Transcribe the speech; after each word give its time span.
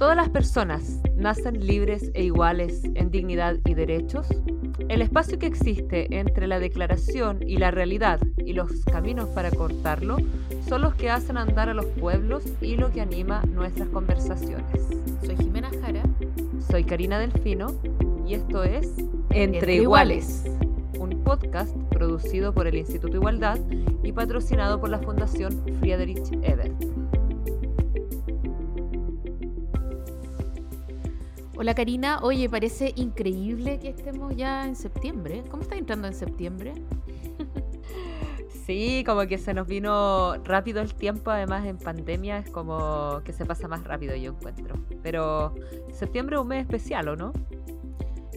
Todas 0.00 0.16
las 0.16 0.30
personas 0.30 0.98
nacen 1.14 1.66
libres 1.66 2.10
e 2.14 2.24
iguales 2.24 2.84
en 2.94 3.10
dignidad 3.10 3.58
y 3.66 3.74
derechos. 3.74 4.26
El 4.88 5.02
espacio 5.02 5.38
que 5.38 5.44
existe 5.44 6.18
entre 6.18 6.46
la 6.46 6.58
declaración 6.58 7.46
y 7.46 7.58
la 7.58 7.70
realidad 7.70 8.18
y 8.38 8.54
los 8.54 8.82
caminos 8.86 9.28
para 9.28 9.50
cortarlo 9.50 10.16
son 10.66 10.80
los 10.80 10.94
que 10.94 11.10
hacen 11.10 11.36
andar 11.36 11.68
a 11.68 11.74
los 11.74 11.84
pueblos 11.84 12.44
y 12.62 12.76
lo 12.76 12.90
que 12.90 13.02
anima 13.02 13.42
nuestras 13.42 13.90
conversaciones. 13.90 14.88
Soy 15.22 15.36
Jimena 15.36 15.68
Jara. 15.82 16.02
Soy 16.70 16.84
Karina 16.84 17.18
Delfino 17.18 17.66
y 18.26 18.32
esto 18.32 18.64
es 18.64 18.90
Entre, 19.28 19.74
Iguales, 19.74 20.44
un 20.98 21.22
podcast 21.22 21.76
producido 21.90 22.54
por 22.54 22.66
el 22.66 22.76
Instituto 22.76 23.18
Igualdad 23.18 23.58
y 24.02 24.12
patrocinado 24.12 24.80
por 24.80 24.88
la 24.88 25.00
Fundación 25.00 25.62
Friedrich 25.78 26.32
Ebert. 26.40 26.89
Hola 31.60 31.74
Karina, 31.74 32.20
oye, 32.22 32.48
parece 32.48 32.94
increíble 32.96 33.78
que 33.80 33.90
estemos 33.90 34.34
ya 34.34 34.64
en 34.64 34.74
septiembre. 34.74 35.44
¿Cómo 35.50 35.62
está 35.62 35.76
entrando 35.76 36.08
en 36.08 36.14
septiembre? 36.14 36.72
Sí, 38.66 39.02
como 39.04 39.26
que 39.26 39.36
se 39.36 39.52
nos 39.52 39.66
vino 39.66 40.36
rápido 40.44 40.80
el 40.80 40.94
tiempo, 40.94 41.32
además 41.32 41.66
en 41.66 41.76
pandemia 41.76 42.38
es 42.38 42.50
como 42.50 43.20
que 43.24 43.32
se 43.32 43.44
pasa 43.44 43.66
más 43.66 43.82
rápido, 43.82 44.14
yo 44.14 44.30
encuentro. 44.30 44.76
Pero 45.02 45.54
septiembre 45.92 46.36
es 46.36 46.42
un 46.42 46.48
mes 46.48 46.60
especial, 46.60 47.08
¿o 47.08 47.16
no? 47.16 47.32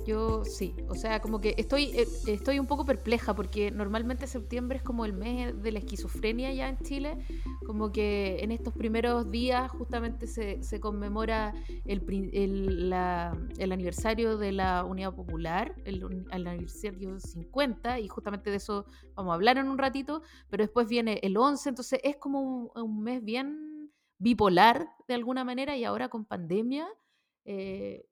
Yo 0.05 0.43
sí, 0.43 0.75
o 0.89 0.95
sea, 0.95 1.21
como 1.21 1.39
que 1.39 1.55
estoy, 1.57 1.85
eh, 1.97 2.07
estoy 2.27 2.59
un 2.59 2.67
poco 2.67 2.85
perpleja 2.85 3.33
porque 3.33 3.71
normalmente 3.71 4.27
septiembre 4.27 4.77
es 4.77 4.83
como 4.83 5.05
el 5.05 5.13
mes 5.13 5.61
de 5.61 5.71
la 5.71 5.79
esquizofrenia 5.79 6.51
ya 6.53 6.67
en 6.69 6.77
Chile, 6.79 7.17
como 7.65 7.91
que 7.91 8.39
en 8.41 8.51
estos 8.51 8.73
primeros 8.73 9.31
días 9.31 9.71
justamente 9.71 10.27
se, 10.27 10.61
se 10.61 10.79
conmemora 10.79 11.53
el, 11.85 12.03
el, 12.33 12.93
el, 13.57 13.71
aniversario 13.71 14.37
de 14.37 14.51
la 14.51 14.83
Unidad 14.83 15.13
Popular, 15.13 15.75
el, 15.85 16.25
el, 16.31 16.47
aniversario 16.47 17.19
50, 17.19 17.99
y 17.99 18.07
justamente 18.07 18.49
de 18.49 18.57
eso 18.57 18.85
vamos 19.15 19.31
a 19.31 19.35
hablar 19.35 19.57
en 19.57 19.69
un 19.69 19.77
ratito, 19.77 20.21
pero 20.49 20.63
después 20.63 20.87
viene 20.87 21.19
el 21.23 21.37
11, 21.37 21.69
entonces 21.69 21.99
es 22.03 22.17
como 22.17 22.41
un, 22.41 22.71
un 22.75 23.03
mes 23.03 23.23
bien 23.23 23.91
bipolar 24.17 24.87
de 25.07 25.13
alguna 25.13 25.43
manera 25.43 25.75
y 25.75 25.83
ahora 25.83 26.09
con 26.09 26.25
pandemia. 26.25 26.87
Eh, 27.45 28.05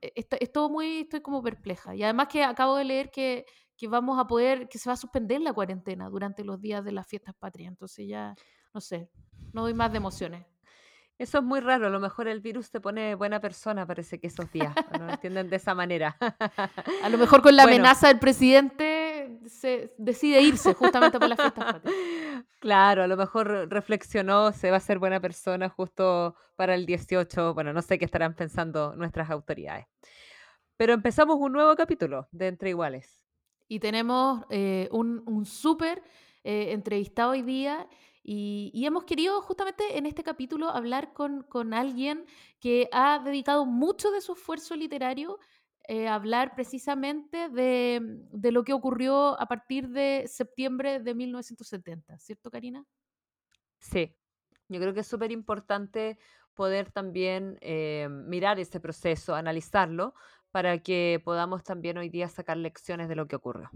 e, 0.00 0.12
es 0.14 0.52
todo 0.52 0.70
muy, 0.70 1.00
estoy 1.00 1.20
como 1.20 1.42
perpleja. 1.42 1.94
Y 1.94 2.02
además 2.02 2.28
que 2.28 2.44
acabo 2.44 2.76
de 2.76 2.84
leer 2.84 3.10
que, 3.10 3.44
que 3.76 3.88
vamos 3.88 4.18
a 4.18 4.26
poder, 4.26 4.68
que 4.68 4.78
se 4.78 4.88
va 4.88 4.94
a 4.94 4.96
suspender 4.96 5.40
la 5.40 5.52
cuarentena 5.52 6.08
durante 6.08 6.44
los 6.44 6.60
días 6.60 6.84
de 6.84 6.92
las 6.92 7.06
fiestas 7.06 7.34
patrias. 7.38 7.70
Entonces 7.70 8.06
ya, 8.08 8.34
no 8.74 8.80
sé, 8.80 9.08
no 9.52 9.62
doy 9.62 9.74
más 9.74 9.90
de 9.92 9.98
emociones. 9.98 10.46
Eso 11.20 11.36
es 11.36 11.44
muy 11.44 11.60
raro, 11.60 11.88
a 11.88 11.90
lo 11.90 12.00
mejor 12.00 12.28
el 12.28 12.40
virus 12.40 12.70
te 12.70 12.80
pone 12.80 13.14
buena 13.14 13.40
persona, 13.40 13.86
parece 13.86 14.18
que 14.18 14.28
esos 14.28 14.50
días, 14.50 14.74
no 14.98 15.04
lo 15.04 15.12
entienden 15.20 15.50
de 15.50 15.56
esa 15.56 15.74
manera. 15.74 16.16
A 17.02 17.08
lo 17.10 17.18
mejor 17.18 17.42
con 17.42 17.54
la 17.56 17.64
amenaza 17.64 18.08
del 18.08 18.18
presidente 18.18 18.99
se 19.46 19.94
decide 19.98 20.42
irse 20.42 20.74
justamente 20.74 21.18
por 21.18 21.28
las 21.28 21.40
fiestas 21.40 21.82
Claro, 22.60 23.02
a 23.02 23.06
lo 23.06 23.16
mejor 23.16 23.68
reflexionó, 23.70 24.52
se 24.52 24.70
va 24.70 24.76
a 24.76 24.80
ser 24.80 24.98
buena 24.98 25.20
persona 25.20 25.68
justo 25.68 26.34
para 26.56 26.74
el 26.74 26.84
18, 26.84 27.54
bueno, 27.54 27.72
no 27.72 27.80
sé 27.80 27.98
qué 27.98 28.04
estarán 28.04 28.34
pensando 28.34 28.94
nuestras 28.96 29.30
autoridades. 29.30 29.86
Pero 30.76 30.92
empezamos 30.92 31.36
un 31.38 31.52
nuevo 31.52 31.74
capítulo 31.76 32.28
de 32.32 32.48
Entre 32.48 32.70
Iguales. 32.70 33.24
Y 33.66 33.80
tenemos 33.80 34.44
eh, 34.50 34.88
un, 34.90 35.22
un 35.26 35.46
súper 35.46 36.02
eh, 36.44 36.72
entrevistado 36.72 37.32
hoy 37.32 37.42
día 37.42 37.86
y, 38.22 38.84
hemos 38.84 39.04
querido 39.04 39.40
justamente 39.42 39.96
en 39.96 40.06
este 40.06 40.22
capítulo 40.22 40.68
hablar 40.68 41.12
con, 41.12 41.42
con 41.42 41.72
alguien 41.72 42.26
que 42.60 42.88
ha 42.92 43.18
dedicado 43.18 43.64
mucho 43.64 44.10
de 44.10 44.20
su 44.20 44.32
esfuerzo 44.34 44.76
literario 44.76 45.38
eh, 45.88 46.08
hablar 46.08 46.54
precisamente 46.54 47.48
de, 47.48 48.00
de, 48.02 48.52
lo 48.52 48.64
que 48.64 48.72
ocurrió 48.72 49.40
a 49.40 49.46
partir 49.46 49.88
de 49.88 50.24
septiembre 50.26 51.00
de 51.00 51.14
1970, 51.14 52.18
¿cierto, 52.18 52.50
Karina? 52.50 52.84
Sí, 53.80 54.14
yo 54.68 54.80
creo 54.80 54.94
que 54.94 55.00
es 55.00 55.06
súper 55.06 55.32
importante 55.32 56.18
poder 56.54 56.92
también 56.92 57.58
eh, 57.60 58.08
mirar 58.10 58.60
ese 58.60 58.80
proceso, 58.80 59.34
analizarlo, 59.34 60.14
para 60.50 60.78
que 60.78 61.20
podamos 61.24 61.64
también 61.64 61.96
hoy 61.98 62.08
día 62.08 62.28
sacar 62.28 62.56
lecciones 62.56 63.08
de 63.08 63.16
lo 63.16 63.26
que 63.26 63.36
ocurrió. 63.36 63.70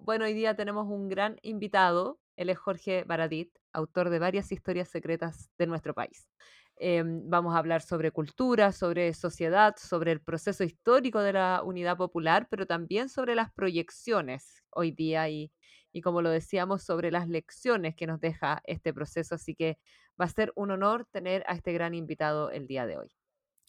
Bueno, 0.00 0.24
hoy 0.24 0.34
día 0.34 0.56
tenemos 0.56 0.86
un 0.88 1.08
gran 1.08 1.38
invitado 1.42 2.18
él 2.36 2.48
es 2.48 2.58
Jorge 2.58 3.04
Baradit, 3.04 3.56
autor 3.72 4.10
de 4.10 4.18
varias 4.18 4.52
historias 4.52 4.88
secretas 4.88 5.50
de 5.58 5.66
nuestro 5.66 5.94
país. 5.94 6.28
Em, 6.84 7.22
vamos 7.30 7.54
a 7.54 7.58
hablar 7.58 7.80
sobre 7.80 8.10
cultura, 8.10 8.72
sobre 8.72 9.14
sociedad, 9.14 9.76
sobre 9.78 10.10
el 10.10 10.20
proceso 10.20 10.64
histórico 10.64 11.20
de 11.20 11.32
la 11.32 11.62
unidad 11.64 11.96
popular, 11.96 12.48
pero 12.50 12.66
también 12.66 13.08
sobre 13.08 13.36
las 13.36 13.52
proyecciones 13.52 14.64
hoy 14.70 14.90
día 14.90 15.28
y, 15.28 15.52
y 15.92 16.00
como 16.00 16.22
lo 16.22 16.30
decíamos, 16.30 16.82
sobre 16.82 17.12
las 17.12 17.28
lecciones 17.28 17.94
que 17.94 18.08
nos 18.08 18.18
deja 18.20 18.62
este 18.64 18.92
proceso. 18.92 19.36
Así 19.36 19.54
que 19.54 19.78
va 20.20 20.24
a 20.24 20.28
ser 20.28 20.52
un 20.56 20.72
honor 20.72 21.06
tener 21.12 21.44
a 21.46 21.54
este 21.54 21.72
gran 21.72 21.94
invitado 21.94 22.50
el 22.50 22.66
día 22.66 22.84
de 22.84 22.98
hoy. 22.98 23.14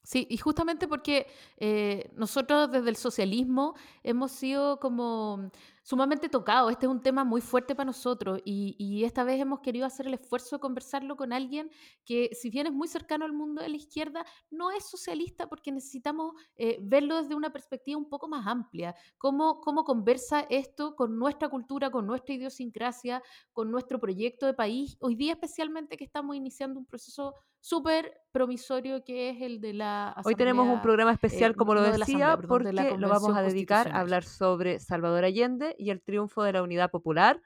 Sí, 0.06 0.28
y 0.30 0.36
justamente 0.38 0.88
porque 0.90 1.28
eh, 1.58 2.10
nosotros 2.14 2.70
desde 2.70 2.90
el 2.90 2.98
socialismo 2.98 3.74
hemos 4.04 4.34
sido 4.34 4.78
como 4.82 5.50
sumamente 5.84 6.30
tocados. 6.30 6.72
Este 6.72 6.86
es 6.86 6.92
un 6.92 7.02
tema 7.02 7.24
muy 7.24 7.42
fuerte 7.42 7.76
para 7.76 7.86
nosotros 7.86 8.40
y, 8.46 8.76
y, 8.80 9.04
esta 9.04 9.24
vez 9.24 9.40
hemos 9.40 9.60
querido 9.60 9.86
hacer 9.86 10.08
el 10.08 10.14
esfuerzo 10.16 10.56
de 10.56 10.62
conversarlo 10.62 11.16
con 11.18 11.34
alguien 11.34 11.70
que, 12.06 12.30
si 12.34 12.50
bien 12.50 12.68
es 12.68 12.74
muy 12.74 12.88
cercano 12.88 13.26
al 13.26 13.34
mundo 13.34 13.62
de 13.62 13.70
la 13.70 13.76
izquierda, 13.76 14.26
no 14.50 14.72
es 14.72 14.86
socialista 14.86 15.48
porque 15.48 15.72
necesitamos 15.72 16.34
eh, 16.56 16.80
verlo 16.82 17.22
desde 17.22 17.36
una 17.36 17.52
perspectiva 17.52 17.98
un 17.98 18.10
poco 18.10 18.28
más 18.28 18.48
amplia. 18.48 18.96
Cómo, 19.18 19.60
cómo 19.60 19.84
conversa 19.84 20.48
esto 20.50 20.96
con 20.96 21.20
nuestra 21.20 21.50
cultura, 21.50 21.92
con 21.92 22.08
nuestra 22.08 22.34
idiosincrasia, 22.34 23.22
con 23.52 23.70
nuestro 23.70 24.00
proyecto 24.00 24.46
de 24.46 24.54
país. 24.54 24.98
Hoy 25.02 25.16
día 25.16 25.34
especialmente 25.34 25.98
que 25.98 26.06
estamos 26.06 26.36
iniciando 26.36 26.80
un 26.80 26.86
proceso 26.86 27.36
súper 27.64 28.20
promisorio 28.34 29.06
que 29.06 29.30
es 29.30 29.42
el 29.42 29.62
de 29.62 29.74
la 29.74 30.10
Asamblea, 30.10 30.24
Hoy 30.26 30.36
tenemos 30.36 30.68
un 30.68 30.82
programa 30.82 31.14
especial, 31.14 31.52
eh, 31.52 31.56
como 31.56 31.74
lo 31.74 31.82
decía, 31.82 32.38
porque 32.46 32.74
lo 32.74 33.08
vamos 33.08 33.38
a 33.38 33.42
dedicar 33.42 33.88
a 33.90 34.02
hablar 34.02 34.26
sobre 34.26 34.80
Salvador 34.80 35.24
Allende 35.24 35.73
y 35.78 35.90
el 35.90 36.02
triunfo 36.02 36.44
de 36.44 36.54
la 36.54 36.64
Unidad 36.64 36.92
Popular, 36.92 37.42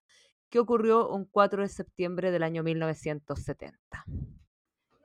que 0.49 0.59
ocurrió 0.59 1.09
un 1.09 1.25
4 1.25 1.63
de 1.63 1.69
septiembre 1.69 2.31
del 2.31 2.43
año 2.43 2.63
1970. 2.63 4.05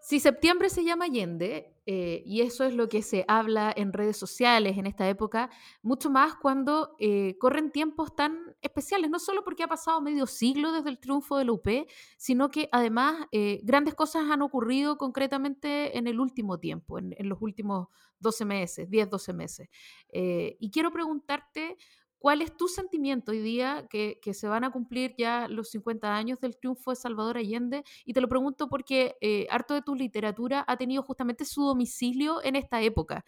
Si 0.03 0.19
septiembre 0.19 0.69
se 0.69 0.83
llama 0.83 1.05
Allende, 1.05 1.77
eh, 1.87 2.25
y 2.27 2.41
eso 2.41 2.65
es 2.65 2.75
lo 2.75 2.89
que 2.89 3.03
se 3.03 3.25
habla 3.29 3.73
en 3.77 3.93
redes 3.93 4.17
sociales 4.17 4.77
en 4.77 4.87
esta 4.87 5.09
época, 5.09 5.49
mucho 5.81 6.11
más 6.11 6.35
cuando 6.35 6.97
eh, 6.99 7.37
corren 7.39 7.71
tiempos 7.71 8.17
tan 8.17 8.57
especiales, 8.63 9.11
no 9.11 9.21
solo 9.21 9.45
porque 9.45 9.63
ha 9.63 9.69
pasado 9.69 10.01
medio 10.01 10.27
siglo 10.27 10.73
desde 10.73 10.91
el 10.91 10.99
triunfo 10.99 11.39
de 11.39 11.45
la 11.45 11.53
UP, 11.53 11.69
sino 12.17 12.51
que 12.51 12.69
además 12.73 13.29
eh, 13.31 13.61
grandes 13.63 13.95
cosas 13.95 14.25
han 14.29 14.43
ocurrido 14.43 14.99
concretamente 14.99 15.97
en 15.97 16.09
el 16.09 16.19
último 16.19 16.59
tiempo, 16.59 16.99
en, 16.99 17.15
los 17.29 17.41
últimos 17.41 17.87
12 18.19 18.45
meses, 18.45 18.91
10, 18.91 19.09
12 19.09 19.33
meses. 19.33 19.69
y 20.13 20.71
quiero 20.73 20.91
preguntarte 20.91 21.77
¿Cuál 22.23 22.41
es 22.41 22.57
tu 22.57 22.69
sentimiento 22.69 23.33
hoy 23.33 23.41
día 23.41 23.89
que, 23.91 24.17
se 24.33 24.47
van 24.47 24.63
a 24.63 24.71
cumplir 24.71 25.13
ya 25.19 25.49
los 25.49 25.71
50 25.71 26.15
años 26.15 26.39
del 26.39 26.57
triunfo 26.57 26.93
de 26.93 26.97
Salvador 26.97 27.37
Allende? 27.37 27.83
Y 28.05 28.13
te 28.13 28.21
lo 28.21 28.29
pregunto 28.29 28.69
porque 28.69 29.17
eh, 29.21 29.49
harto 29.51 29.75
de 29.75 29.83
tu 29.83 29.97
literatura 29.97 30.65
ha 30.69 30.77
tenido 30.77 31.03
justamente 31.03 31.45
su 31.45 31.65
domicilio 31.65 32.41
en 32.45 32.55
esta 32.55 32.81
época. 32.81 33.25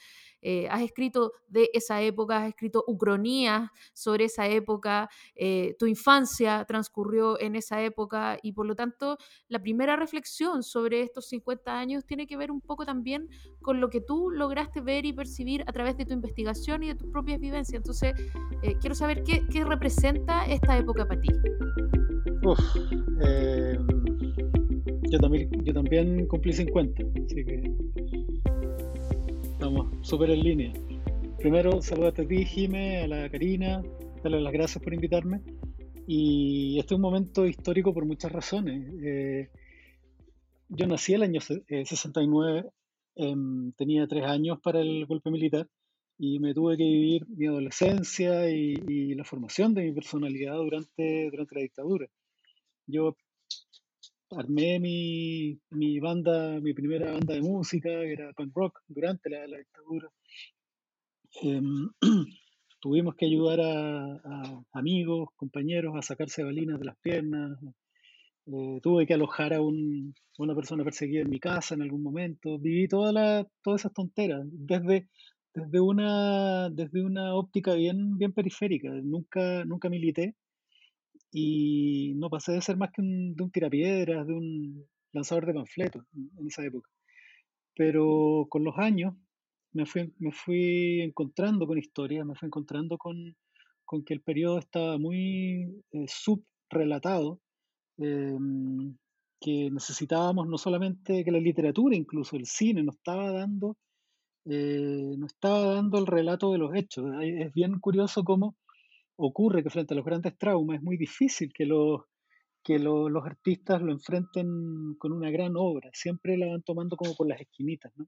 Eh, 0.47 0.69
has 0.71 0.83
escrito 0.83 1.33
de 1.49 1.71
esa 1.73 2.03
época, 2.03 2.43
has 2.43 2.51
escrito 2.51 2.85
ucronías 2.87 3.69
sobre 3.95 4.27
esa 4.27 4.47
época, 4.47 5.09
eh, 5.35 5.75
tu 5.77 5.87
infancia 5.87 6.65
transcurrió 6.65 7.41
en 7.41 7.57
esa 7.57 7.83
época 7.83 8.39
y 8.43 8.53
por 8.53 8.67
lo 8.67 8.77
tanto 8.77 9.17
la 9.49 9.59
primera 9.59 9.97
reflexión 9.97 10.63
sobre 10.63 11.01
estos 11.01 11.27
50 11.31 11.77
años 11.77 12.05
tiene 12.05 12.29
que 12.29 12.37
ver 12.37 12.53
un 12.53 12.61
poco 12.61 12.85
también 12.85 13.29
con 13.61 13.81
lo 13.81 13.89
que 13.89 14.03
tú 14.03 14.31
lograste 14.31 14.83
ver 14.83 15.05
y 15.05 15.13
percibir 15.13 15.65
a 15.67 15.73
través 15.73 15.97
de 15.97 16.05
tu 16.05 16.13
investigación 16.13 16.83
y 16.83 16.89
de 16.89 16.95
tus 16.95 17.11
propias 17.11 17.41
vivencias. 17.41 17.79
Entonces, 17.79 18.13
eh, 18.63 18.77
quiero 18.85 18.95
saber 18.95 19.25
qué, 19.25 19.65
representa 19.65 20.45
esta 20.45 20.77
época 20.77 21.09
para 21.09 21.19
ti. 21.19 21.29
Uf, 22.45 22.61
yo, 25.11 25.19
también, 25.19 25.49
yo 25.65 25.73
también 25.73 26.27
cumplí 26.27 26.53
50, 26.53 27.03
así 27.25 27.45
que 27.47 27.73
Estamos 29.53 29.87
súper 30.07 30.33
en 30.33 30.41
línea. 30.41 30.73
Primero, 31.39 31.81
saludarte 31.81 32.23
a 32.23 32.29
ti, 32.29 32.45
Jime, 32.45 33.05
a 33.05 33.09
la 33.09 33.31
Karina, 33.31 33.83
darle 34.23 34.43
las 34.43 34.53
gracias 34.53 34.85
por 34.85 34.93
invitarme. 34.93 35.41
Y 36.07 36.79
este 36.79 36.93
es 36.93 36.97
un 36.97 37.03
momento 37.03 37.47
histórico 37.47 37.95
por 37.95 38.05
muchas 38.05 38.33
razones. 38.33 38.87
Eh, 39.03 39.49
yo 40.69 40.87
nací 40.87 41.15
el 41.15 41.23
año 41.23 41.41
69, 41.41 42.59
eh, 43.17 43.31
em, 43.31 43.73
tenía 43.79 44.07
tres 44.07 44.27
años 44.27 44.59
para 44.63 44.83
el 44.83 45.07
golpe 45.07 45.31
militar 45.31 45.67
y 46.19 46.39
me 46.39 46.55
tuve 46.55 46.77
que 46.77 46.85
vivir 46.85 47.27
mi 47.29 47.47
adolescencia 47.47 48.49
y, 48.51 49.15
la 49.15 49.25
formación 49.25 49.75
de 49.75 49.85
mi 49.85 49.93
personalidad 49.93 50.57
durante, 50.57 51.31
durante 51.31 51.55
la 51.55 51.63
dictadura. 51.63 52.07
Yo 52.87 53.17
armé 54.31 54.79
mi, 54.81 55.59
mi 55.71 56.01
banda, 56.01 56.61
mi 56.61 56.73
primera 56.75 57.13
banda 57.13 57.35
de 57.35 57.43
música, 57.43 57.89
que 57.89 58.13
era 58.13 58.33
punk 58.33 58.53
rock, 58.55 58.81
durante 58.89 59.31
la, 59.31 59.47
la 59.47 59.59
dictadura. 59.59 60.09
Em, 61.43 61.89
tuvimos 62.81 63.15
que 63.17 63.27
ayudar 63.27 63.61
a, 63.61 64.15
a 64.15 64.63
amigos, 64.73 65.29
compañeros 65.37 65.95
a 65.97 66.03
sacarse 66.03 66.43
balinas 66.45 66.79
de 66.79 66.85
las 66.87 66.97
piernas, 66.99 67.59
eh, 68.47 68.81
tuve 68.83 69.07
que 69.07 69.15
alojar 69.15 69.55
a, 69.55 69.61
un- 69.63 70.15
una 70.39 70.55
persona 70.55 70.85
perseguida 70.85 71.23
en 71.23 71.31
mi 71.31 71.41
casa 71.41 71.75
en 71.75 71.83
algún 71.83 72.03
momento. 72.03 72.59
Viví 72.59 72.89
toda 72.89 73.47
todas 73.63 73.81
esas 73.83 73.93
tonteras, 73.95 74.43
desde, 74.53 75.09
desde 75.55 75.81
una, 75.81 76.69
desde 76.71 77.05
una 77.05 77.35
óptica 77.35 77.75
bien, 77.75 78.19
bien 78.19 78.33
periférica. 78.33 78.91
Nunca, 78.91 79.65
nunca 79.65 79.89
milité 79.89 80.35
y 81.31 82.15
no 82.17 82.29
pasé 82.31 82.53
de 82.53 82.61
ser 82.61 82.77
más 82.77 82.91
que 82.93 83.01
un, 83.03 83.35
de 83.35 83.43
un 83.43 83.51
tirapiedras, 83.51 84.27
de 84.27 84.33
un 84.35 84.87
lanzador 85.13 85.47
de 85.47 85.55
panfletos 85.55 86.05
en 86.13 86.47
esa 86.47 86.65
época. 86.65 86.91
Pero 87.77 88.47
con 88.51 88.65
los 88.65 88.77
años 88.79 89.15
me 89.73 89.87
fui, 89.87 90.13
me 90.19 90.33
fui 90.33 91.01
encontrando 91.03 91.67
con 91.67 91.79
historias, 91.79 92.27
me 92.27 92.35
fui 92.35 92.47
encontrando 92.47 92.99
con, 92.99 93.37
con 93.85 94.05
que 94.05 94.15
el 94.15 94.23
periodo 94.23 94.59
estaba 94.59 94.99
muy 94.99 95.83
eh, 95.93 96.07
subrelatado 96.09 97.41
em, 97.99 98.97
que 99.41 99.71
necesitábamos 99.71 100.49
no 100.49 100.59
solamente 100.59 101.25
que 101.25 101.31
la 101.31 101.39
literatura, 101.39 101.97
incluso 101.97 102.37
el 102.37 102.47
cine, 102.47 102.83
nos 102.83 102.97
estaba 102.97 103.31
dando, 103.31 103.77
eh, 104.47 105.15
nos 105.19 105.33
estaba 105.33 105.75
dando 105.75 105.99
el 105.99 106.07
relato 106.07 106.53
de 106.53 106.59
los 106.59 106.75
hechos. 106.75 107.07
Es 107.23 107.53
bien 107.53 107.79
curioso 107.81 108.25
cómo 108.25 108.57
ocurre 109.17 109.63
que 109.63 109.71
frente 109.71 109.95
a 109.95 109.97
los 109.97 110.05
grandes 110.05 110.37
traumas 110.39 110.77
es 110.79 110.83
muy 110.83 110.97
difícil 110.97 111.53
que 111.53 111.67
los, 111.67 112.03
que 112.63 112.79
lo- 112.79 113.09
los 113.09 113.25
artistas 113.25 113.81
lo 113.83 113.93
enfrenten 113.93 114.95
con 114.99 115.13
una 115.13 115.31
gran 115.31 115.55
obra. 115.57 115.91
Siempre 115.93 116.37
la 116.37 116.47
van 116.49 116.63
tomando 116.63 116.97
como 116.97 117.15
por 117.15 117.29
las 117.29 117.41
esquinitas, 117.41 117.93
¿no? 117.97 118.07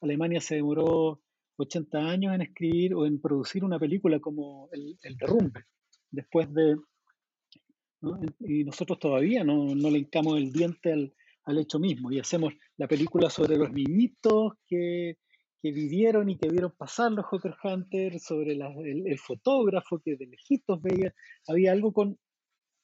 Alemania 0.00 0.40
se 0.40 0.56
demoró 0.56 1.20
80 1.56 1.98
años 1.98 2.34
en 2.34 2.42
escribir 2.42 2.94
o 2.94 3.04
en 3.06 3.20
producir 3.20 3.64
una 3.64 3.78
película 3.78 4.20
como 4.20 4.68
El, 4.72 4.96
el 5.02 5.16
Derrumbe, 5.16 5.64
después 6.10 6.52
de 6.54 6.76
¿no? 8.00 8.20
Y 8.40 8.64
nosotros 8.64 8.98
todavía 8.98 9.44
no, 9.44 9.74
no 9.74 9.90
le 9.90 9.98
hincamos 9.98 10.38
el 10.38 10.52
diente 10.52 10.92
al, 10.92 11.12
al 11.44 11.58
hecho 11.58 11.78
mismo 11.78 12.12
y 12.12 12.20
hacemos 12.20 12.54
la 12.76 12.86
película 12.86 13.28
sobre 13.30 13.56
los 13.56 13.72
niñitos 13.72 14.52
que, 14.66 15.16
que 15.60 15.72
vivieron 15.72 16.28
y 16.30 16.36
que 16.36 16.48
vieron 16.48 16.72
pasar 16.76 17.12
los 17.12 17.26
Hawker 17.26 17.54
Hunter, 17.62 18.18
sobre 18.20 18.52
el 18.52 19.18
fotógrafo 19.18 20.00
que 20.00 20.16
de 20.16 20.26
lejitos 20.26 20.80
veía, 20.80 21.14
había 21.46 21.72
algo 21.72 21.92
con 21.92 22.18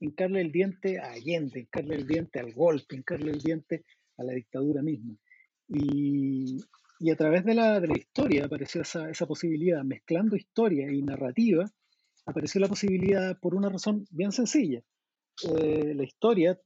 hincarle 0.00 0.41
el 0.41 0.53
diente 0.53 0.99
a 0.99 1.12
Allende, 1.12 1.61
hincarle 1.61 1.94
el 1.97 2.06
diente 2.06 2.41
al 2.41 2.53
golpe, 2.53 2.97
hincarle 2.97 3.32
el 3.32 3.41
diente 3.41 3.85
a 4.19 4.25
la 4.25 4.32
dictadura 4.32 4.82
misma. 4.82 5.17
Y, 5.69 6.59
y 7.00 7.11
a 7.11 7.17
través 7.17 7.44
de 7.44 7.55
la, 7.55 7.81
de 7.81 7.88
la 7.88 7.97
historia 7.97 8.47
apareció 8.47 8.82
esa, 8.82 9.09
esa 9.11 9.27
posibilidad, 9.27 9.82
mezclando 9.85 10.37
historia 10.37 10.91
y 10.93 11.03
narrativa, 11.03 11.65
apareció 12.27 12.61
la 12.61 12.69
posibilidad 12.69 13.38
por 13.38 13.55
una 13.55 13.69
razón 13.69 14.06
bien 14.11 14.32
sencilla 14.32 14.82
eh, 15.43 15.94
la 15.94 16.05
historia 16.05 16.61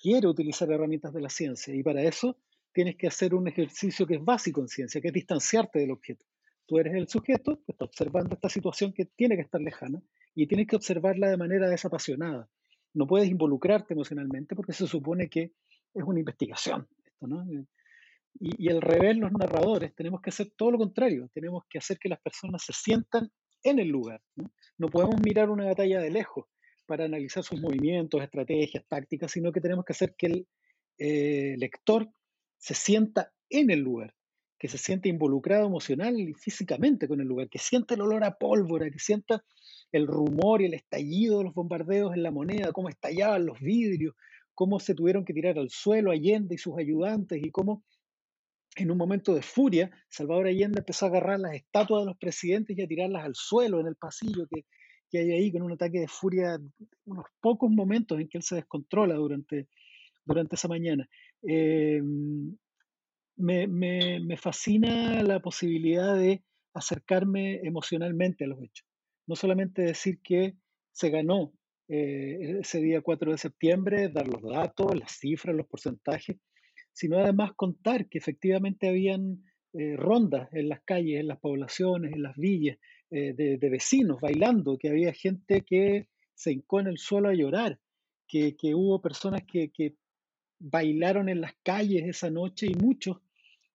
quiere 0.00 0.28
utilizar 0.28 0.70
herramientas 0.70 1.12
de 1.12 1.20
la 1.20 1.28
ciencia 1.28 1.74
y 1.74 1.82
para 1.82 2.02
eso 2.02 2.38
tienes 2.78 2.94
que 2.94 3.08
hacer 3.08 3.34
un 3.34 3.48
ejercicio 3.48 4.06
que 4.06 4.14
es 4.14 4.24
básico 4.24 4.60
en 4.60 4.68
ciencia, 4.68 5.00
que 5.00 5.08
es 5.08 5.12
distanciarte 5.12 5.80
del 5.80 5.90
objeto. 5.90 6.24
Tú 6.64 6.78
eres 6.78 6.94
el 6.94 7.08
sujeto 7.08 7.60
que 7.66 7.72
está 7.72 7.86
observando 7.86 8.36
esta 8.36 8.48
situación 8.48 8.92
que 8.92 9.06
tiene 9.06 9.34
que 9.34 9.42
estar 9.42 9.60
lejana 9.60 10.00
y 10.32 10.46
tienes 10.46 10.68
que 10.68 10.76
observarla 10.76 11.28
de 11.28 11.36
manera 11.36 11.68
desapasionada. 11.68 12.48
No 12.94 13.08
puedes 13.08 13.28
involucrarte 13.28 13.94
emocionalmente 13.94 14.54
porque 14.54 14.72
se 14.72 14.86
supone 14.86 15.28
que 15.28 15.54
es 15.92 16.04
una 16.04 16.20
investigación. 16.20 16.86
Esto, 17.04 17.26
¿no? 17.26 17.44
y, 17.50 17.66
y 18.38 18.70
al 18.70 18.80
revés, 18.80 19.16
los 19.16 19.32
narradores 19.32 19.92
tenemos 19.96 20.20
que 20.20 20.30
hacer 20.30 20.52
todo 20.56 20.70
lo 20.70 20.78
contrario, 20.78 21.28
tenemos 21.34 21.64
que 21.68 21.78
hacer 21.78 21.98
que 21.98 22.08
las 22.08 22.20
personas 22.20 22.62
se 22.62 22.72
sientan 22.72 23.28
en 23.64 23.80
el 23.80 23.88
lugar. 23.88 24.22
No, 24.36 24.52
no 24.76 24.86
podemos 24.86 25.20
mirar 25.20 25.50
una 25.50 25.64
batalla 25.64 26.00
de 26.00 26.12
lejos 26.12 26.46
para 26.86 27.06
analizar 27.06 27.42
sus 27.42 27.60
movimientos, 27.60 28.22
estrategias, 28.22 28.86
tácticas, 28.86 29.32
sino 29.32 29.50
que 29.50 29.60
tenemos 29.60 29.84
que 29.84 29.94
hacer 29.94 30.14
que 30.16 30.26
el 30.26 30.48
eh, 30.98 31.56
lector 31.58 32.08
se 32.58 32.74
sienta 32.74 33.32
en 33.50 33.70
el 33.70 33.80
lugar, 33.80 34.14
que 34.58 34.68
se 34.68 34.78
sienta 34.78 35.08
involucrado 35.08 35.66
emocional 35.66 36.18
y 36.18 36.34
físicamente 36.34 37.08
con 37.08 37.20
el 37.20 37.28
lugar, 37.28 37.48
que 37.48 37.58
sienta 37.58 37.94
el 37.94 38.02
olor 38.02 38.24
a 38.24 38.36
pólvora, 38.36 38.90
que 38.90 38.98
sienta 38.98 39.44
el 39.92 40.06
rumor 40.06 40.60
y 40.60 40.66
el 40.66 40.74
estallido 40.74 41.38
de 41.38 41.44
los 41.44 41.54
bombardeos 41.54 42.14
en 42.14 42.22
la 42.22 42.30
moneda, 42.30 42.72
cómo 42.72 42.88
estallaban 42.88 43.46
los 43.46 43.60
vidrios, 43.60 44.14
cómo 44.54 44.80
se 44.80 44.94
tuvieron 44.94 45.24
que 45.24 45.32
tirar 45.32 45.58
al 45.58 45.70
suelo 45.70 46.10
Allende 46.10 46.56
y 46.56 46.58
sus 46.58 46.76
ayudantes 46.76 47.40
y 47.42 47.50
cómo 47.50 47.84
en 48.76 48.90
un 48.90 48.98
momento 48.98 49.34
de 49.34 49.42
furia, 49.42 49.90
Salvador 50.08 50.46
Allende 50.46 50.80
empezó 50.80 51.06
a 51.06 51.08
agarrar 51.08 51.40
las 51.40 51.54
estatuas 51.54 52.02
de 52.02 52.06
los 52.06 52.18
presidentes 52.18 52.76
y 52.76 52.82
a 52.82 52.86
tirarlas 52.86 53.24
al 53.24 53.34
suelo 53.34 53.80
en 53.80 53.88
el 53.88 53.96
pasillo 53.96 54.46
que, 54.48 54.66
que 55.10 55.18
hay 55.18 55.32
ahí, 55.32 55.52
con 55.52 55.62
un 55.62 55.72
ataque 55.72 56.00
de 56.00 56.08
furia, 56.08 56.58
unos 57.04 57.24
pocos 57.40 57.70
momentos 57.70 58.20
en 58.20 58.28
que 58.28 58.38
él 58.38 58.44
se 58.44 58.56
descontrola 58.56 59.14
durante, 59.14 59.68
durante 60.24 60.54
esa 60.54 60.68
mañana. 60.68 61.08
Eh, 61.42 62.02
me, 63.36 64.36
fascina 64.36 65.22
la 65.22 65.40
posibilidad 65.40 66.16
de 66.16 66.42
acercarme 66.74 67.60
emocionalmente 67.62 68.44
a 68.44 68.48
los 68.48 68.62
hechos. 68.62 68.86
No 69.26 69.36
solamente 69.36 69.82
decir 69.82 70.20
que 70.22 70.54
se 70.92 71.10
ganó 71.10 71.52
eh, 71.88 72.58
ese 72.60 72.80
día 72.80 73.00
4 73.00 73.32
de 73.32 73.38
septiembre, 73.38 74.08
dar 74.08 74.26
los 74.26 74.42
datos, 74.42 74.98
las 74.98 75.12
cifras, 75.12 75.54
los 75.54 75.66
porcentajes, 75.66 76.36
sino 76.92 77.18
además 77.18 77.52
contar 77.54 78.08
que 78.08 78.18
efectivamente 78.18 78.88
habían 78.88 79.44
eh, 79.74 79.96
rondas 79.96 80.48
en 80.52 80.68
las 80.68 80.80
calles, 80.82 81.20
en 81.20 81.28
las 81.28 81.38
poblaciones, 81.38 82.12
en 82.12 82.22
las 82.22 82.36
villas, 82.36 82.78
eh, 83.10 83.34
de, 83.34 83.70
vecinos 83.70 84.20
bailando, 84.20 84.76
que 84.78 84.88
había 84.88 85.12
gente 85.12 85.62
que 85.62 86.08
se 86.34 86.52
hincó 86.52 86.80
en 86.80 86.88
el 86.88 86.98
suelo 86.98 87.28
a 87.28 87.34
llorar, 87.34 87.78
que, 88.26 88.54
hubo 88.74 89.00
personas 89.00 89.42
que, 89.46 89.70
bailaron 90.58 91.28
en 91.28 91.40
las 91.40 91.54
calles 91.62 92.04
esa 92.06 92.30
noche 92.30 92.66
y 92.66 92.74
muchos, 92.74 93.18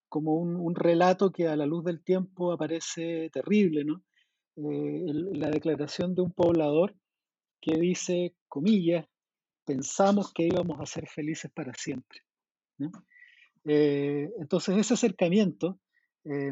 como 0.09 0.35
un, 0.35 0.56
un, 0.56 0.75
relato 0.75 1.31
que 1.31 1.47
a 1.47 1.56
la 1.56 1.65
luz 1.65 1.83
del 1.85 2.03
tiempo 2.03 2.51
aparece 2.51 3.30
terrible, 3.31 3.83
¿no? 3.83 4.03
Eh, 4.56 5.06
la 5.33 5.50
declaración 5.50 6.13
de 6.13 6.21
un 6.21 6.31
poblador 6.31 6.95
que 7.59 7.75
dice, 7.77 8.35
comillas, 8.47 9.07
pensamos 9.65 10.31
que 10.31 10.45
íbamos 10.45 10.80
a 10.80 10.85
ser 10.85 11.07
felices 11.07 11.50
para 11.51 11.74
siempre. 11.74 12.19
¿no? 12.77 12.91
Eh, 13.65 14.30
entonces 14.39 14.77
ese 14.77 14.94
acercamiento 14.94 15.80
eh, 16.25 16.52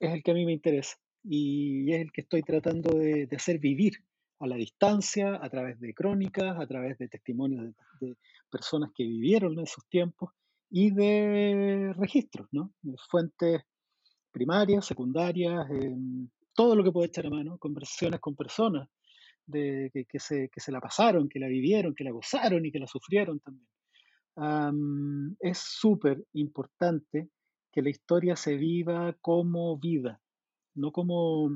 es 0.00 0.12
el 0.12 0.22
que 0.22 0.30
a 0.32 0.34
mí 0.34 0.44
me 0.44 0.52
interesa 0.52 0.96
y 1.24 1.90
es 1.92 2.00
el 2.00 2.12
que 2.12 2.22
estoy 2.22 2.42
tratando 2.42 2.98
de, 2.98 3.28
hacer 3.34 3.58
vivir 3.58 4.04
a 4.38 4.46
la 4.46 4.56
distancia, 4.56 5.38
a 5.42 5.48
través 5.48 5.80
de 5.80 5.94
crónicas, 5.94 6.58
a 6.60 6.66
través 6.66 6.98
de 6.98 7.08
testimonios 7.08 7.72
de 8.00 8.16
personas 8.56 8.90
que 8.94 9.04
vivieron 9.04 9.52
en 9.52 9.64
esos 9.64 9.84
tiempos 9.88 10.30
y 10.70 10.90
de 10.90 11.94
registros, 11.96 12.48
¿no? 12.52 12.72
Fuentes 13.10 13.62
primarias, 14.32 14.86
secundarias, 14.86 15.70
eh, 15.70 15.96
todo 16.54 16.74
lo 16.74 16.82
que 16.82 16.92
puede 16.92 17.08
echar 17.08 17.26
a 17.26 17.30
mano, 17.30 17.58
conversaciones 17.58 18.20
con 18.20 18.34
personas 18.34 18.88
de, 19.46 19.90
que, 19.92 20.04
que, 20.06 20.18
se, 20.18 20.48
que 20.48 20.60
se 20.60 20.72
la 20.72 20.80
pasaron, 20.80 21.28
que 21.28 21.38
la 21.38 21.48
vivieron, 21.48 21.94
que 21.94 22.04
la 22.04 22.10
gozaron 22.10 22.64
y 22.64 22.72
que 22.72 22.78
la 22.78 22.86
sufrieron 22.86 23.40
también. 23.40 23.68
Um, 24.36 25.34
es 25.40 25.58
súper 25.58 26.24
importante 26.34 27.30
que 27.72 27.82
la 27.82 27.90
historia 27.90 28.36
se 28.36 28.56
viva 28.56 29.14
como 29.20 29.78
vida, 29.78 30.20
no 30.74 30.92
como 30.92 31.50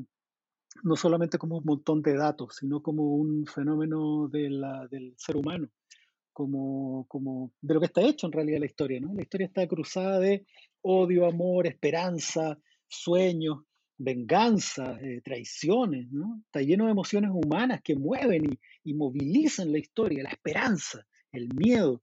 no 0.83 0.97
solamente 0.97 1.38
como 1.38 1.59
un 1.59 1.64
montón 1.64 2.02
de 2.02 2.14
datos, 2.14 2.57
sino 2.57 2.83
como 2.83 3.16
un 3.16 3.47
fenómeno 3.47 4.28
de 4.28 4.50
la, 4.50 4.87
del 4.88 5.14
ser 5.16 5.37
humano, 5.37 5.69
como, 6.40 7.04
como 7.06 7.52
de 7.61 7.75
lo 7.75 7.80
que 7.80 7.87
está 7.87 8.00
hecho 8.00 8.26
en 8.26 8.32
realidad 8.32 8.61
la 8.61 8.66
historia. 8.66 8.99
¿no? 8.99 9.12
La 9.12 9.20
historia 9.20 9.47
está 9.47 9.66
cruzada 9.68 10.18
de 10.18 10.47
odio, 10.80 11.26
amor, 11.26 11.66
esperanza, 11.66 12.59
sueños, 12.88 13.59
venganza, 13.99 14.99
eh, 15.02 15.20
traiciones. 15.23 16.11
¿no? 16.11 16.40
Está 16.47 16.62
lleno 16.62 16.87
de 16.87 16.92
emociones 16.92 17.30
humanas 17.30 17.82
que 17.82 17.94
mueven 17.94 18.54
y, 18.54 18.59
y 18.85 18.94
movilizan 18.94 19.70
la 19.70 19.80
historia, 19.80 20.23
la 20.23 20.30
esperanza, 20.30 21.06
el 21.30 21.50
miedo. 21.54 22.02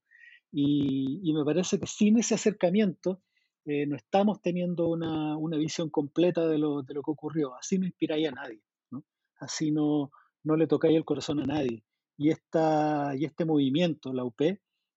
Y, 0.52 1.20
y, 1.24 1.34
me 1.34 1.44
parece 1.44 1.80
que 1.80 1.88
sin 1.88 2.20
ese 2.20 2.36
acercamiento 2.36 3.24
eh, 3.66 3.88
no 3.88 3.96
estamos 3.96 4.40
teniendo 4.40 4.88
una, 4.88 5.36
una 5.36 5.58
visión 5.58 5.90
completa 5.90 6.48
de 6.48 6.60
lo, 6.60 6.84
de 6.84 6.94
lo, 6.94 7.02
que 7.02 7.10
ocurrió. 7.12 7.56
Así 7.56 7.80
no 7.80 7.88
inspiráis 7.88 8.28
a 8.28 8.32
nadie, 8.34 8.62
¿no? 8.92 9.04
así 9.40 9.72
no, 9.72 10.12
no 10.44 10.56
le 10.56 10.68
tocáis 10.68 10.96
el 10.96 11.06
corazón 11.06 11.40
a 11.40 11.46
nadie. 11.46 11.84
Y, 12.18 12.30
esta, 12.32 13.16
y 13.16 13.26
este 13.26 13.46
movimiento, 13.46 14.14
la 14.14 14.24
UP, 14.26 14.42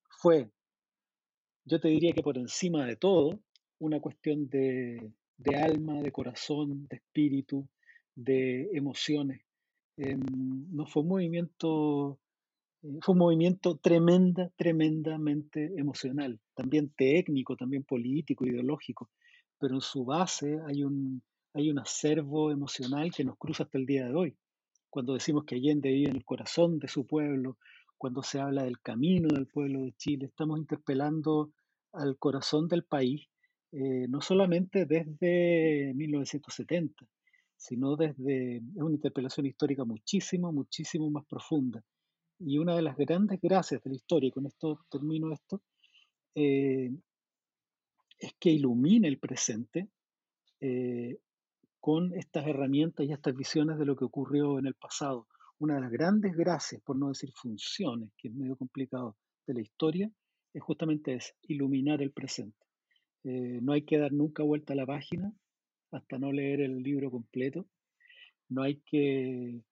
fue, 0.08 0.50
yo 1.64 1.80
te 1.80 1.88
diría 1.88 2.12
que 2.12 2.22
por 2.22 2.38
encima 2.38 2.86
de 2.86 2.96
todo, 2.96 3.40
una 3.78 4.00
cuestión 4.00 4.48
de, 4.48 5.12
de 5.38 5.56
alma, 5.56 6.02
de 6.02 6.12
corazón, 6.12 6.86
de 6.88 6.96
espíritu, 6.96 7.68
de 8.14 8.68
emociones. 8.72 9.42
Eh, 9.96 10.16
no 10.16 10.86
fue 10.86 11.02
un 11.02 11.08
movimiento 11.08 12.18
Eh, 12.82 12.98
fue 13.02 13.14
movimiento 13.16 13.78
tremenda, 13.78 14.50
tremendamente 14.56 15.72
emocional, 15.78 16.40
también 16.54 16.90
técnico, 16.96 17.56
también 17.56 17.84
político, 17.84 18.46
ideológico, 18.46 19.10
pero 19.58 19.74
en 19.76 19.80
su 19.82 20.04
base 20.04 20.58
hay 20.66 20.84
un, 20.84 21.22
hay 21.54 21.70
un 21.70 21.78
acervo 21.78 22.52
emocional 22.52 23.12
que 23.14 23.24
nos 23.24 23.36
cruza 23.38 23.64
hasta 23.64 23.78
el 23.78 23.86
día 23.86 24.06
de 24.06 24.14
hoy. 24.14 24.36
Cuando 24.90 25.14
decimos 25.14 25.44
que 25.44 25.54
Allende 25.54 25.90
vive 25.90 26.10
en 26.10 26.16
el 26.16 26.24
corazón 26.24 26.78
de 26.80 26.88
su 26.88 27.06
pueblo, 27.06 27.56
cuando 27.96 28.22
se 28.22 28.40
habla 28.40 28.64
del 28.64 28.80
camino 28.80 29.28
del 29.28 29.46
pueblo 29.46 29.82
de 29.82 29.92
Chile, 29.96 30.26
estamos 30.26 30.58
interpelando 30.58 31.52
al 31.92 32.18
corazón 32.18 32.66
del 32.66 32.84
país, 32.84 33.28
eh, 33.72 34.06
no 34.08 34.20
solamente 34.20 34.86
desde 34.86 35.92
1970, 35.94 37.06
sino 37.56 37.94
desde, 37.94 38.56
es 38.56 38.82
una 38.82 38.94
interpelación 38.94 39.46
histórica 39.46 39.84
muchísimo, 39.84 40.52
muchísimo 40.52 41.08
más 41.10 41.24
profunda. 41.26 41.84
Y 42.40 42.58
una 42.58 42.74
de 42.74 42.82
las 42.82 42.96
grandes 42.96 43.38
gracias 43.40 43.82
de 43.82 43.90
la 43.90 43.96
historia, 43.96 44.28
y 44.28 44.32
con 44.32 44.46
esto 44.46 44.86
termino 44.90 45.32
esto, 45.32 45.62
eh, 46.34 46.90
es 48.18 48.34
que 48.40 48.50
ilumina 48.50 49.08
el 49.08 49.18
presente 49.18 49.88
eh, 50.60 51.18
con 51.80 52.12
estas 52.14 52.46
herramientas 52.46 53.06
y 53.06 53.12
estas 53.12 53.34
visiones 53.34 53.78
de 53.78 53.86
lo 53.86 53.96
que 53.96 54.04
ocurrió 54.04 54.58
en 54.58 54.66
el 54.66 54.74
pasado. 54.74 55.26
Una 55.58 55.76
de 55.76 55.80
las 55.80 55.90
grandes 55.90 56.36
gracias, 56.36 56.80
por 56.82 56.96
no 56.96 57.08
decir 57.08 57.32
funciones, 57.32 58.10
que 58.16 58.28
es 58.28 58.34
medio 58.34 58.56
complicado, 58.56 59.16
de 59.46 59.54
la 59.54 59.60
historia, 59.62 60.10
es 60.52 60.62
justamente 60.62 61.14
es 61.14 61.34
iluminar 61.42 62.02
el 62.02 62.12
presente. 62.12 62.66
Eh, 63.24 63.58
no 63.62 63.72
hay 63.72 63.82
que 63.82 63.98
dar 63.98 64.12
nunca 64.12 64.42
vuelta 64.42 64.72
a 64.72 64.76
la 64.76 64.86
página 64.86 65.32
hasta 65.90 66.18
no 66.18 66.32
leer 66.32 66.60
el 66.60 66.82
libro 66.82 67.10
completo. 67.10 67.66
No 68.48 68.62
hay 68.62 68.80
que, 68.84 69.62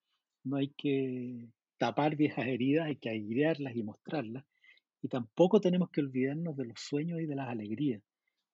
no 0.43 0.57
hay 0.57 0.69
que 0.77 1.49
tapar 1.77 2.15
viejas 2.15 2.47
heridas, 2.47 2.87
hay 2.87 2.97
que 2.97 3.09
airearlas 3.09 3.75
y 3.75 3.83
mostrarlas. 3.83 4.45
Y 5.01 5.07
tampoco 5.07 5.61
tenemos 5.61 5.89
que 5.91 6.01
olvidarnos 6.01 6.57
de 6.57 6.65
los 6.65 6.79
sueños 6.79 7.21
y 7.21 7.25
de 7.25 7.35
las 7.35 7.49
alegrías. 7.49 8.01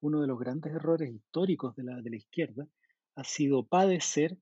Uno 0.01 0.21
de 0.21 0.27
los 0.27 0.37
grandes 0.37 0.73
errores 0.73 1.11
históricos 1.11 1.75
de 1.75 1.83
la, 1.83 2.01
de 2.01 2.09
la 2.09 2.17
izquierda 2.17 2.67
ha 3.15 3.23
sido 3.23 3.65
padecer 3.65 4.37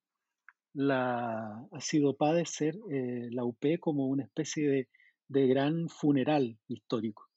la, 0.73 1.67
ha 1.71 1.81
sido 1.81 2.15
padecer 2.15 2.77
eh, 2.91 3.29
la 3.31 3.43
UP 3.45 3.63
como 3.79 4.07
una 4.07 4.23
especie 4.23 4.67
de, 4.67 4.89
de 5.27 5.47
gran 5.47 5.87
funeral 5.89 6.57
histórico. 6.67 7.29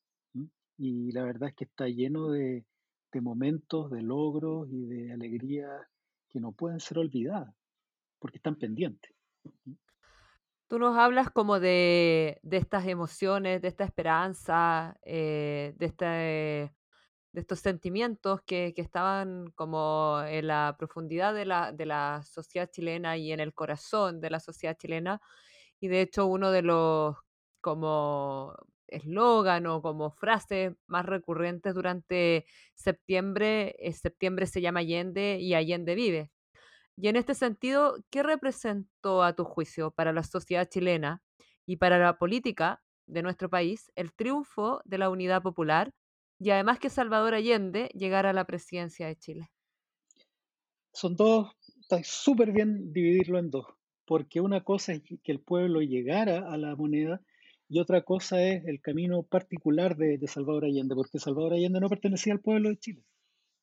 Y 0.79 1.13
la 1.13 1.23
verdad 1.23 1.51
es 1.51 1.55
que 1.55 1.65
está 1.65 1.89
lleno 1.89 2.31
de, 2.31 2.65
de 3.13 3.21
momentos, 3.21 3.91
de 3.91 4.03
logros 4.03 4.69
y 4.71 4.85
de 4.85 5.13
alegrías 5.13 5.71
que 6.29 6.41
no 6.41 6.53
pueden 6.53 6.81
ser 6.81 6.99
olvidadas, 6.99 7.55
porque 8.19 8.39
están 8.39 8.57
pendientes. 8.57 9.11
Tú 10.69 10.79
nos 10.79 10.99
hablas 10.99 11.31
como 11.31 11.61
de, 11.61 12.41
de 12.43 12.57
estas 12.57 12.87
emociones, 12.87 13.63
de 13.63 13.69
esta 13.69 13.85
esperanza, 13.85 14.99
eh, 15.03 15.75
de, 15.79 15.87
este, 15.87 16.75
de 17.37 17.43
estos 17.43 17.61
sentimientos 17.61 18.41
que, 18.47 18.73
que 18.75 18.81
estaban 18.81 19.51
como 19.57 20.23
en 20.27 20.47
la 20.47 20.75
profundidad 20.79 21.35
de 21.35 21.45
la, 21.45 21.71
de 21.71 21.85
la 21.85 22.23
sociedad 22.25 22.71
chilena 22.71 23.19
y 23.19 23.31
en 23.31 23.41
el 23.41 23.53
corazón 23.53 24.23
de 24.23 24.31
la 24.31 24.41
sociedad 24.41 24.75
chilena. 24.79 25.21
Y 25.79 25.89
de 25.89 26.01
hecho 26.01 26.27
uno 26.27 26.51
de 26.51 26.63
los 26.63 27.15
como 27.61 28.55
eslogan 28.89 29.67
o 29.67 29.83
como 29.83 30.13
frase 30.13 30.77
más 30.87 31.05
recurrentes 31.05 31.75
durante 31.75 32.47
septiembre 32.75 33.77
es 33.81 33.99
septiembre 33.99 34.47
se 34.47 34.63
llama 34.63 34.81
Allende 34.81 35.39
y 35.39 35.53
Allende 35.53 35.95
vive. 35.95 36.31
Y 36.97 37.09
en 37.09 37.17
este 37.17 37.35
sentido, 37.35 37.99
¿qué 38.09 38.23
representó 38.23 39.23
a 39.23 39.35
tu 39.35 39.45
juicio 39.45 39.91
para 39.91 40.15
la 40.15 40.23
sociedad 40.23 40.71
chilena 40.71 41.23
y 41.67 41.77
para 41.77 41.99
la 41.99 42.17
política 42.17 42.83
de 43.05 43.23
nuestro 43.23 43.51
país 43.51 43.93
el 43.95 44.15
triunfo 44.15 44.81
de 44.87 44.97
la 44.97 45.11
unidad 45.11 45.43
popular 45.43 45.93
y 46.39 46.51
además 46.51 46.79
que 46.79 46.91
Salvador 46.91 47.35
Allende 47.35 47.91
llegara 47.95 48.31
a 48.31 48.35
la 48.35 48.45
presidencia 48.45 49.07
de 49.07 49.17
Chile? 49.17 49.51
Son 50.93 51.17
dos, 51.17 51.51
está 51.81 52.03
súper 52.03 52.53
bien 52.53 52.93
dividirlo 52.93 53.39
en 53.39 53.51
dos, 53.51 53.67
porque 54.07 54.41
una 54.41 54.63
cosa 54.65 54.93
es 54.93 55.03
que 55.03 55.33
el 55.33 55.41
pueblo 55.41 55.81
llegara 55.81 56.51
a 56.51 56.57
la 56.57 56.75
moneda 56.77 57.21
y 57.69 57.81
otra 57.81 58.03
cosa 58.03 58.43
es 58.43 58.65
el 58.67 58.81
camino 58.81 59.23
particular 59.25 59.97
de, 59.97 60.19
Salvador 60.29 60.65
Allende, 60.65 60.95
porque 60.95 61.19
Salvador 61.19 61.55
Allende 61.55 61.81
no 61.81 61.89
pertenecía 61.89 62.33
al 62.33 62.41
pueblo 62.41 62.69
de 62.69 62.79
Chile, 62.79 63.03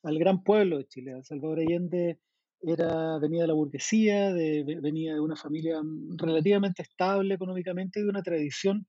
al 0.03 0.19
gran 0.19 0.43
pueblo 0.43 0.77
de 0.77 0.85
Chile. 0.85 1.23
Salvador 1.23 1.59
Allende 1.59 2.19
era, 2.61 3.17
venía 3.19 3.43
de 3.43 3.47
la 3.47 3.53
burguesía, 3.53 4.33
de, 4.33 4.63
venía 4.81 5.13
de 5.13 5.19
una 5.19 5.35
familia 5.35 5.81
relativamente 6.17 6.81
estable 6.81 7.35
económicamente 7.35 8.01
de 8.01 8.09
una 8.09 8.21
tradición, 8.21 8.85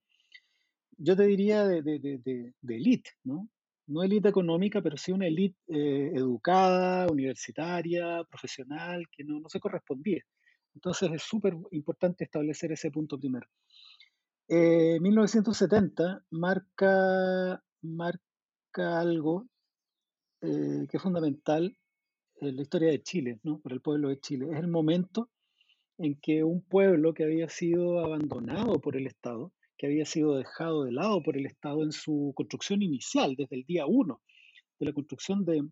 yo 0.97 1.15
te 1.15 1.23
diría, 1.23 1.65
de, 1.65 1.81
de, 1.81 1.99
de 1.99 3.03
¿no? 3.23 3.49
No 3.87 4.03
élite 4.03 4.29
económica, 4.29 4.81
pero 4.81 4.97
sí 4.97 5.11
una 5.11 5.27
élite 5.27 5.57
eh, 5.67 6.11
educada, 6.15 7.07
universitaria, 7.11 8.23
profesional, 8.23 9.05
que 9.11 9.23
no, 9.23 9.39
no 9.39 9.49
se 9.49 9.59
correspondía. 9.59 10.21
Entonces 10.73 11.11
es 11.11 11.23
súper 11.23 11.55
importante 11.71 12.23
establecer 12.23 12.71
ese 12.71 12.91
punto 12.91 13.17
primero. 13.17 13.47
1970 14.47 16.03
eh, 16.03 16.21
marca, 16.31 17.63
marca 17.81 18.99
algo 18.99 19.47
eh, 20.41 20.85
que 20.89 20.97
es 20.97 21.01
fundamental 21.01 21.75
en 22.41 22.55
la 22.55 22.61
historia 22.61 22.89
de 22.91 23.01
Chile, 23.01 23.39
¿no? 23.43 23.59
por 23.59 23.73
el 23.73 23.81
pueblo 23.81 24.09
de 24.09 24.19
Chile. 24.19 24.47
Es 24.51 24.59
el 24.59 24.67
momento 24.67 25.29
en 25.97 26.19
que 26.19 26.43
un 26.43 26.61
pueblo 26.61 27.13
que 27.13 27.23
había 27.23 27.49
sido 27.49 27.99
abandonado 27.99 28.79
por 28.79 28.97
el 28.97 29.07
Estado, 29.07 29.53
que 29.77 29.87
había 29.87 30.05
sido 30.05 30.35
dejado 30.35 30.83
de 30.83 30.91
lado 30.91 31.21
por 31.23 31.37
el 31.37 31.45
Estado 31.45 31.83
en 31.83 31.91
su 31.91 32.33
construcción 32.35 32.81
inicial, 32.81 33.35
desde 33.35 33.55
el 33.57 33.65
día 33.65 33.85
uno 33.85 34.21
de 34.79 34.85
la 34.85 34.93
construcción 34.93 35.45
de, 35.45 35.67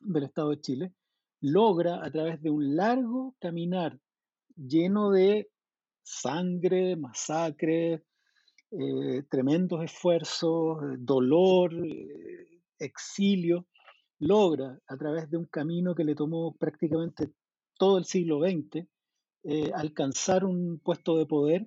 del 0.00 0.24
Estado 0.24 0.50
de 0.50 0.60
Chile, 0.60 0.92
logra 1.40 2.04
a 2.04 2.10
través 2.10 2.42
de 2.42 2.50
un 2.50 2.76
largo 2.76 3.34
caminar 3.40 3.98
lleno 4.56 5.10
de 5.10 5.48
sangre, 6.02 6.96
masacre, 6.96 8.04
eh, 8.72 9.24
tremendos 9.28 9.82
esfuerzos, 9.82 10.82
eh, 10.82 10.96
dolor, 10.98 11.74
eh, 11.74 12.60
exilio, 12.78 13.66
logra 14.20 14.78
a 14.86 14.96
través 14.96 15.30
de 15.30 15.38
un 15.38 15.46
camino 15.46 15.94
que 15.94 16.04
le 16.04 16.14
tomó 16.14 16.54
prácticamente 16.56 17.32
todo 17.78 17.98
el 17.98 18.04
siglo 18.04 18.40
XX, 18.40 18.86
alcanzar 19.74 20.44
un 20.44 20.80
puesto 20.80 21.16
de 21.16 21.24
poder 21.24 21.66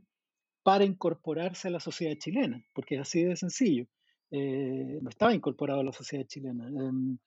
para 0.63 0.85
incorporarse 0.85 1.67
a 1.67 1.71
la 1.71 1.79
sociedad 1.79 2.17
chilena, 2.17 2.63
porque 2.73 2.95
es 2.95 3.01
así 3.01 3.23
de 3.23 3.35
sencillo. 3.35 3.85
no 4.31 5.09
estaba 5.09 5.33
incorporado 5.33 5.81
a 5.81 5.83
la 5.83 5.93
sociedad 5.93 6.25
chilena. 6.25 6.67
Em, 6.67 7.17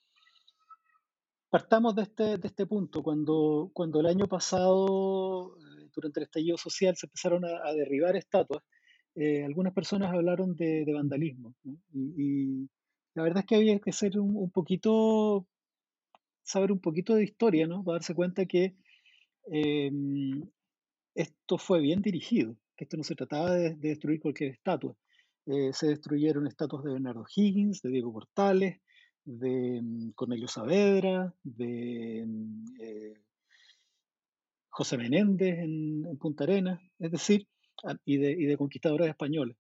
partamos 1.50 1.94
de 1.94 2.02
este, 2.02 2.38
de 2.38 2.48
este 2.48 2.66
punto. 2.66 3.02
Cuando, 3.02 3.70
cuando 3.72 4.00
el 4.00 4.06
año 4.06 4.26
pasado, 4.26 5.56
durante 5.94 6.20
el 6.20 6.24
estallido 6.24 6.56
social, 6.56 6.96
se 6.96 7.06
empezaron 7.06 7.44
a, 7.44 7.72
derribar 7.72 8.16
estatuas, 8.16 8.62
algunas 9.46 9.72
personas 9.72 10.12
hablaron 10.12 10.56
de, 10.56 10.84
vandalismo. 10.92 11.54
Y, 11.92 12.68
la 13.14 13.22
verdad 13.22 13.40
es 13.40 13.46
que 13.46 13.56
había 13.56 13.78
que 13.78 13.92
ser 13.92 14.18
un, 14.18 14.50
poquito, 14.50 15.46
saber 16.42 16.70
un 16.70 16.80
poquito 16.80 17.14
de 17.14 17.24
historia, 17.24 17.66
¿no? 17.66 17.82
Para 17.82 17.96
darse 17.96 18.14
cuenta 18.14 18.44
que 18.44 18.76
em, 19.46 20.42
esto 21.14 21.56
fue 21.56 21.80
bien 21.80 22.02
dirigido, 22.02 22.56
que 22.76 22.84
esto 22.84 22.96
no 22.96 23.04
se 23.04 23.14
trataba 23.14 23.52
de, 23.52 23.74
destruir 23.74 24.20
cualquier 24.20 24.52
estatua. 24.52 24.94
Eh, 25.46 25.72
se 25.72 25.88
destruyeron 25.88 26.46
estatuas 26.46 26.84
de 26.84 26.92
Bernardo 26.92 27.24
Higgins, 27.34 27.80
de 27.82 27.90
Diego 27.90 28.12
Portales, 28.12 28.80
de 29.24 29.80
mm, 29.82 30.10
Cornelio 30.10 30.48
Saavedra, 30.48 31.34
de 31.42 32.24
mm, 32.26 32.64
eh, 32.80 33.14
José 34.68 34.98
Menéndez 34.98 35.58
en, 35.58 36.18
Punta 36.18 36.44
Arenas, 36.44 36.80
es 36.98 37.10
decir, 37.10 37.48
y 38.04 38.16
de, 38.18 38.32
y 38.32 38.44
de 38.44 38.56
conquistadores 38.56 39.08
españoles. 39.08 39.56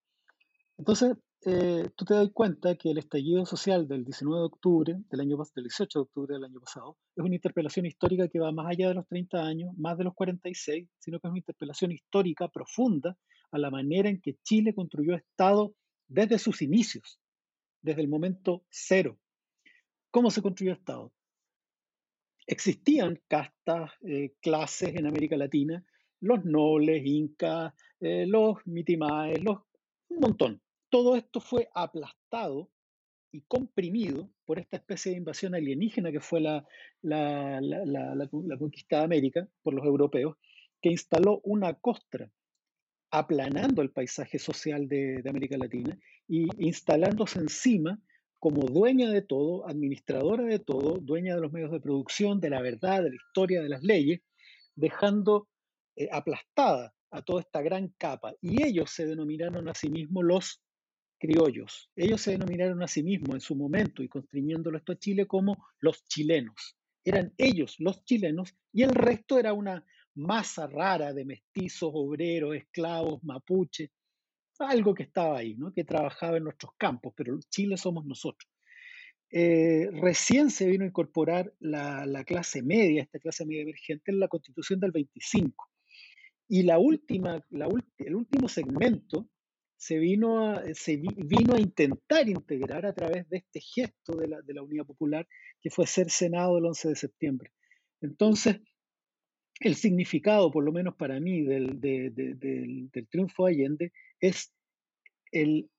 Entonces, 0.78 1.14
eh, 1.44 1.90
tú 1.94 2.04
te 2.04 2.14
das 2.14 2.30
cuenta 2.32 2.76
que 2.76 2.90
el 2.90 2.98
estallido 2.98 3.44
social 3.46 3.86
del 3.86 4.04
19 4.04 4.40
de 4.40 4.46
octubre, 4.46 4.96
del, 5.10 5.20
año, 5.20 5.36
del 5.54 5.64
18 5.64 5.98
de 5.98 6.02
octubre 6.02 6.34
del 6.34 6.44
año 6.44 6.60
pasado, 6.60 6.96
es 7.14 7.24
una 7.24 7.34
interpelación 7.34 7.86
histórica 7.86 8.28
que 8.28 8.40
va 8.40 8.52
más 8.52 8.66
allá 8.68 8.88
de 8.88 8.94
los 8.94 9.06
30 9.06 9.44
años, 9.44 9.76
más 9.76 9.98
de 9.98 10.04
los 10.04 10.14
46, 10.14 10.88
sino 10.98 11.20
que 11.20 11.28
es 11.28 11.30
una 11.30 11.38
interpelación 11.38 11.92
histórica 11.92 12.48
profunda 12.48 13.16
a 13.52 13.58
la 13.58 13.70
manera 13.70 14.08
en 14.08 14.20
que 14.20 14.36
Chile 14.42 14.74
construyó 14.74 15.14
Estado 15.14 15.74
desde 16.08 16.38
sus 16.38 16.62
inicios, 16.62 17.20
desde 17.82 18.00
el 18.00 18.08
momento 18.08 18.64
cero. 18.70 19.18
¿Cómo 20.10 20.30
se 20.30 20.42
construyó 20.42 20.72
Estado? 20.72 21.12
Existían 22.46 23.20
castas, 23.28 23.90
eh, 24.02 24.34
clases 24.40 24.94
en 24.94 25.06
América 25.06 25.36
Latina, 25.36 25.84
los 26.20 26.44
nobles, 26.44 27.02
incas, 27.04 27.74
eh, 28.00 28.24
los 28.26 28.56
mitimaes, 28.66 29.42
los, 29.42 29.58
un 30.08 30.20
montón 30.20 30.62
todo 30.96 31.14
esto 31.14 31.40
fue 31.40 31.68
aplastado 31.74 32.70
y 33.30 33.42
comprimido 33.42 34.30
por 34.46 34.58
esta 34.58 34.78
especie 34.78 35.12
de 35.12 35.18
invasión 35.18 35.54
alienígena 35.54 36.10
que 36.10 36.20
fue 36.20 36.40
la, 36.40 36.66
la, 37.02 37.60
la, 37.60 38.58
conquista 38.58 39.00
de 39.00 39.04
América 39.04 39.46
por 39.62 39.74
los 39.74 39.84
europeos, 39.84 40.36
que 40.80 40.88
instaló 40.88 41.42
una 41.44 41.74
costra 41.74 42.32
aplanando 43.10 43.82
el 43.82 43.90
paisaje 43.90 44.38
social 44.38 44.88
de, 44.88 45.22
América 45.28 45.58
Latina 45.58 45.98
y 46.26 46.48
instalándose 46.64 47.40
encima 47.40 48.00
como 48.38 48.62
dueña 48.62 49.10
de 49.10 49.20
todo, 49.20 49.68
administradora 49.68 50.44
de 50.44 50.60
todo, 50.60 50.96
dueña 50.98 51.34
de 51.34 51.42
los 51.42 51.52
medios 51.52 51.72
de 51.72 51.80
producción, 51.80 52.40
de 52.40 52.48
la 52.48 52.62
verdad, 52.62 53.02
de 53.02 53.10
la 53.10 53.16
historia, 53.16 53.62
de 53.62 53.68
las 53.68 53.82
leyes, 53.82 54.22
dejando 54.74 55.46
eh, 55.94 56.08
aplastada 56.10 56.94
a 57.10 57.20
toda 57.20 57.42
esta 57.42 57.60
gran 57.60 57.88
capa. 57.98 58.32
Y 58.40 58.62
ellos 58.62 58.90
se 58.90 59.04
denominaron 59.04 59.68
a 59.68 59.74
sí 59.74 59.90
mismos 59.90 60.24
los 60.24 60.62
criollos. 61.26 61.90
Ellos 61.96 62.20
se 62.20 62.32
denominaron 62.32 62.82
a 62.82 62.88
sí 62.88 63.02
mismos 63.02 63.34
en 63.34 63.40
su 63.40 63.56
momento 63.56 64.02
y 64.02 64.08
constriñéndolo 64.08 64.78
esto 64.78 64.92
a 64.92 64.98
Chile 64.98 65.26
como 65.26 65.66
los 65.80 66.04
chilenos. 66.04 66.76
Eran 67.04 67.32
ellos 67.36 67.76
los 67.78 68.04
chilenos 68.04 68.54
y 68.72 68.82
el 68.82 68.90
resto 68.90 69.38
era 69.38 69.52
una 69.52 69.84
masa 70.14 70.66
rara 70.66 71.12
de 71.12 71.24
mestizos, 71.24 71.90
obreros, 71.92 72.56
esclavos, 72.56 73.22
mapuches, 73.22 73.90
algo 74.58 74.94
que 74.94 75.02
estaba 75.02 75.38
ahí, 75.38 75.54
¿no? 75.54 75.72
que 75.72 75.84
trabajaba 75.84 76.38
en 76.38 76.44
nuestros 76.44 76.72
campos, 76.78 77.12
pero 77.16 77.38
Chile 77.50 77.76
somos 77.76 78.06
nosotros. 78.06 78.50
Eh, 79.30 79.90
recién 79.92 80.50
se 80.50 80.66
vino 80.66 80.84
a 80.84 80.88
incorporar 80.88 81.52
la, 81.58 82.06
la, 82.06 82.24
clase 82.24 82.62
media, 82.62 83.02
esta 83.02 83.18
clase 83.18 83.44
media 83.44 83.62
emergente, 83.62 84.12
en 84.12 84.20
la 84.20 84.28
constitución 84.28 84.78
del 84.78 84.92
25. 84.92 85.68
Y 86.48 86.62
la 86.62 86.78
última, 86.78 87.44
la, 87.50 87.68
el 87.98 88.14
último 88.14 88.48
segmento 88.48 89.28
se 89.76 89.98
vino, 89.98 90.50
a, 90.50 90.62
se 90.74 90.96
vino 90.96 91.54
a 91.54 91.60
intentar 91.60 92.28
integrar 92.28 92.86
a 92.86 92.94
través 92.94 93.28
de 93.28 93.38
este 93.38 93.60
gesto 93.60 94.16
de 94.16 94.28
la, 94.28 94.42
de 94.42 94.54
la 94.54 94.62
Unidad 94.62 94.86
Popular, 94.86 95.28
que 95.60 95.70
fue 95.70 95.86
ser 95.86 96.10
Senado 96.10 96.58
el 96.58 96.66
11 96.66 96.88
de 96.88 96.96
septiembre. 96.96 97.52
Entonces, 98.00 98.60
el 99.60 99.74
significado, 99.74 100.50
por 100.50 100.64
lo 100.64 100.72
menos 100.72 100.96
para 100.96 101.20
mí, 101.20 101.42
del, 101.42 101.80
de, 101.80 102.10
de, 102.10 102.34
del, 102.34 102.90
del 102.90 103.08
triunfo 103.08 103.46
de 103.46 103.52
Allende 103.52 103.92
es 104.20 104.52
el 105.32 105.70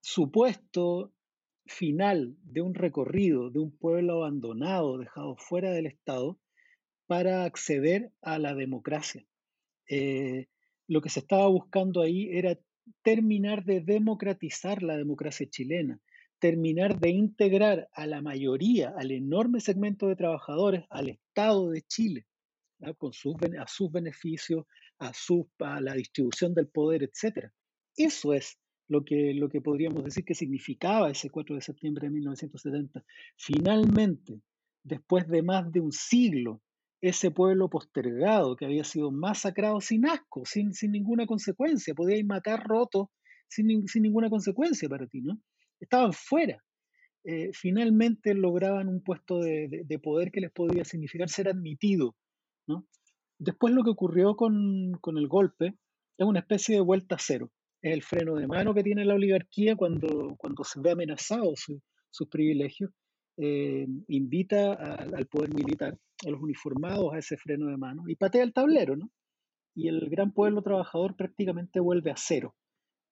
supuesto 0.00 1.12
final 1.66 2.36
de 2.42 2.62
un 2.62 2.74
recorrido 2.74 3.50
de 3.50 3.58
un 3.58 3.76
pueblo 3.76 4.24
abandonado, 4.24 4.98
dejado 4.98 5.36
fuera 5.36 5.70
del 5.70 5.86
Estado, 5.86 6.38
para 7.06 7.44
acceder 7.44 8.12
a 8.22 8.38
la 8.38 8.54
democracia. 8.54 9.26
Eh, 9.88 10.46
lo 10.86 11.00
que 11.00 11.10
se 11.10 11.20
estaba 11.20 11.46
buscando 11.48 12.00
ahí 12.00 12.28
era 12.30 12.58
terminar 13.02 13.64
de 13.64 13.80
democratizar 13.80 14.82
la 14.82 14.96
democracia 14.96 15.46
chilena, 15.48 16.00
terminar 16.38 16.98
de 16.98 17.10
integrar 17.10 17.88
a 17.92 18.06
la 18.06 18.22
mayoría, 18.22 18.94
al 18.96 19.10
enorme 19.10 19.60
segmento 19.60 20.08
de 20.08 20.16
trabajadores, 20.16 20.84
al 20.90 21.08
Estado 21.08 21.70
de 21.70 21.82
Chile, 21.82 22.26
con 22.96 23.12
sus, 23.12 23.34
a 23.58 23.66
sus 23.66 23.90
beneficios, 23.90 24.64
a, 24.98 25.12
su, 25.12 25.48
a 25.58 25.80
la 25.80 25.94
distribución 25.94 26.54
del 26.54 26.68
poder, 26.68 27.02
etc. 27.02 27.50
Eso 27.96 28.34
es 28.34 28.58
lo 28.88 29.04
que, 29.04 29.34
lo 29.34 29.48
que 29.48 29.60
podríamos 29.60 30.04
decir 30.04 30.24
que 30.24 30.34
significaba 30.34 31.10
ese 31.10 31.30
4 31.30 31.56
de 31.56 31.62
septiembre 31.62 32.06
de 32.06 32.14
1970. 32.14 33.04
Finalmente, 33.36 34.40
después 34.82 35.28
de 35.28 35.42
más 35.42 35.70
de 35.70 35.80
un 35.80 35.92
siglo, 35.92 36.62
ese 37.00 37.30
pueblo 37.30 37.68
postergado 37.68 38.56
que 38.56 38.64
había 38.64 38.84
sido 38.84 39.10
masacrado 39.10 39.80
sin 39.80 40.06
asco, 40.06 40.44
sin, 40.44 40.72
sin 40.72 40.92
ninguna 40.92 41.26
consecuencia, 41.26 41.94
podíais 41.94 42.24
matar 42.24 42.64
rotos 42.66 43.08
sin, 43.48 43.86
sin, 43.86 44.02
ninguna 44.02 44.28
consecuencia 44.28 44.88
para 44.88 45.06
ti, 45.06 45.20
¿no? 45.22 45.40
Estaban 45.80 46.12
fuera. 46.12 46.62
Eh, 47.24 47.50
finalmente 47.52 48.34
lograban 48.34 48.88
un 48.88 49.02
puesto 49.02 49.40
de, 49.40 49.68
de, 49.68 49.82
de, 49.84 49.98
poder 49.98 50.30
que 50.30 50.40
les 50.40 50.50
podía 50.50 50.84
significar 50.84 51.28
ser 51.28 51.48
admitido, 51.48 52.16
¿no? 52.66 52.86
Después 53.38 53.72
lo 53.72 53.84
que 53.84 53.90
ocurrió 53.90 54.34
con, 54.34 54.92
con 55.00 55.18
el 55.18 55.28
golpe 55.28 55.74
es 56.16 56.26
una 56.26 56.40
especie 56.40 56.74
de 56.74 56.80
vuelta 56.80 57.14
a 57.14 57.18
cero 57.20 57.52
es 57.82 57.92
el 57.92 58.02
freno 58.02 58.34
de 58.34 58.46
mano 58.46 58.74
que 58.74 58.82
tiene 58.82 59.04
la 59.04 59.14
oligarquía 59.14 59.76
cuando, 59.76 60.34
cuando 60.36 60.64
se 60.64 60.80
ve 60.80 60.90
amenazado 60.90 61.52
su, 61.54 61.80
sus 62.10 62.28
privilegios, 62.28 62.90
eh, 63.40 63.86
invita 64.08 64.72
a, 64.72 64.94
al 65.16 65.26
poder 65.26 65.54
militar, 65.54 65.96
a 66.26 66.30
los 66.30 66.42
uniformados 66.42 67.14
a 67.14 67.18
ese 67.18 67.36
freno 67.36 67.66
de 67.66 67.76
mano 67.76 68.02
y 68.08 68.16
patea 68.16 68.42
el 68.42 68.52
tablero, 68.52 68.96
¿no? 68.96 69.10
Y 69.76 69.86
el 69.86 70.10
gran 70.10 70.32
pueblo 70.32 70.60
trabajador 70.62 71.14
prácticamente 71.14 71.78
vuelve 71.78 72.10
a 72.10 72.16
cero, 72.16 72.56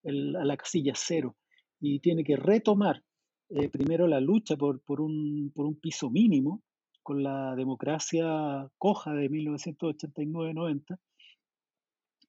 a 0.03 0.11
la 0.11 0.57
casilla 0.57 0.91
cero, 0.95 1.37
y 1.79 1.99
tiene 2.01 2.25
que 2.25 2.35
retomar 2.35 3.03
eh, 3.49 3.69
primero 3.69 4.05
la 4.07 4.19
lucha 4.19 4.57
por, 4.57 4.81
un, 4.99 5.53
piso 5.81 6.09
mínimo 6.09 6.61
con 7.01 7.23
la 7.23 7.55
democracia 7.55 8.69
coja 8.77 9.13
de 9.13 9.29
1989-90 9.29 10.99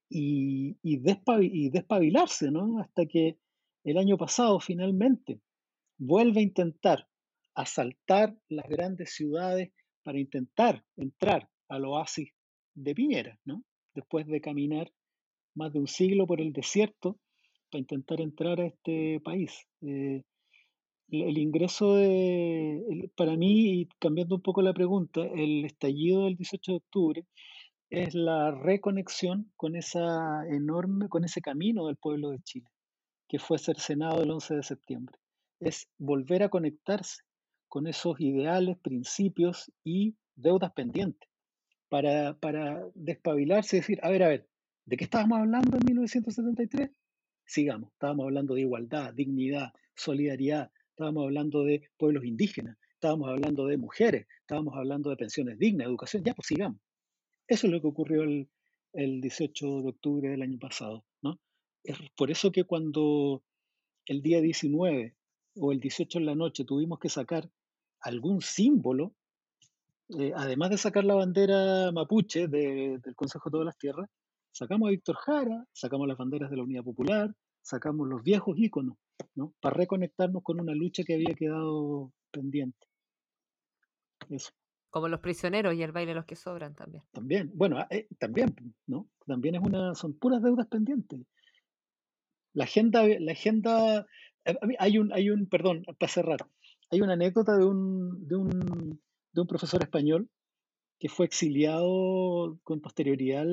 y, 0.08 0.76
y, 0.82 1.00
y, 1.02 1.70
despabilarse, 1.70 2.52
¿no? 2.52 2.78
Hasta 2.78 3.06
que 3.06 3.38
el 3.82 3.98
año 3.98 4.16
pasado 4.16 4.60
finalmente 4.60 5.40
vuelve 5.98 6.38
a 6.38 6.44
intentar 6.44 7.08
asaltar 7.58 8.36
las 8.48 8.68
grandes 8.68 9.14
ciudades 9.14 9.72
para 10.04 10.20
intentar 10.20 10.84
entrar 10.96 11.48
al 11.68 11.86
oasis 11.86 12.30
de 12.74 12.94
Piñera, 12.94 13.36
¿no? 13.44 13.64
Después 13.96 14.28
de 14.28 14.40
caminar 14.40 14.92
más 15.56 15.72
de 15.72 15.80
un 15.80 15.88
siglo 15.88 16.28
por 16.28 16.40
el 16.40 16.52
desierto 16.52 17.18
para 17.68 17.80
intentar 17.80 18.20
entrar 18.20 18.60
a 18.60 18.66
este 18.66 19.20
país. 19.24 19.66
Eh, 19.82 20.22
el 21.10 21.38
ingreso 21.38 21.96
de, 21.96 23.10
para 23.16 23.36
mí, 23.36 23.80
y 23.80 23.88
cambiando 23.98 24.36
un 24.36 24.42
poco 24.42 24.62
la 24.62 24.72
pregunta, 24.72 25.22
el 25.22 25.64
estallido 25.64 26.26
del 26.26 26.36
18 26.36 26.72
de 26.72 26.76
octubre 26.76 27.26
es 27.90 28.14
la 28.14 28.52
reconexión 28.52 29.50
con 29.56 29.74
esa 29.74 30.46
enorme, 30.48 31.08
con 31.08 31.24
ese 31.24 31.40
camino 31.40 31.86
del 31.86 31.96
pueblo 31.96 32.30
de 32.30 32.38
Chile, 32.40 32.68
que 33.28 33.40
fue 33.40 33.58
cercenado 33.58 34.22
el 34.22 34.30
11 34.30 34.56
de 34.56 34.62
septiembre. 34.62 35.18
Es 35.58 35.88
volver 35.98 36.44
a 36.44 36.50
conectarse 36.50 37.22
con 37.68 37.86
esos 37.86 38.20
ideales, 38.20 38.78
principios 38.78 39.70
y 39.84 40.16
deudas 40.34 40.72
pendientes 40.72 41.28
para, 41.88 42.38
para 42.38 42.86
despabilarse 42.94 43.76
y 43.76 43.80
decir, 43.80 43.98
a 44.02 44.10
ver, 44.10 44.22
a 44.22 44.28
ver, 44.28 44.48
¿de 44.84 44.96
qué 44.96 45.04
estábamos 45.04 45.38
hablando 45.38 45.76
en 45.76 45.84
1973? 45.86 46.90
Sigamos, 47.44 47.92
estábamos 47.92 48.24
hablando 48.24 48.54
de 48.54 48.62
igualdad, 48.62 49.14
dignidad, 49.14 49.72
solidaridad, 49.94 50.70
estábamos 50.90 51.24
hablando 51.24 51.64
de 51.64 51.88
pueblos 51.96 52.24
indígenas, 52.24 52.76
estábamos 52.94 53.28
hablando 53.28 53.66
de 53.66 53.76
mujeres, 53.78 54.26
estábamos 54.40 54.74
hablando 54.76 55.10
de 55.10 55.16
pensiones 55.16 55.58
dignas, 55.58 55.86
educación, 55.86 56.22
ya 56.24 56.34
pues 56.34 56.48
sigamos. 56.48 56.80
Eso 57.46 57.66
es 57.66 57.72
lo 57.72 57.80
que 57.80 57.86
ocurrió 57.86 58.22
el, 58.22 58.48
el 58.92 59.20
18 59.20 59.82
de 59.82 59.88
octubre 59.88 60.28
del 60.28 60.42
año 60.42 60.58
pasado. 60.58 61.04
¿no? 61.22 61.40
Es 61.82 61.96
por 62.16 62.30
eso 62.30 62.52
que 62.52 62.64
cuando 62.64 63.42
el 64.06 64.22
día 64.22 64.40
19 64.40 65.14
o 65.56 65.72
el 65.72 65.80
18 65.80 66.18
en 66.18 66.26
la 66.26 66.34
noche 66.34 66.64
tuvimos 66.64 66.98
que 66.98 67.08
sacar 67.08 67.50
algún 68.00 68.40
símbolo, 68.40 69.14
eh, 70.18 70.32
además 70.34 70.70
de 70.70 70.78
sacar 70.78 71.04
la 71.04 71.14
bandera 71.14 71.92
mapuche 71.92 72.48
de, 72.48 72.98
del 73.02 73.14
Consejo 73.14 73.48
de 73.48 73.52
Todas 73.52 73.66
las 73.66 73.78
Tierras, 73.78 74.08
sacamos 74.52 74.88
a 74.88 74.90
Víctor 74.90 75.16
Jara, 75.16 75.66
sacamos 75.72 76.08
las 76.08 76.16
banderas 76.16 76.50
de 76.50 76.56
la 76.56 76.62
Unidad 76.62 76.84
Popular, 76.84 77.34
sacamos 77.62 78.08
los 78.08 78.22
viejos 78.22 78.58
íconos, 78.58 78.96
¿no? 79.34 79.54
Para 79.60 79.76
reconectarnos 79.76 80.42
con 80.42 80.60
una 80.60 80.74
lucha 80.74 81.04
que 81.04 81.14
había 81.14 81.34
quedado 81.34 82.12
pendiente. 82.30 82.86
Eso. 84.30 84.52
Como 84.90 85.08
los 85.08 85.20
prisioneros 85.20 85.74
y 85.74 85.82
el 85.82 85.92
baile 85.92 86.12
de 86.12 86.16
los 86.16 86.24
que 86.24 86.36
sobran 86.36 86.74
también. 86.74 87.02
También, 87.12 87.50
bueno, 87.54 87.84
eh, 87.90 88.08
también, 88.18 88.54
¿no? 88.86 89.08
También 89.26 89.56
es 89.56 89.60
una, 89.62 89.94
son 89.94 90.14
puras 90.14 90.42
deudas 90.42 90.66
pendientes. 90.66 91.20
La 92.54 92.64
agenda, 92.64 93.06
la 93.06 93.32
agenda, 93.32 94.06
eh, 94.46 94.56
hay 94.78 94.98
un, 94.98 95.12
hay 95.12 95.28
un, 95.28 95.46
perdón, 95.46 95.84
para 95.98 96.10
cerrar, 96.10 96.46
hay 96.90 97.00
una 97.00 97.14
anécdota 97.14 97.56
de 97.56 97.64
un, 97.64 98.26
de 98.26 98.36
un, 98.36 99.00
de 99.32 99.40
un 99.40 99.46
profesor 99.46 99.82
español 99.82 100.28
que 100.98 101.08
fue 101.08 101.26
exiliado 101.26 102.58
con 102.62 102.80
posterioridad 102.80 103.46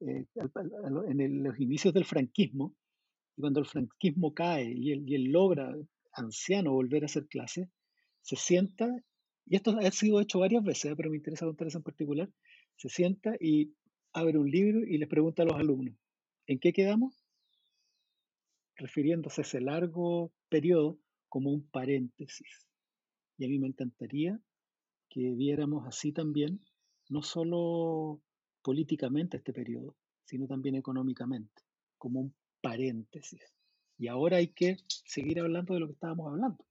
eh, 0.00 0.26
en 0.34 1.42
los 1.42 1.60
inicios 1.60 1.94
del 1.94 2.04
franquismo, 2.04 2.74
y 3.36 3.40
cuando 3.40 3.60
el 3.60 3.66
franquismo 3.66 4.34
cae 4.34 4.72
y 4.72 4.92
él, 4.92 5.04
y 5.06 5.14
él 5.14 5.24
logra, 5.30 5.74
anciano, 6.12 6.72
volver 6.72 7.02
a 7.02 7.06
hacer 7.06 7.26
clase, 7.26 7.70
se 8.22 8.36
sienta 8.36 8.88
y 9.46 9.54
esto 9.54 9.78
ha 9.78 9.90
sido 9.92 10.20
hecho 10.20 10.40
varias 10.40 10.64
veces, 10.64 10.94
pero 10.96 11.08
me 11.08 11.16
interesa 11.16 11.46
contar 11.46 11.68
eso 11.68 11.78
en 11.78 11.84
particular, 11.84 12.28
se 12.76 12.88
sienta 12.88 13.36
y 13.40 13.72
abre 14.12 14.38
un 14.38 14.50
libro 14.50 14.80
y 14.84 14.98
les 14.98 15.08
pregunta 15.08 15.42
a 15.42 15.46
los 15.46 15.54
alumnos, 15.54 15.94
¿en 16.46 16.58
qué 16.58 16.72
quedamos? 16.72 17.24
Refiriéndose 18.74 19.40
a 19.40 19.44
ese 19.44 19.60
largo 19.60 20.32
periodo 20.48 20.98
como 21.36 21.50
un 21.50 21.68
paréntesis. 21.68 22.66
Y 23.36 23.44
a 23.44 23.48
mí 23.48 23.58
me 23.58 23.66
encantaría 23.66 24.40
que 25.10 25.34
viéramos 25.34 25.86
así 25.86 26.10
también, 26.10 26.64
no 27.10 27.20
solo 27.20 28.22
políticamente 28.62 29.36
este 29.36 29.52
periodo, 29.52 29.94
sino 30.24 30.46
también 30.46 30.76
económicamente, 30.76 31.62
como 31.98 32.20
un 32.20 32.34
paréntesis. 32.62 33.42
Y 33.98 34.08
ahora 34.08 34.38
hay 34.38 34.48
que 34.48 34.78
seguir 34.88 35.38
hablando 35.40 35.74
de 35.74 35.80
lo 35.80 35.88
que 35.88 35.92
estábamos 35.92 36.26
hablando. 36.32 36.64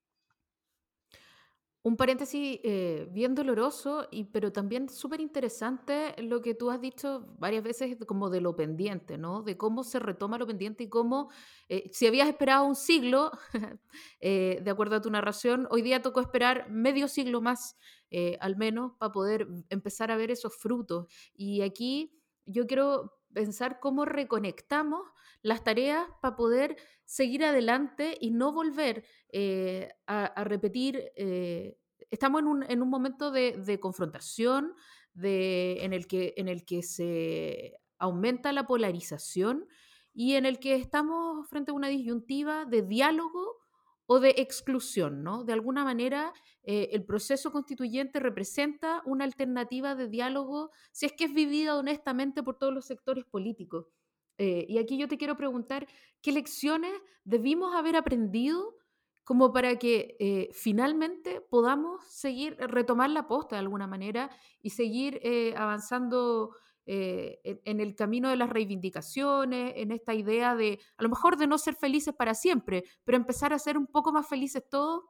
Un 1.85 1.97
paréntesis 1.97 2.59
eh, 2.63 3.07
bien 3.11 3.35
doloroso, 3.35 4.07
y, 4.09 4.23
pero 4.23 4.51
también 4.51 4.89
súper 4.89 5.21
interesante 5.21 6.15
lo 6.17 6.41
que 6.41 6.55
tú 6.55 6.71
has 6.71 6.81
dicho 6.81 7.27
varias 7.37 7.63
veces 7.63 7.95
como 8.07 8.31
de 8.31 8.41
lo 8.41 8.55
pendiente, 8.55 9.19
¿no? 9.19 9.43
De 9.43 9.55
cómo 9.55 9.83
se 9.83 9.99
retoma 9.99 10.39
lo 10.39 10.47
pendiente 10.47 10.85
y 10.85 10.89
cómo, 10.89 11.29
eh, 11.69 11.87
si 11.93 12.07
habías 12.07 12.27
esperado 12.27 12.65
un 12.65 12.75
siglo, 12.75 13.29
eh, 14.19 14.61
de 14.63 14.71
acuerdo 14.71 14.95
a 14.95 15.01
tu 15.01 15.11
narración, 15.11 15.67
hoy 15.69 15.83
día 15.83 16.01
tocó 16.01 16.21
esperar 16.21 16.67
medio 16.71 17.07
siglo 17.07 17.39
más, 17.39 17.77
al 18.39 18.55
menos, 18.55 18.93
para 18.97 19.11
poder 19.11 19.47
empezar 19.69 20.09
a 20.09 20.17
ver 20.17 20.31
esos 20.31 20.55
frutos. 20.55 21.05
Y 21.35 21.61
aquí 21.61 22.19
yo 22.47 22.65
quiero 22.65 23.11
pensar 23.35 23.79
cómo 23.79 24.05
reconectamos 24.05 25.01
las 25.43 25.63
tareas 25.63 26.07
para 26.21 26.35
poder 26.35 26.77
seguir 27.03 27.43
adelante 27.43 28.17
y 28.19 28.31
no 28.31 28.51
volver 28.53 29.05
eh, 29.29 29.89
a, 30.07 30.43
repetir. 30.45 31.11
Eh, 31.15 31.77
estamos 32.09 32.41
en 32.41 32.47
un, 32.47 32.63
en 32.63 32.81
un 32.81 32.89
momento 32.89 33.29
de, 33.29 33.79
confrontación 33.79 34.73
de, 35.13 35.83
en, 35.83 35.93
el 35.93 36.07
que, 36.07 36.33
en 36.37 36.47
el 36.47 36.65
que 36.65 36.81
se 36.81 37.77
aumenta 37.99 38.53
la 38.53 38.65
polarización 38.65 39.67
y 40.13 40.35
en 40.35 40.45
el 40.45 40.57
que 40.59 40.75
estamos 40.75 41.47
frente 41.49 41.71
a 41.71 41.75
una 41.75 41.89
disyuntiva 41.89 42.65
de 42.65 42.81
diálogo 42.83 43.64
o 44.07 44.19
de 44.19 44.35
exclusión, 44.37 45.23
¿no? 45.23 45.43
De 45.43 45.53
alguna 45.53 45.83
manera, 45.83 46.33
eh, 46.63 46.89
el 46.91 47.03
proceso 47.05 47.51
constituyente 47.51 48.19
representa 48.19 49.01
una 49.05 49.25
alternativa 49.25 49.95
de 49.95 50.09
diálogo 50.09 50.71
si 50.91 51.07
es 51.07 51.13
que 51.13 51.25
es 51.25 51.33
vivida 51.33 51.75
honestamente 51.77 52.43
por 52.43 52.57
todos 52.57 52.73
los 52.73 52.85
sectores 52.85 53.25
políticos. 53.25 53.87
Eh, 54.37 54.65
y 54.67 54.77
aquí 54.77 54.97
yo 54.97 55.07
te 55.07 55.17
quiero 55.17 55.37
preguntar, 55.37 55.87
¿qué 56.21 56.31
lecciones 56.31 56.93
debimos 57.23 57.75
haber 57.75 57.95
aprendido 57.95 58.75
como 59.23 59.51
para 59.51 59.79
que 59.79 60.17
eh, 60.19 60.49
finalmente 60.53 61.41
podamos 61.41 62.05
seguir, 62.07 62.57
retomar 62.57 63.09
la 63.09 63.27
posta 63.27 63.55
de 63.55 63.61
alguna 63.61 63.87
manera 63.87 64.29
y 64.61 64.69
seguir 64.69 65.19
avanzando 65.57 66.51
eh, 66.85 67.39
en, 67.43 67.79
el 67.79 67.95
camino 67.95 68.29
de 68.29 68.35
las 68.35 68.49
reivindicaciones, 68.49 69.73
en 69.75 69.91
esta 69.91 70.13
idea 70.13 70.55
de, 70.55 70.79
a 70.97 71.03
lo 71.03 71.09
mejor 71.09 71.37
de 71.37 71.47
no 71.47 71.57
ser 71.57 71.75
felices 71.75 72.13
para 72.13 72.35
siempre, 72.35 72.83
pero 73.03 73.17
empezar 73.17 73.53
a 73.53 73.59
ser 73.59 73.77
un 73.77 73.87
poco 73.87 74.11
más 74.11 74.27
felices 74.27 74.63
todos 74.69 75.03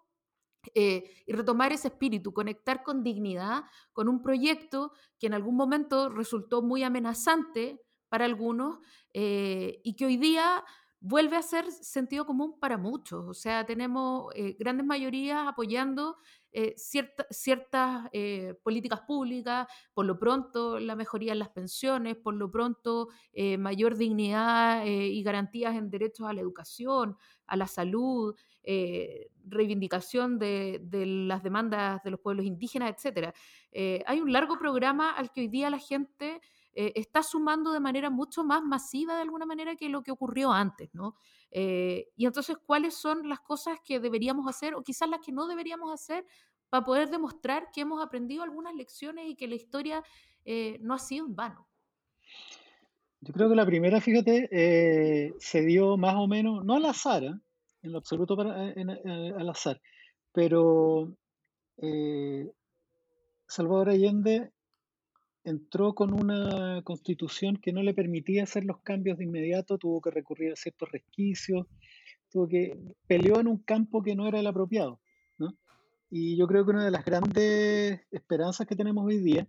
eh, 0.73 1.23
y 1.25 1.33
retomar 1.33 1.73
ese 1.73 1.89
espíritu, 1.89 2.33
conectar 2.33 2.81
con 2.81 3.03
dignidad, 3.03 3.63
con 3.91 4.07
un 4.07 4.21
proyecto 4.21 4.93
que 5.19 5.27
en 5.27 5.33
algún 5.33 5.55
momento 5.55 6.09
resultó 6.09 6.61
muy 6.61 6.83
amenazante 6.83 7.81
para 8.09 8.25
algunos 8.25 8.79
eh, 9.13 9.81
y 9.83 9.95
que 9.95 10.05
hoy 10.05 10.17
día 10.17 10.63
vuelve 11.08 11.38
a 11.38 11.41
ser 11.41 11.72
sentido 11.72 12.26
común 12.26 12.58
para 12.60 12.78
muchos. 12.78 13.26
O 13.28 13.34
sea, 13.34 13.65
tenemos 13.65 14.34
grandes 14.58 14.86
mayorías 14.86 15.48
apoyando 15.48 16.18
eh, 16.58 16.74
ciertas 16.78 18.08
eh, 18.13 18.54
políticas 18.63 19.02
públicas, 19.02 19.68
por 19.94 20.06
lo 20.06 20.18
pronto 20.18 20.80
la 20.80 20.96
mejoría 20.96 21.34
en 21.34 21.39
las 21.39 21.50
pensiones, 21.50 22.15
por 22.15 22.34
lo 22.34 22.50
pronto 22.50 23.10
eh, 23.34 23.58
mayor 23.58 23.98
dignidad 23.98 24.86
y 24.86 25.22
garantías 25.22 25.76
en 25.76 25.89
derechos 25.89 26.30
a 26.30 26.32
la 26.32 26.39
educación, 26.39 27.18
a 27.46 27.58
la 27.58 27.68
salud, 27.68 28.34
reivindicación 29.44 30.39
de, 30.39 30.80
de, 30.82 31.06
las 31.06 31.44
demandas 31.44 32.02
de 32.04 32.12
los 32.12 32.22
pueblos 32.22 32.46
indígenas, 32.46 32.96
etc. 33.04 33.34
hay 34.06 34.22
un 34.22 34.32
largo 34.32 34.58
programa 34.58 35.12
al 35.12 35.34
que 35.34 35.41
hoy 35.41 35.50
día 35.50 35.70
la 35.70 35.78
gente 35.78 36.39
está 36.75 37.23
sumando 37.23 37.71
de 37.71 37.79
manera 37.79 38.09
mucho 38.09 38.43
más 38.43 38.61
masiva 38.61 39.15
de 39.15 39.21
alguna 39.21 39.45
manera 39.45 39.75
que 39.75 39.88
lo 39.88 40.03
que 40.03 40.11
ocurrió 40.11 40.51
antes, 40.51 40.89
¿no? 40.93 41.15
Eh, 41.57 42.09
y 42.17 42.25
entonces, 42.25 42.57
¿cuáles 42.65 42.95
son 42.95 43.29
las 43.29 43.39
cosas 43.39 43.79
que 43.85 44.01
deberíamos 44.01 44.45
hacer 44.45 44.75
o 44.75 44.83
quizás 44.83 45.09
las 45.09 45.21
que 45.21 45.31
no 45.31 45.47
deberíamos 45.47 45.89
hacer 45.89 46.25
para 46.69 46.83
poder 46.83 47.09
demostrar 47.09 47.69
que 47.71 47.79
hemos 47.79 48.03
aprendido 48.03 48.43
algunas 48.43 48.75
lecciones 48.75 49.29
y 49.29 49.35
que 49.35 49.47
la 49.47 49.55
historia 49.55 50.03
eh, 50.43 50.77
no 50.81 50.93
ha 50.93 50.99
sido 50.99 51.25
en 51.25 51.33
vano? 51.33 51.65
Yo 53.21 53.33
creo 53.33 53.47
que 53.47 53.55
la 53.55 53.65
primera, 53.65 54.01
fíjate, 54.01 54.49
eh, 54.51 55.33
se 55.39 55.61
dio 55.61 55.95
más 55.95 56.15
o 56.15 56.27
menos, 56.27 56.65
no 56.65 56.73
al 56.73 56.85
azar, 56.85 57.23
en 57.23 57.91
lo 57.91 57.99
absoluto 57.99 58.35
para, 58.35 58.53
al 58.53 59.49
azar, 59.49 59.79
pero 60.33 61.15
Salvador 63.47 63.89
Allende 63.91 64.51
entró 65.45 65.93
con 65.93 66.12
una 66.12 66.81
constitución 66.84 67.58
que 67.58 67.71
no 67.71 67.84
le 67.84 67.93
permitía 67.93 68.43
hacer 68.43 68.65
los 68.65 68.79
cambios 68.81 69.17
de 69.17 69.25
inmediato, 69.25 69.77
tuvo 69.77 70.01
que 70.01 70.10
recurrir 70.10 70.51
a 70.51 70.55
ciertos 70.55 70.91
resquicios, 70.91 71.67
tuvo 72.31 72.47
que 72.47 72.77
peleó 73.08 73.39
en 73.39 73.47
un 73.47 73.60
campo 73.60 74.01
que 74.01 74.15
no 74.15 74.27
era 74.27 74.39
el 74.39 74.47
apropiado. 74.47 74.99
¿no? 75.38 75.55
Y 76.10 76.36
yo 76.36 76.47
creo 76.47 76.65
que 76.65 76.71
una 76.71 76.84
de 76.84 76.91
las 76.91 77.05
grandes 77.05 78.01
esperanzas 78.12 78.65
que 78.65 78.75
tenemos 78.75 79.05
hoy 79.05 79.19
día 79.19 79.47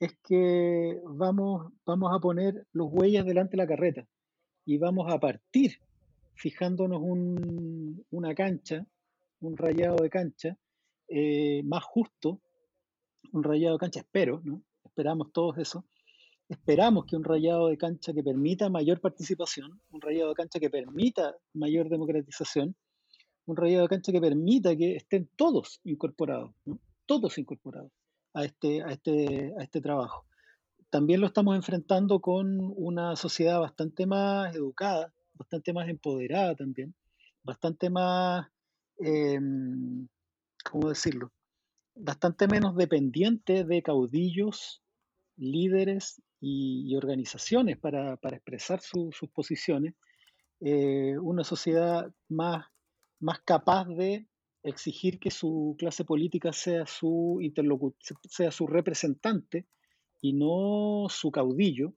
es 0.00 0.16
que 0.26 0.98
vamos, 1.04 1.70
vamos 1.84 2.10
a 2.16 2.18
poner 2.18 2.66
los 2.72 2.88
huellas 2.90 3.26
delante 3.26 3.52
de 3.52 3.56
la 3.58 3.68
carreta 3.68 4.08
y 4.64 4.78
vamos 4.78 5.12
a 5.12 5.20
partir 5.20 5.72
fijándonos 6.34 7.00
un, 7.02 8.06
una 8.10 8.34
cancha, 8.34 8.86
un 9.40 9.58
rayado 9.58 9.96
de 9.96 10.08
cancha 10.08 10.56
eh, 11.08 11.62
más 11.64 11.84
justo, 11.84 12.40
un 13.32 13.42
rayado 13.42 13.74
de 13.74 13.80
cancha, 13.80 14.00
espero, 14.00 14.40
¿no? 14.42 14.62
Esperamos 15.00 15.32
todos 15.32 15.56
eso. 15.56 15.84
Esperamos 16.48 17.06
que 17.06 17.16
un 17.16 17.24
rayado 17.24 17.68
de 17.68 17.78
cancha 17.78 18.12
que 18.12 18.22
permita 18.22 18.68
mayor 18.68 19.00
participación, 19.00 19.80
un 19.90 20.00
rayado 20.00 20.30
de 20.30 20.34
cancha 20.34 20.60
que 20.60 20.68
permita 20.68 21.34
mayor 21.54 21.88
democratización, 21.88 22.76
un 23.46 23.56
rayado 23.56 23.84
de 23.84 23.88
cancha 23.88 24.12
que 24.12 24.20
permita 24.20 24.76
que 24.76 24.96
estén 24.96 25.30
todos 25.36 25.80
incorporados, 25.84 26.50
todos 27.06 27.38
incorporados 27.38 27.90
a 28.34 28.44
este, 28.44 28.82
a, 28.82 28.88
este, 28.88 29.54
a 29.58 29.62
este 29.62 29.80
trabajo. 29.80 30.26
También 30.90 31.20
lo 31.20 31.28
estamos 31.28 31.56
enfrentando 31.56 32.20
con 32.20 32.58
una 32.76 33.16
sociedad 33.16 33.60
bastante 33.60 34.06
más 34.06 34.54
educada, 34.54 35.14
bastante 35.34 35.72
más 35.72 35.88
empoderada 35.88 36.56
también, 36.56 36.94
bastante 37.42 37.88
más, 37.88 38.48
em, 38.98 40.08
¿cómo 40.64 40.88
decirlo? 40.88 41.32
bastante 41.94 42.48
menos 42.48 42.76
dependiente 42.76 43.64
de 43.64 43.82
caudillos, 43.82 44.82
líderes 45.40 46.22
y, 46.40 46.94
organizaciones 46.96 47.78
para, 47.78 48.14
expresar 48.22 48.80
sus 48.80 49.28
posiciones, 49.32 49.94
eh, 50.60 51.16
una 51.18 51.44
sociedad 51.44 52.12
más, 52.28 52.66
más 53.18 53.40
capaz 53.40 53.86
de 53.88 54.26
exigir 54.62 55.18
que 55.18 55.30
su 55.30 55.74
clase 55.78 56.04
política 56.04 56.52
sea 56.52 56.86
su 56.86 57.40
sea 58.28 58.50
su 58.50 58.66
representante 58.66 59.66
y 60.20 60.34
no 60.34 61.06
su 61.08 61.30
caudillo, 61.30 61.94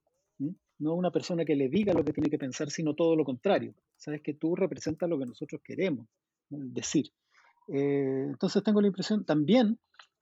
no 0.79 0.95
una 0.95 1.12
persona 1.12 1.43
que 1.45 1.56
le 1.56 1.67
diga 1.69 1.93
lo 1.93 2.03
que 2.03 2.13
tiene 2.13 2.29
que 2.29 2.38
pensar, 2.38 2.69
sino 2.69 2.95
todo 2.95 3.15
lo 3.15 3.25
contrario. 3.25 3.73
Sabes 3.97 4.21
que 4.21 4.34
tú 4.34 4.56
representas 4.56 5.10
lo 5.10 5.19
que 5.19 5.25
nosotros 5.25 5.62
queremos 5.63 6.08
decir. 6.49 7.12
Eh, 7.67 8.25
entonces 8.27 8.63
tengo 8.63 8.82
la 8.82 8.88
impresión 8.88 9.25
también, 9.25 9.79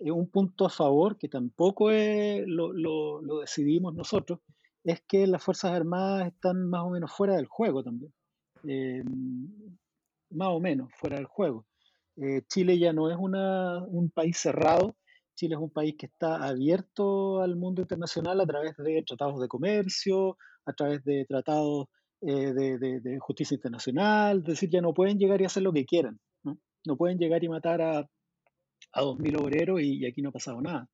un 0.10 0.30
punto 0.30 0.66
a 0.66 0.70
favor, 0.70 1.18
que 1.18 1.28
tampoco 1.28 1.90
lo, 1.92 3.40
decidimos 3.42 3.94
nosotros, 3.94 4.40
es 4.84 5.02
que 5.08 5.28
las 5.28 5.44
Fuerzas 5.44 5.74
Armadas 5.74 6.28
están 6.28 6.68
más 6.70 6.82
o 6.84 6.90
menos 6.90 7.12
fuera 7.12 7.36
del 7.36 7.46
juego 7.46 7.84
también. 7.84 8.12
Eh, 8.64 9.04
más 10.32 10.48
o 10.50 10.60
menos 10.60 10.90
fuera 10.96 11.18
del 11.18 11.26
juego. 11.26 11.66
Chile 12.48 12.78
ya 12.78 12.94
no 12.94 13.10
es 13.10 13.18
un 13.18 14.12
país 14.14 14.38
cerrado, 14.38 14.96
Chile 15.36 15.56
es 15.56 15.62
un 15.62 15.72
país 15.72 15.96
que 15.98 16.06
está 16.06 16.48
abierto 16.48 17.42
al 17.42 17.56
mundo 17.56 17.82
internacional 17.82 18.40
a 18.42 18.46
través 18.46 18.78
de 18.78 19.04
tratados 19.04 19.40
de 19.40 19.48
comercio, 19.48 20.38
a 20.66 20.74
través 20.74 21.04
de 21.04 21.26
tratados 21.26 21.88
de, 22.22 23.18
justicia 23.20 23.56
internacional, 23.56 24.40
es 24.40 24.44
decir, 24.44 24.70
ya 24.70 24.82
no 24.82 24.94
pueden 24.94 25.18
llegar 25.18 25.42
y 25.42 25.46
hacer 25.46 25.64
lo 25.64 25.74
que 25.74 25.86
quieran. 25.86 26.20
No 26.86 26.98
pueden 26.98 27.18
llegar 27.18 27.44
y 27.44 27.50
matar 27.50 27.82
a, 27.82 28.08
a 28.94 29.02
2.000 29.02 29.40
obreros 29.40 29.82
y, 29.82 30.06
aquí 30.06 30.22
no 30.22 30.30
ha 30.30 30.34
pasado 30.34 30.62
nada. 30.62 30.90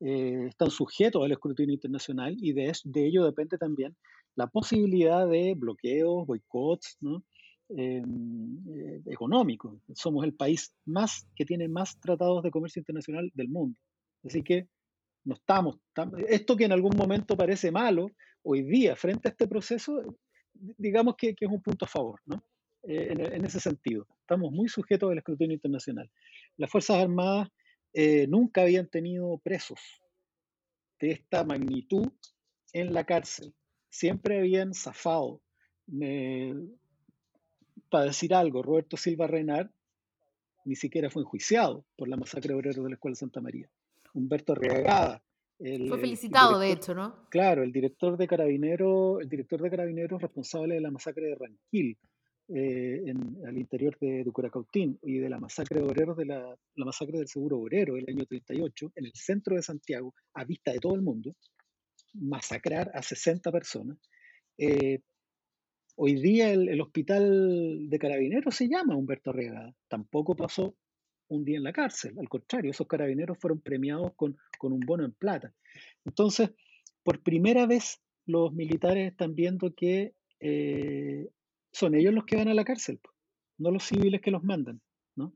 Eh, 0.00 0.46
están 0.48 0.70
sujetos 0.70 1.24
al 1.24 1.32
escrutinio 1.32 1.74
internacional 1.74 2.36
y 2.38 2.52
de, 2.52 2.72
de 2.84 3.06
ello 3.06 3.24
depende 3.24 3.56
también 3.56 3.96
la 4.34 4.46
posibilidad 4.46 5.28
de 5.28 5.54
bloqueos, 5.54 6.26
boicots 6.26 6.96
¿no? 7.00 7.24
Em, 7.68 8.58
eh, 8.68 9.00
económicos. 9.06 9.80
Somos 9.94 10.24
el 10.24 10.34
país 10.34 10.74
más 10.84 11.26
que 11.34 11.44
tiene 11.44 11.68
más 11.68 11.98
tratados 12.00 12.42
de 12.42 12.50
comercio 12.50 12.80
internacional 12.80 13.30
del 13.34 13.48
mundo. 13.48 13.78
Así 14.24 14.42
que 14.42 14.68
no 15.24 15.34
estamos, 15.34 15.78
esto 16.28 16.56
que 16.56 16.64
en 16.64 16.72
algún 16.72 16.96
momento 16.96 17.36
parece 17.36 17.70
malo, 17.70 18.08
hoy 18.42 18.62
día 18.62 18.96
frente 18.96 19.28
a 19.28 19.30
este 19.30 19.46
proceso, 19.46 20.02
digamos 20.52 21.14
que, 21.16 21.34
que 21.34 21.44
es 21.44 21.50
un 21.50 21.62
punto 21.62 21.84
a 21.84 21.88
favor. 21.88 22.20
¿no? 22.26 22.42
Eh, 22.84 23.14
en, 23.32 23.44
ese 23.44 23.60
sentido. 23.60 24.08
Estamos 24.22 24.50
muy 24.50 24.68
sujetos 24.68 25.12
al 25.12 25.18
escrutinio 25.18 25.54
internacional. 25.54 26.10
Las 26.56 26.70
Fuerzas 26.70 26.98
Armadas 26.98 27.48
eh, 27.92 28.26
nunca 28.28 28.62
habían 28.62 28.88
tenido 28.88 29.38
presos 29.38 29.80
de 31.00 31.12
esta 31.12 31.44
magnitud 31.44 32.08
en 32.72 32.92
la 32.94 33.04
cárcel. 33.04 33.54
Siempre 33.90 34.38
habían 34.38 34.72
zafado. 34.74 35.42
para 37.90 38.04
decir 38.04 38.34
algo, 38.34 38.62
Roberto 38.62 38.96
Silva 38.96 39.26
Renar 39.26 39.70
ni 40.64 40.76
siquiera 40.76 41.10
fue 41.10 41.22
enjuiciado 41.22 41.84
por 41.96 42.08
la 42.08 42.16
masacre 42.16 42.48
de 42.48 42.54
obreros 42.54 42.84
de 42.84 42.90
la 42.90 42.94
Escuela 42.94 43.16
Santa 43.16 43.40
María. 43.40 43.68
Humberto 44.14 44.52
Arriagada. 44.52 45.22
fue 45.58 45.98
felicitado, 45.98 46.58
de 46.58 46.72
hecho, 46.72 46.94
¿no? 46.94 47.28
Claro, 47.30 47.62
el 47.62 47.72
director 47.72 48.16
de 48.16 48.26
Carabineros, 48.26 49.20
el 49.20 49.28
director 49.28 49.60
de 49.60 49.70
Carabineros 49.70 50.22
responsable 50.22 50.74
de 50.74 50.80
la 50.80 50.90
masacre 50.90 51.26
de 51.26 51.34
Ranquil, 51.34 51.98
eh, 52.48 53.02
en, 53.06 53.38
al 53.46 53.56
interior 53.56 53.96
de, 54.00 54.24
de, 54.24 54.98
y 55.02 55.18
de 55.18 55.28
la 55.30 55.38
masacre 55.38 55.80
de 55.80 55.86
obreros 55.86 56.16
de 56.16 56.26
la, 56.26 56.56
la, 56.74 56.84
masacre 56.84 57.18
del 57.18 57.28
seguro 57.28 57.58
obrero 57.58 57.94
del 57.94 58.08
año 58.08 58.26
38 58.26 58.92
en 58.96 59.06
el 59.06 59.12
centro 59.14 59.56
de 59.56 59.62
Santiago, 59.62 60.14
a 60.34 60.44
vista 60.44 60.72
de 60.72 60.78
todo 60.78 60.94
el 60.94 61.02
mundo, 61.02 61.34
masacrar 62.14 62.90
a 62.94 63.02
60 63.02 63.50
personas. 63.52 63.98
Eh, 64.58 65.00
hoy 65.96 66.14
día 66.20 66.52
el, 66.52 66.68
el, 66.68 66.80
hospital 66.80 67.88
de 67.88 67.98
carabineros 67.98 68.54
se 68.54 68.68
llama 68.68 68.96
Humberto 68.96 69.30
Arriagada. 69.30 69.74
Tampoco 69.88 70.34
pasó 70.34 70.76
un 71.28 71.44
día 71.44 71.56
en 71.56 71.64
la 71.64 71.72
cárcel, 71.72 72.18
al 72.18 72.28
contrario, 72.28 72.70
esos 72.70 72.86
carabineros 72.86 73.38
fueron 73.38 73.60
premiados 73.60 74.12
con, 74.14 74.36
con 74.58 74.72
un 74.72 74.80
bono 74.80 75.04
en 75.04 75.12
plata. 75.12 75.54
Entonces, 76.04 76.50
por 77.02 77.22
primera 77.22 77.66
vez 77.66 78.00
los 78.26 78.52
militares 78.52 79.10
están 79.10 79.34
viendo 79.34 79.74
que 79.74 80.14
eh, 80.40 81.28
son 81.72 81.94
ellos 81.94 82.14
los 82.14 82.24
que 82.24 82.36
van 82.36 82.48
a 82.48 82.54
la 82.54 82.64
cárcel, 82.64 83.00
no 83.58 83.70
los 83.70 83.84
civiles 83.84 84.20
que 84.20 84.30
los 84.30 84.44
mandan. 84.44 84.80
¿no? 85.16 85.32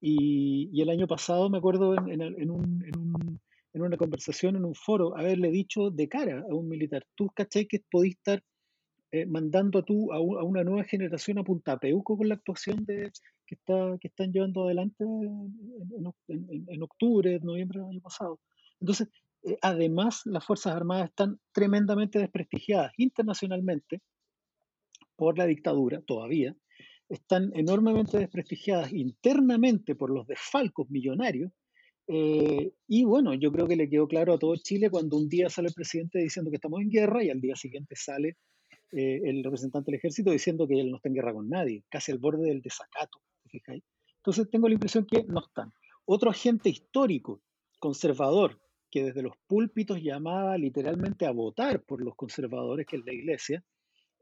Y, 0.00 0.70
y 0.72 0.82
el 0.82 0.90
año 0.90 1.06
pasado 1.06 1.48
me 1.50 1.58
acuerdo 1.58 1.94
en, 1.94 2.08
en, 2.08 2.22
en, 2.22 2.50
un, 2.50 3.40
en, 3.72 3.82
una 3.82 3.96
conversación, 3.96 4.56
en 4.56 4.64
un 4.64 4.74
foro, 4.74 5.16
haberle 5.16 5.50
dicho 5.50 5.90
de 5.90 6.08
cara 6.08 6.44
a 6.50 6.54
un 6.54 6.68
militar, 6.68 7.06
tú 7.14 7.30
caché 7.34 7.66
que 7.66 7.82
podís 7.90 8.16
estar 8.16 8.42
eh, 9.12 9.26
mandando 9.26 9.78
a, 9.78 9.82
tú, 9.82 10.12
a, 10.12 10.20
un, 10.20 10.38
a, 10.38 10.42
una 10.42 10.64
nueva 10.64 10.84
generación 10.84 11.38
a 11.38 11.44
Punta 11.44 11.78
Peuco 11.78 12.16
con 12.16 12.28
la 12.28 12.34
actuación 12.34 12.84
de, 12.84 13.12
que, 13.46 13.54
está, 13.54 13.96
que 14.00 14.08
están 14.08 14.32
llevando 14.32 14.64
adelante 14.64 15.04
en, 15.04 16.82
octubre, 16.82 17.38
noviembre 17.40 17.80
del 17.80 17.90
año 17.90 18.00
pasado. 18.00 18.40
Entonces, 18.80 19.08
eh, 19.44 19.56
además, 19.62 20.22
las 20.24 20.44
Fuerzas 20.44 20.74
Armadas 20.74 21.10
están 21.10 21.38
tremendamente 21.52 22.18
desprestigiadas 22.18 22.92
internacionalmente 22.96 24.00
por 25.16 25.38
la 25.38 25.46
dictadura 25.46 26.00
todavía, 26.02 26.56
están 27.08 27.52
enormemente 27.54 28.18
desprestigiadas 28.18 28.92
internamente 28.92 29.94
por 29.94 30.10
los 30.10 30.26
desfalcos 30.26 30.90
millonarios. 30.90 31.52
Eh, 32.06 32.72
y 32.86 33.04
bueno, 33.04 33.34
yo 33.34 33.50
creo 33.50 33.66
que 33.66 33.76
le 33.76 33.88
quedó 33.88 34.06
claro 34.06 34.34
a 34.34 34.38
todo 34.38 34.56
Chile 34.56 34.90
cuando 34.90 35.16
un 35.16 35.28
día 35.28 35.48
sale 35.48 35.68
el 35.68 35.74
presidente 35.74 36.18
diciendo 36.18 36.50
que 36.50 36.56
estamos 36.56 36.80
en 36.80 36.90
guerra 36.90 37.24
y 37.24 37.30
al 37.30 37.40
día 37.40 37.56
siguiente 37.56 37.94
sale 37.96 38.36
eh, 38.92 39.20
el 39.24 39.42
representante 39.42 39.90
del 39.90 39.98
ejército 39.98 40.30
diciendo 40.30 40.68
que 40.68 40.80
él 40.80 40.90
no 40.90 40.96
está 40.96 41.08
en 41.08 41.14
guerra 41.14 41.32
con 41.32 41.48
nadie, 41.48 41.84
casi 41.88 42.12
al 42.12 42.18
borde 42.18 42.48
del 42.48 42.60
desacato. 42.60 43.20
¿te 43.50 43.82
Entonces 44.16 44.50
tengo 44.50 44.68
la 44.68 44.74
impresión 44.74 45.06
que 45.06 45.24
no 45.24 45.40
están. 45.40 45.72
Otro 46.04 46.30
agente 46.30 46.68
histórico, 46.68 47.42
conservador, 47.78 48.60
que 48.90 49.04
desde 49.04 49.22
los 49.22 49.36
púlpitos 49.46 50.00
llamaba 50.02 50.56
literalmente 50.56 51.26
a 51.26 51.32
votar 51.32 51.82
por 51.82 52.02
los 52.02 52.14
conservadores, 52.14 52.86
que 52.86 52.96
es 52.96 53.04
la 53.04 53.12
iglesia, 53.12 53.64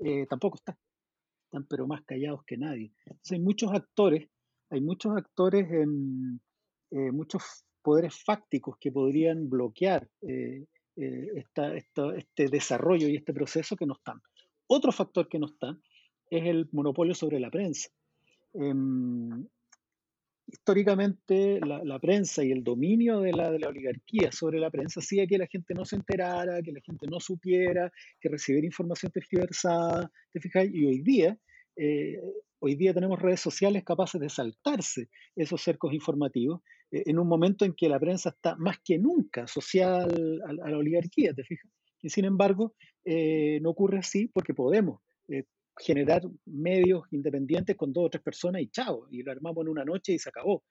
eh, 0.04 0.26
tampoco 0.26 0.56
están. 0.56 0.76
Están 1.44 1.66
pero 1.68 1.86
más 1.86 2.02
callados 2.04 2.42
que 2.46 2.56
nadie. 2.56 2.92
Entonces 3.04 3.32
hay 3.32 3.40
muchos 3.40 3.72
actores, 3.72 4.28
hay 4.70 4.80
muchos 4.80 5.16
actores, 5.16 5.66
eh, 5.70 7.12
muchos 7.12 7.64
poderes 7.82 8.22
fácticos 8.24 8.76
que 8.78 8.90
podrían 8.90 9.50
bloquear 9.50 10.08
eh, 10.22 10.64
eh, 10.96 11.26
esta, 11.36 11.74
esta, 11.74 12.14
este 12.16 12.48
desarrollo 12.48 13.08
y 13.08 13.16
este 13.16 13.34
proceso 13.34 13.76
que 13.76 13.86
no 13.86 13.94
están. 13.94 14.20
Otro 14.66 14.92
factor 14.92 15.28
que 15.28 15.38
no 15.38 15.46
está 15.46 15.76
es 16.30 16.46
el 16.46 16.68
monopolio 16.72 17.14
sobre 17.14 17.40
la 17.40 17.50
prensa. 17.50 17.90
Históricamente 20.46 21.60
la, 21.60 21.82
la, 21.84 21.98
prensa 21.98 22.44
y 22.44 22.50
el 22.50 22.64
dominio 22.64 23.20
de 23.20 23.32
la, 23.32 23.50
de 23.50 23.58
la, 23.58 23.68
oligarquía 23.68 24.32
sobre 24.32 24.58
la 24.58 24.70
prensa 24.70 25.00
hacía 25.00 25.26
que 25.26 25.38
la 25.38 25.46
gente 25.46 25.72
no 25.72 25.84
se 25.84 25.96
enterara, 25.96 26.60
que 26.62 26.72
la 26.72 26.80
gente 26.80 27.06
no 27.06 27.20
supiera, 27.20 27.90
que 28.20 28.28
recibiera 28.28 28.66
información 28.66 29.12
tergiversada, 29.12 30.10
¿te 30.32 30.40
fijas? 30.40 30.66
Y 30.70 30.84
hoy 30.84 31.00
día, 31.00 31.38
eh, 31.76 32.20
hoy 32.58 32.74
día 32.74 32.92
tenemos 32.92 33.20
redes 33.20 33.40
sociales 33.40 33.84
capaces 33.84 34.20
de 34.20 34.28
saltarse 34.28 35.08
esos 35.36 35.62
cercos 35.62 35.94
informativos 35.94 36.60
eh, 36.90 37.04
en 37.06 37.18
un 37.18 37.28
momento 37.28 37.64
en 37.64 37.74
que 37.74 37.88
la 37.88 38.00
prensa 38.00 38.30
está 38.30 38.56
más 38.56 38.78
que 38.84 38.98
nunca 38.98 39.44
asociada 39.44 40.04
a, 40.04 40.52
la 40.70 40.76
oligarquía, 40.76 41.32
¿te 41.32 41.44
fijas? 41.44 41.70
Y 42.02 42.10
sin 42.10 42.24
embargo, 42.24 42.74
eh, 43.04 43.60
no 43.62 43.70
ocurre 43.70 43.98
así 43.98 44.26
porque 44.26 44.54
podemos 44.54 45.00
generar 45.82 46.22
medios 46.46 47.02
independientes 47.10 47.76
con 47.76 47.92
dos 47.92 48.06
o 48.06 48.10
tres 48.10 48.22
personas 48.22 48.62
y 48.62 48.68
chao, 48.68 49.08
y 49.10 49.22
lo 49.22 49.32
armamos 49.32 49.64
en 49.64 49.70
una 49.70 49.84
noche 49.84 50.12
y 50.12 50.18
se 50.18 50.28
acabó. 50.28 50.62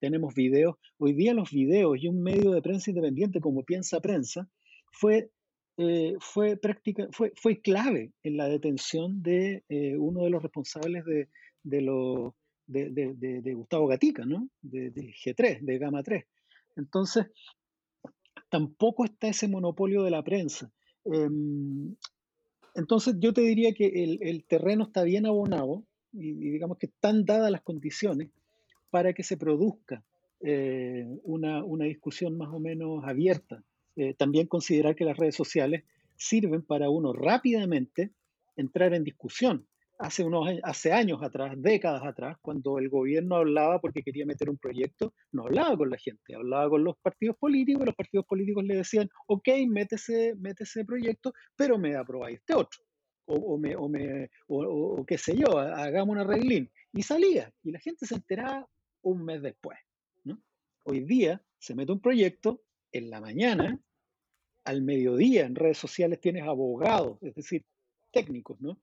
Tenemos 0.00 0.34
videos. 0.34 0.76
Hoy 0.98 1.12
día 1.12 1.34
los 1.34 1.50
videos 1.50 1.98
y 2.00 2.08
un 2.08 2.22
medio 2.22 2.50
de 2.50 2.62
prensa 2.62 2.90
independiente 2.90 3.40
como 3.40 3.64
Piensa 3.64 4.00
Prensa 4.00 4.48
fue, 4.90 5.30
eh, 5.76 6.14
fue, 6.18 6.56
práctica, 6.56 7.08
fue, 7.12 7.60
clave 7.60 8.12
en 8.22 8.36
la 8.36 8.48
detención 8.48 9.22
de 9.22 9.64
eh, 9.68 9.96
uno 9.98 10.24
de 10.24 10.30
los 10.30 10.42
responsables 10.42 11.04
de, 11.04 11.28
de, 11.62 11.80
lo, 11.82 12.34
de, 12.66 13.54
Gustavo 13.54 13.86
Gatica, 13.86 14.24
¿no? 14.24 14.48
de, 14.62 14.92
G3, 14.92 15.60
de 15.60 15.78
Gama 15.78 16.02
3. 16.02 16.24
Entonces, 16.76 17.26
tampoco 18.48 19.04
está 19.04 19.28
ese 19.28 19.46
monopolio 19.46 20.02
de 20.02 20.10
la 20.10 20.22
prensa. 20.22 20.70
Eh, 21.04 21.28
entonces 22.74 23.16
yo 23.18 23.32
te 23.32 23.40
diría 23.40 23.72
que 23.72 24.18
el, 24.20 24.44
terreno 24.44 24.84
está 24.84 25.02
bien 25.04 25.26
abonado 25.26 25.84
y, 26.12 26.30
y, 26.30 26.50
digamos 26.50 26.78
que 26.78 26.86
están 26.86 27.24
dadas 27.24 27.50
las 27.50 27.62
condiciones 27.62 28.30
para 28.90 29.12
que 29.12 29.22
se 29.22 29.36
produzca 29.36 30.04
eh, 30.40 31.06
una, 31.22 31.64
una, 31.64 31.86
discusión 31.86 32.36
más 32.36 32.50
o 32.52 32.60
menos 32.60 33.02
abierta. 33.04 33.64
Eh, 33.96 34.12
también 34.12 34.46
considerar 34.46 34.94
que 34.94 35.06
las 35.06 35.16
redes 35.16 35.34
sociales 35.34 35.84
sirven 36.16 36.62
para 36.62 36.90
uno 36.90 37.12
rápidamente 37.12 38.10
entrar 38.56 38.92
en 38.92 39.04
discusión. 39.04 39.66
Hace, 39.98 40.24
unos, 40.24 40.48
hace 40.64 40.92
años 40.92 41.22
atrás, 41.22 41.54
décadas 41.56 42.04
atrás, 42.04 42.36
cuando 42.42 42.78
el 42.78 42.88
gobierno 42.88 43.36
hablaba 43.36 43.80
porque 43.80 44.02
quería 44.02 44.26
meter 44.26 44.50
un 44.50 44.58
proyecto, 44.58 45.14
no 45.32 45.44
hablaba 45.44 45.76
con 45.76 45.90
la 45.90 45.96
gente, 45.96 46.34
hablaba 46.34 46.68
con 46.68 46.82
los 46.82 46.96
partidos 46.98 47.36
políticos 47.36 47.82
y 47.82 47.86
los 47.86 47.94
partidos 47.94 48.26
políticos 48.26 48.64
le 48.64 48.76
decían, 48.76 49.08
ok, 49.28 49.48
métese, 49.68 50.34
métese 50.36 50.84
proyecto, 50.84 51.32
pero 51.56 51.78
me 51.78 51.94
aprobáis 51.94 52.38
este 52.38 52.54
otro. 52.54 52.80
O, 53.26 53.36
o, 53.36 53.58
me, 53.58 53.74
o, 53.76 53.88
me, 53.88 54.28
o, 54.48 54.64
o, 54.98 55.06
qué 55.06 55.16
sé 55.16 55.36
yo, 55.36 55.58
hagamos 55.58 56.12
una 56.12 56.24
reglín. 56.24 56.70
Y 56.92 57.02
salía, 57.02 57.50
y 57.62 57.70
la 57.70 57.78
gente 57.78 58.04
se 58.04 58.16
enteraba 58.16 58.68
un 59.02 59.24
mes 59.24 59.42
después. 59.42 59.78
Hoy 60.86 61.00
día 61.00 61.42
se 61.58 61.74
mete 61.74 61.92
un 61.92 62.00
proyecto 62.00 62.62
en 62.92 63.08
la 63.08 63.20
mañana, 63.20 63.80
al 64.64 64.82
mediodía 64.82 65.46
en 65.46 65.54
redes 65.54 65.78
sociales 65.78 66.20
tienes 66.20 66.44
abogados, 66.44 67.18
es 67.22 67.34
decir, 67.34 67.64
técnicos, 68.12 68.60
¿no? 68.60 68.78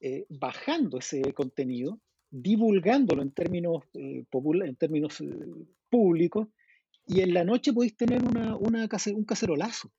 Eh, 0.00 0.26
bajando 0.28 0.98
ese 0.98 1.32
contenido, 1.32 2.00
divulgándolo 2.30 3.22
en 3.22 3.32
términos, 3.32 3.84
eh, 3.94 4.24
eh, 4.24 5.34
públicos, 5.90 6.48
y 7.06 7.20
en 7.20 7.32
la 7.34 7.44
noche 7.44 7.72
podéis 7.72 7.96
tener 7.96 8.22
una, 8.22 8.56
un 8.56 9.24
cacerolazo. 9.24 9.90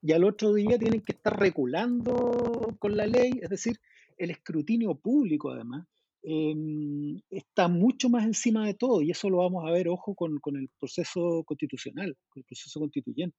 Y 0.00 0.12
al 0.12 0.24
otro 0.24 0.54
día 0.54 0.78
tienen 0.78 1.00
que 1.02 1.12
estar 1.12 1.38
reculando 1.38 2.76
con 2.78 2.96
la 2.96 3.06
ley, 3.06 3.32
es 3.42 3.50
decir, 3.50 3.76
el 4.16 4.30
escrutinio 4.30 4.94
público 4.94 5.50
además 5.50 5.86
eh, 6.22 6.54
está 7.30 7.68
mucho 7.68 8.08
más 8.08 8.24
encima 8.24 8.66
de 8.66 8.74
todo, 8.74 9.02
y 9.02 9.10
eso 9.10 9.28
lo 9.28 9.38
vamos 9.38 9.64
a 9.66 9.72
ver, 9.72 9.88
ojo, 9.88 10.14
con, 10.14 10.38
con 10.38 10.56
el 10.56 10.68
proceso 10.78 11.42
constitucional, 11.44 12.16
con 12.28 12.40
el 12.40 12.44
proceso 12.44 12.78
constituyente 12.78 13.36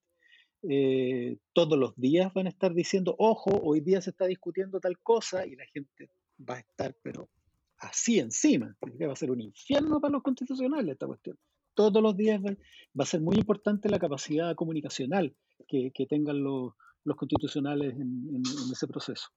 eh, 0.61 1.37
todos 1.53 1.77
los 1.77 1.95
días 1.95 2.33
van 2.33 2.47
a 2.47 2.49
estar 2.49 2.73
diciendo, 2.73 3.15
ojo, 3.17 3.51
hoy 3.63 3.79
día 3.79 4.01
se 4.01 4.09
está 4.09 4.25
discutiendo 4.25 4.79
tal 4.79 4.99
cosa 4.99 5.45
y 5.45 5.55
la 5.55 5.65
gente 5.67 6.09
va 6.37 6.55
a 6.55 6.59
estar, 6.59 6.95
pero 7.01 7.29
así 7.77 8.19
encima, 8.19 8.75
va 8.81 9.13
a 9.13 9.15
ser 9.15 9.31
un 9.31 9.39
infierno 9.39 10.01
para 10.01 10.13
los 10.13 10.23
constitucionales 10.23 10.93
esta 10.93 11.07
cuestión. 11.07 11.37
Todos 11.73 12.03
los 12.03 12.17
días 12.17 12.41
va, 12.43 13.03
a 13.03 13.05
ser 13.05 13.21
muy 13.21 13.37
importante 13.37 13.87
la 13.87 13.99
capacidad 13.99 14.53
comunicacional 14.55 15.33
que, 15.67 15.91
tengan 16.09 16.43
los, 16.43 16.73
constitucionales 17.15 17.93
en, 17.95 18.41
ese 18.71 18.87
proceso. 18.87 19.29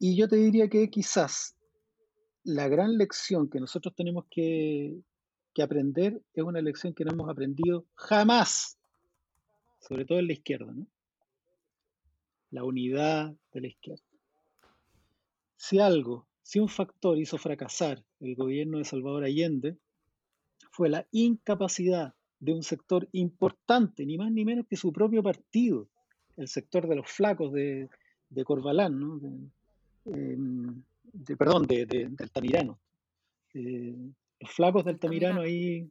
Y 0.00 0.16
yo 0.16 0.28
te 0.28 0.36
diría 0.36 0.68
que 0.68 0.90
quizás 0.90 1.56
la 2.42 2.66
gran 2.66 2.98
lección 2.98 3.48
que 3.48 3.60
nosotros 3.60 3.94
tenemos 3.94 4.24
que 4.30 5.00
aprender 5.62 6.22
es 6.34 6.42
una 6.42 6.60
lección 6.60 6.92
que 6.92 7.04
no 7.04 7.12
hemos 7.12 7.28
aprendido 7.28 7.84
jamás 7.94 8.77
sobre 9.80 10.04
todo 10.04 10.18
en 10.18 10.26
la 10.26 10.32
izquierda, 10.32 10.72
¿no? 10.72 10.86
La 12.50 12.64
unidad 12.64 13.34
de 13.52 13.60
la 13.60 13.66
izquierda. 13.68 14.02
Si 15.56 15.78
algo, 15.78 16.26
si 16.42 16.60
un 16.60 16.68
factor 16.68 17.18
hizo 17.18 17.36
fracasar 17.36 18.02
el 18.20 18.34
gobierno 18.34 18.78
de 18.78 18.84
Salvador 18.84 19.24
Allende, 19.24 19.76
fue 20.70 20.88
la 20.88 21.06
incapacidad 21.10 22.14
de 22.40 22.52
un 22.52 22.62
sector 22.62 23.08
importante, 23.12 24.06
ni 24.06 24.16
más 24.16 24.30
ni 24.30 24.44
menos 24.44 24.66
que 24.66 24.76
su 24.76 24.92
propio 24.92 25.22
partido, 25.22 25.88
el 26.36 26.48
sector 26.48 26.88
de 26.88 26.96
los 26.96 27.10
flacos 27.10 27.52
de, 27.52 27.88
de 28.30 28.44
Corbalán, 28.44 28.98
¿no? 28.98 29.18
de, 29.18 29.28
eh, 30.06 30.36
de, 31.12 31.36
perdón, 31.36 31.66
de, 31.66 31.84
de, 31.84 32.08
de 32.08 32.24
Altamirano, 32.24 32.78
eh, 33.54 33.96
los 34.40 34.50
flacos 34.52 34.84
del 34.84 34.94
Altamirano 34.94 35.40
ahí, 35.40 35.90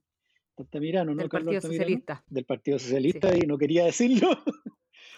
Altamirano, 0.58 1.14
¿no? 1.14 1.22
Del 1.22 1.30
Partido 1.30 1.62
Socialista. 1.62 2.24
Del 2.28 2.46
Partido 2.46 2.80
Socialista, 2.80 3.36
y 3.36 3.42
no 3.42 3.58
quería 3.58 3.86
decirlo. 3.86 4.30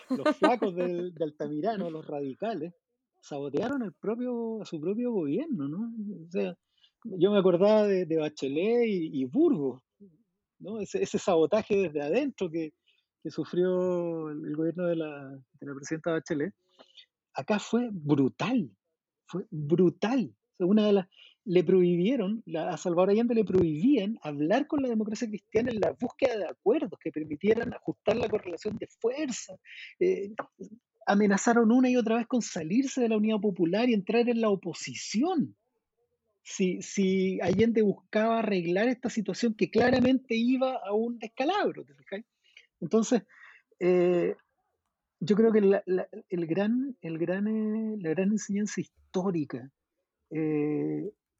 los 0.10 0.36
flacos 0.38 0.76
del, 0.76 1.14
del 1.14 1.24
Altamirano, 1.24 1.90
los 1.90 2.06
radicales, 2.06 2.74
sabotearon 3.22 3.84
el 3.84 3.94
propio, 3.94 4.62
a 4.62 4.66
su 4.66 4.80
propio 4.80 5.12
gobierno, 5.12 5.68
¿no? 5.68 5.94
O 6.28 6.32
sea, 6.32 6.58
yo 7.04 7.32
me 7.32 7.40
acordaba 7.40 7.84
de, 7.84 8.06
de 8.06 8.18
Bachelet 8.18 8.88
y, 8.88 9.22
y 9.22 9.26
Burgos, 9.26 9.82
¿no? 10.60 10.80
Ese, 10.80 11.02
ese, 11.02 11.20
sabotaje 11.20 11.76
desde 11.76 12.02
adentro 12.02 12.50
que, 12.50 12.74
que 13.24 13.30
sufrió 13.30 14.30
el, 14.30 14.46
el 14.46 14.56
gobierno 14.56 14.88
de 14.88 14.96
la, 14.96 15.30
de 15.30 15.68
la, 15.68 15.74
presidenta 15.76 16.12
Bachelet, 16.12 16.54
acá 17.34 17.60
fue 17.60 17.90
brutal, 17.92 18.70
fue 19.26 19.46
brutal. 19.50 20.34
una 20.60 20.88
de 20.88 20.94
las, 20.94 21.08
le 21.46 21.64
prohibieron, 21.64 22.44
a 22.56 22.78
Salvador 22.78 23.12
Allende 23.12 23.34
le 23.34 23.44
prohibían 23.44 24.20
hablar 24.22 24.68
con 24.68 24.82
la 24.82 24.90
democracia 24.90 25.28
cristiana 25.28 25.72
en 25.72 25.80
la 25.80 25.96
búsqueda 26.00 26.38
de 26.38 26.48
acuerdos 26.48 27.00
que 27.00 27.12
permitieran 27.12 27.74
ajustar 27.74 28.18
la 28.18 28.30
correlación 28.30 28.78
de 28.78 28.88
fuerza. 28.88 29.56
Eh, 30.00 30.32
amenazaron 31.06 31.72
una 31.72 31.90
y 31.90 31.98
otra 31.98 32.18
vez 32.18 32.28
con 32.28 32.42
salirse 32.42 33.02
de 33.02 33.10
la 33.10 33.18
Unidad 33.18 33.40
Popular 33.40 33.90
y 33.90 33.94
entrar 33.94 34.30
en 34.30 34.42
la 34.42 34.50
oposición. 34.50 35.56
Si, 36.44 36.82
si 36.82 37.40
Allende 37.42 37.82
buscaba 37.82 38.40
arreglar 38.40 38.88
esta 38.88 39.10
situación 39.10 39.54
que 39.54 39.70
claramente 39.70 40.36
iba 40.36 40.80
a 40.86 40.94
un 40.94 41.20
descalabro, 41.20 41.84
Entonces, 42.80 43.24
eh, 43.80 44.36
yo 45.20 45.36
creo 45.36 45.52
que 45.52 45.62
la, 45.62 45.84
el 46.30 46.48
gran, 46.48 46.96
el 47.02 47.18
gran, 47.18 47.48
eh, 47.48 47.98
la 48.00 48.10
gran 48.10 48.32
enseñanza 48.32 48.82
histórica 48.82 49.72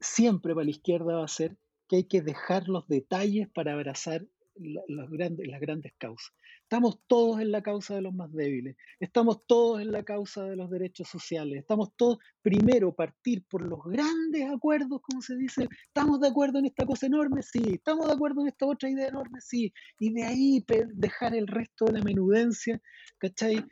siempre 0.00 0.54
para 0.54 0.64
la 0.64 0.70
izquierda 0.70 1.16
va 1.16 1.24
a 1.24 1.28
ser 1.28 1.56
que 1.88 1.96
hay 1.96 2.04
que 2.04 2.22
dejar 2.22 2.68
los 2.68 2.86
detalles 2.88 3.48
para 3.48 3.72
abrazar 3.72 4.26
las 4.56 5.10
grandes, 5.10 5.48
las 5.48 5.60
grandes 5.60 5.92
causas. 5.98 6.32
Estamos 6.62 7.00
todos 7.06 7.40
en 7.40 7.50
la 7.50 7.62
causa 7.62 7.94
de 7.94 8.02
los 8.02 8.14
más 8.14 8.32
débiles, 8.32 8.76
estamos 9.00 9.44
todos 9.46 9.80
en 9.80 9.90
la 9.90 10.04
causa 10.04 10.44
de 10.44 10.56
los 10.56 10.70
derechos 10.70 11.08
sociales, 11.08 11.60
estamos 11.60 11.90
todos, 11.96 12.18
primero, 12.42 12.94
partir 12.94 13.44
por 13.48 13.62
los 13.66 13.82
grandes 13.84 14.48
acuerdos, 14.48 15.00
como 15.02 15.22
se 15.22 15.36
dice, 15.36 15.68
estamos 15.86 16.20
de 16.20 16.28
acuerdo 16.28 16.58
en 16.58 16.66
esta 16.66 16.86
cosa 16.86 17.06
enorme, 17.06 17.42
sí, 17.42 17.62
estamos 17.72 18.06
de 18.06 18.12
acuerdo 18.12 18.42
en 18.42 18.48
esta 18.48 18.66
otra 18.66 18.90
idea 18.90 19.08
enorme, 19.08 19.40
sí, 19.40 19.72
y 19.98 20.12
de 20.12 20.22
ahí 20.22 20.64
dejar 20.94 21.34
el 21.34 21.46
resto 21.46 21.86
de 21.86 21.92
la 21.92 22.04
menudencia, 22.04 22.80
¿cachai? 23.18 23.64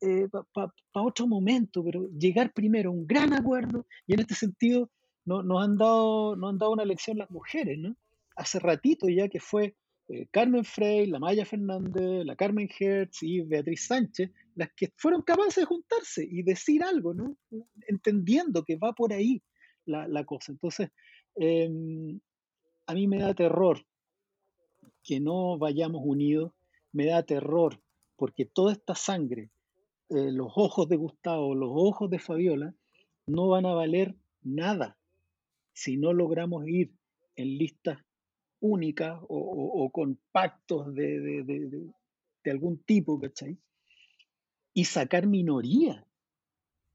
Eh, 0.00 0.28
para 0.28 0.44
pa, 0.92 1.02
otro 1.02 1.26
momento, 1.26 1.82
pero 1.82 2.08
llegar 2.10 2.52
primero 2.52 2.90
a 2.90 2.92
un 2.92 3.06
gran 3.06 3.32
acuerdo, 3.32 3.86
y 4.06 4.14
en 4.14 4.20
este 4.20 4.34
sentido 4.34 4.90
no, 5.26 5.42
nos, 5.42 5.62
han 5.62 5.76
dado, 5.76 6.32
han 6.32 6.58
dado 6.58 6.72
una 6.72 6.84
lección 6.84 7.18
las 7.18 7.30
mujeres, 7.30 7.78
¿no? 7.78 7.96
Hace 8.36 8.58
ratito 8.58 9.08
ya 9.08 9.28
que 9.28 9.40
fue 9.40 9.76
eh, 10.08 10.28
Carmen 10.30 10.64
Frey, 10.64 11.06
la 11.06 11.18
Maya 11.18 11.44
Fernández, 11.44 12.24
la 12.24 12.36
Carmen 12.36 12.68
Hertz 12.78 13.22
y 13.22 13.40
Beatriz 13.42 13.86
Sánchez, 13.86 14.30
las 14.54 14.72
que 14.74 14.92
fueron 14.96 15.22
capaces 15.22 15.56
de 15.56 15.64
juntarse 15.64 16.26
y 16.30 16.42
decir 16.42 16.82
algo, 16.84 17.12
¿no? 17.12 17.36
Entendiendo 17.88 18.62
que 18.64 18.76
va 18.76 18.92
por 18.92 19.12
ahí 19.12 19.42
la, 19.84 20.06
la 20.06 20.24
cosa. 20.24 20.52
Entonces, 20.52 20.90
eh, 21.34 21.68
a 22.86 22.94
mí 22.94 23.08
me 23.08 23.18
da 23.18 23.34
terror 23.34 23.84
que 25.02 25.20
no 25.20 25.58
vayamos 25.58 26.02
unidos, 26.04 26.52
me 26.92 27.06
da 27.06 27.22
terror 27.24 27.80
porque 28.16 28.44
toda 28.44 28.72
esta 28.72 28.94
sangre, 28.94 29.50
eh, 30.08 30.30
los 30.30 30.52
ojos 30.54 30.88
de 30.88 30.96
Gustavo, 30.96 31.54
los 31.54 31.70
ojos 31.72 32.10
de 32.10 32.18
Fabiola, 32.18 32.74
no 33.26 33.48
van 33.48 33.66
a 33.66 33.74
valer 33.74 34.14
nada 34.42 34.96
si 35.76 35.98
no 35.98 36.14
logramos 36.14 36.66
ir 36.66 36.90
en 37.36 37.58
listas 37.58 37.98
únicas 38.60 39.20
o, 39.28 39.90
con 39.92 40.18
pactos 40.32 40.92
de, 40.94 41.92
algún 42.46 42.78
tipo, 42.78 43.20
¿cachai? 43.20 43.58
Y 44.72 44.86
sacar 44.86 45.26
minoría. 45.26 46.06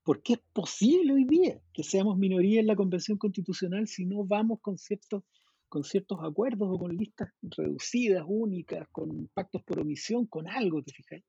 Porque 0.03 0.33
es 0.33 0.39
posible 0.51 1.13
hoy 1.13 1.25
día 1.25 1.61
que 1.73 1.83
seamos 1.83 2.17
minoría 2.17 2.59
en 2.59 2.65
la 2.65 2.75
Convención 2.75 3.19
Constitucional 3.19 3.87
si 3.87 4.03
no 4.05 4.25
vamos 4.25 4.59
con 4.61 4.79
ciertos, 4.79 5.23
con 5.69 5.83
ciertos 5.83 6.17
acuerdos 6.23 6.69
o 6.71 6.79
con 6.79 6.97
listas 6.97 7.29
reducidas, 7.43 8.25
únicas, 8.27 8.87
con 8.91 9.27
pactos 9.35 9.61
por 9.61 9.79
omisión, 9.79 10.25
con 10.25 10.47
algo, 10.47 10.81
¿te 10.81 10.91
fijáis? 10.91 11.23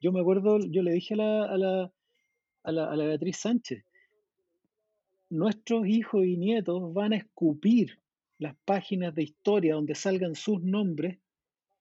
Yo 0.00 0.10
me 0.10 0.20
acuerdo, 0.20 0.58
yo 0.58 0.82
le 0.82 0.90
dije 0.90 1.14
a 1.14 1.18
la, 1.18 1.44
a 1.44 1.56
la, 1.56 1.92
a 2.64 2.72
la, 2.72 2.90
a 2.90 2.96
la 2.96 3.04
Beatriz 3.04 3.36
Sánchez, 3.36 3.84
nuestros 5.28 5.86
hijos 5.86 6.24
y 6.24 6.36
nietos 6.36 6.92
van 6.92 7.12
a 7.12 7.16
escupir 7.16 8.00
las 8.38 8.54
páginas 8.64 9.14
de 9.14 9.22
historia 9.22 9.74
donde 9.74 9.94
salgan 9.94 10.34
sus 10.34 10.62
nombres 10.62 11.18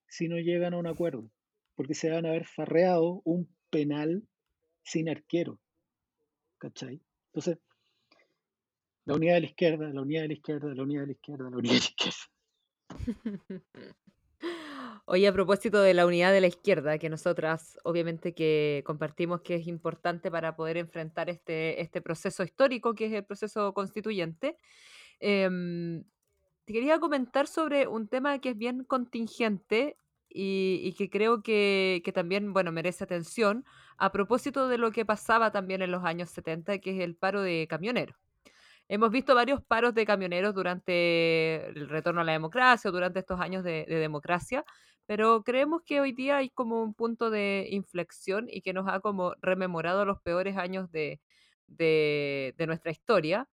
si 0.07 0.27
no 0.27 0.37
llegan 0.37 0.73
a 0.73 0.77
un 0.77 0.87
acuerdo, 0.87 1.29
porque 1.75 1.93
se 1.93 2.09
van 2.09 2.25
a 2.25 2.29
haber 2.29 2.45
farreado 2.45 3.21
un 3.25 3.49
penal 3.69 4.23
sin 4.83 5.09
arquero. 5.09 5.59
¿Cachai? 6.57 7.01
Entonces, 7.27 7.59
la 9.05 9.15
unidad 9.15 9.35
de 9.35 9.41
la 9.41 9.47
izquierda, 9.47 9.89
la 9.89 10.01
unidad 10.01 10.21
de 10.21 10.27
la 10.29 10.33
izquierda, 10.33 10.73
la 10.73 10.83
unidad 10.83 11.01
de 11.01 11.07
la 11.07 11.13
izquierda, 11.13 11.49
la 11.49 11.57
unidad 11.57 11.73
de 11.73 11.79
la 11.79 11.85
izquierda. 11.85 12.17
Oye, 15.07 15.27
a 15.27 15.33
propósito 15.33 15.81
de 15.81 15.93
la 15.93 16.05
unidad 16.05 16.31
de 16.33 16.41
la 16.41 16.47
izquierda, 16.47 16.97
que 16.97 17.09
nosotras 17.09 17.77
obviamente 17.83 18.33
que 18.33 18.83
compartimos 18.85 19.41
que 19.41 19.55
es 19.55 19.67
importante 19.67 20.31
para 20.31 20.55
poder 20.55 20.77
enfrentar 20.77 21.29
este, 21.29 21.79
este 21.81 22.01
proceso 22.01 22.43
histórico 22.43 22.95
que 22.95 23.05
es 23.05 23.13
el 23.13 23.23
proceso 23.23 23.73
constituyente, 23.73 24.57
eh, 25.19 25.49
te 26.65 26.73
quería 26.73 26.99
comentar 26.99 27.47
sobre 27.47 27.87
un 27.87 28.07
tema 28.07 28.39
que 28.39 28.49
es 28.49 28.57
bien 28.57 28.83
contingente 28.83 29.97
y, 30.27 30.81
y 30.83 30.93
que 30.93 31.09
creo 31.09 31.43
que, 31.43 32.01
que, 32.03 32.11
también, 32.11 32.51
bueno, 32.53 32.71
merece 32.71 33.03
atención 33.03 33.63
a 33.97 34.11
propósito 34.11 34.67
de 34.67 34.77
lo 34.79 34.91
que 34.91 35.05
pasaba 35.05 35.51
también 35.51 35.81
en 35.83 35.91
los 35.91 36.03
años 36.03 36.29
70, 36.31 36.79
que 36.79 36.97
es 36.97 37.03
el 37.03 37.15
paro 37.15 37.41
de 37.41 37.67
camioneros. 37.69 38.17
Hemos 38.87 39.11
visto 39.11 39.33
varios 39.35 39.63
paros 39.63 39.93
de 39.93 40.05
camioneros 40.05 40.53
durante 40.53 41.67
el 41.67 41.87
retorno 41.89 42.21
a 42.21 42.23
la 42.23 42.33
democracia 42.33 42.91
durante 42.91 43.19
estos 43.19 43.39
años 43.39 43.63
de, 43.63 43.85
de 43.87 43.95
democracia, 43.95 44.65
pero 45.05 45.43
creemos 45.43 45.81
que 45.83 46.01
hoy 46.01 46.11
día 46.11 46.37
hay 46.37 46.49
como 46.49 46.81
un 46.83 46.93
punto 46.93 47.29
de 47.29 47.67
inflexión 47.71 48.47
y 48.49 48.61
que 48.61 48.73
nos 48.73 48.87
ha 48.87 48.99
como 48.99 49.35
rememorado 49.41 50.05
los 50.05 50.21
peores 50.21 50.57
años 50.57 50.91
de, 50.91 51.21
de, 51.67 52.53
nuestra 52.67 52.91
historia 52.91 53.47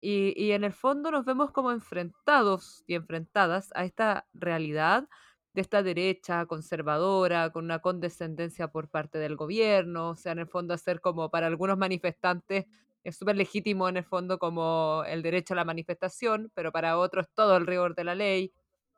y, 0.00 0.34
y 0.36 0.52
en 0.52 0.64
el 0.64 0.72
fondo 0.72 1.10
nos 1.10 1.24
vemos 1.24 1.52
como 1.52 1.72
enfrentados 1.72 2.84
y 2.86 2.94
enfrentadas 2.94 3.70
a 3.74 3.84
esta 3.84 4.26
realidad 4.34 5.08
de 5.54 5.60
esta 5.60 5.82
derecha 5.82 6.46
conservadora, 6.46 7.50
con 7.50 7.64
una 7.66 7.80
condescendencia 7.80 8.68
por 8.68 8.88
parte 8.88 9.18
del 9.18 9.36
gobierno, 9.36 10.10
o 10.10 10.16
sea, 10.16 10.32
en 10.32 10.40
el 10.40 10.46
fondo 10.48 10.74
hacer 10.74 11.00
como 11.00 11.30
para 11.30 11.46
algunos 11.46 11.78
manifestantes 11.78 12.66
es 13.04 13.16
súper 13.16 13.36
legítimo 13.36 13.88
en 13.88 13.96
el 13.96 14.04
fondo 14.04 14.38
como 14.38 15.02
el 15.06 15.22
derecho 15.22 15.54
a 15.54 15.56
la 15.56 15.64
manifestación, 15.64 16.50
pero 16.54 16.72
para 16.72 16.98
otros 16.98 17.26
todo 17.34 17.56
el 17.56 17.66
rigor 17.66 17.94
de 17.94 18.04
la 18.04 18.14
ley. 18.14 18.52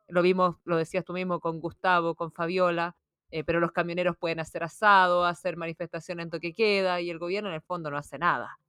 Lo 0.07 0.21
vimos, 0.21 0.57
lo 0.65 0.77
decías 0.77 1.03
tú 1.05 1.13
mismo 1.13 1.39
con 1.39 1.59
Gustavo, 1.59 2.15
con 2.15 2.31
Fabiola, 2.31 2.95
eh, 3.31 3.43
pero 3.43 3.59
los 3.59 3.71
camioneros 3.71 4.17
pueden 4.17 4.39
hacer 4.39 4.63
asado, 4.63 5.25
hacer 5.25 5.57
manifestación 5.57 6.19
en 6.19 6.29
toque 6.29 6.53
queda 6.53 7.01
y 7.01 7.09
el 7.09 7.19
gobierno 7.19 7.49
en 7.49 7.55
el 7.55 7.61
fondo 7.61 7.89
no 7.91 7.97
hace 7.97 8.17
nada. 8.19 8.59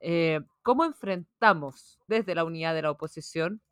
Eh, 0.00 0.40
¿Cómo 0.62 0.84
enfrentamos 0.84 2.00
desde 2.08 2.34
la 2.34 2.44
unidad 2.44 2.74
de 2.74 2.82
la 2.82 2.90
oposición 2.90 3.62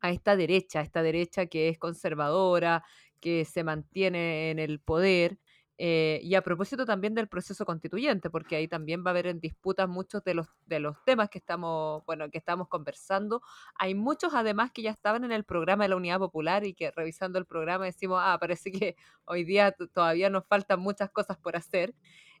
a 0.00 0.10
esta 0.10 0.36
derecha, 0.36 0.80
a 0.80 0.82
esta 0.82 1.02
derecha 1.02 1.46
que 1.46 1.68
es 1.68 1.78
conservadora, 1.78 2.84
que 3.20 3.44
se 3.44 3.64
mantiene 3.64 4.50
en 4.50 4.58
el 4.58 4.80
poder? 4.80 5.38
Eh, 5.76 6.20
y 6.22 6.36
a 6.36 6.42
propósito 6.42 6.86
también 6.86 7.14
del 7.14 7.28
proceso 7.28 7.64
constituyente, 7.64 8.30
porque 8.30 8.56
ahí 8.56 8.68
también 8.68 9.04
va 9.04 9.08
a 9.08 9.10
haber 9.10 9.26
en 9.26 9.40
disputas 9.40 9.88
muchos 9.88 10.22
de 10.22 10.34
los, 10.34 10.46
de 10.66 10.78
los 10.78 11.02
temas 11.04 11.28
que 11.30 11.38
estamos, 11.38 12.04
bueno, 12.06 12.30
que 12.30 12.38
estamos 12.38 12.68
conversando. 12.68 13.42
Hay 13.76 13.94
muchos 13.94 14.34
además 14.34 14.70
que 14.72 14.82
ya 14.82 14.90
estaban 14.90 15.24
en 15.24 15.32
el 15.32 15.44
programa 15.44 15.84
de 15.84 15.88
la 15.88 15.96
Unidad 15.96 16.18
Popular 16.18 16.64
y 16.64 16.74
que 16.74 16.90
revisando 16.92 17.38
el 17.38 17.46
programa 17.46 17.86
decimos, 17.86 18.20
ah, 18.22 18.36
parece 18.40 18.70
que 18.70 18.96
hoy 19.24 19.44
día 19.44 19.72
todavía 19.92 20.30
nos 20.30 20.46
faltan 20.46 20.80
muchas 20.80 21.10
cosas 21.10 21.38
por 21.38 21.56
hacer. 21.56 21.94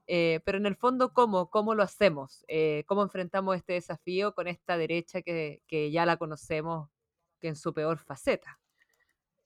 Eh, 0.06 0.40
pero 0.44 0.58
en 0.58 0.66
el 0.66 0.76
fondo, 0.76 1.12
¿cómo, 1.12 1.50
cómo 1.50 1.74
lo 1.74 1.82
hacemos? 1.82 2.44
Eh, 2.48 2.84
¿Cómo 2.86 3.02
enfrentamos 3.02 3.56
este 3.56 3.74
desafío 3.74 4.34
con 4.34 4.48
esta 4.48 4.76
derecha 4.76 5.22
que, 5.22 5.62
que, 5.66 5.90
ya 5.90 6.04
la 6.06 6.18
conocemos 6.18 6.90
que 7.40 7.48
en 7.48 7.56
su 7.56 7.72
peor 7.72 7.98
faceta? 7.98 8.60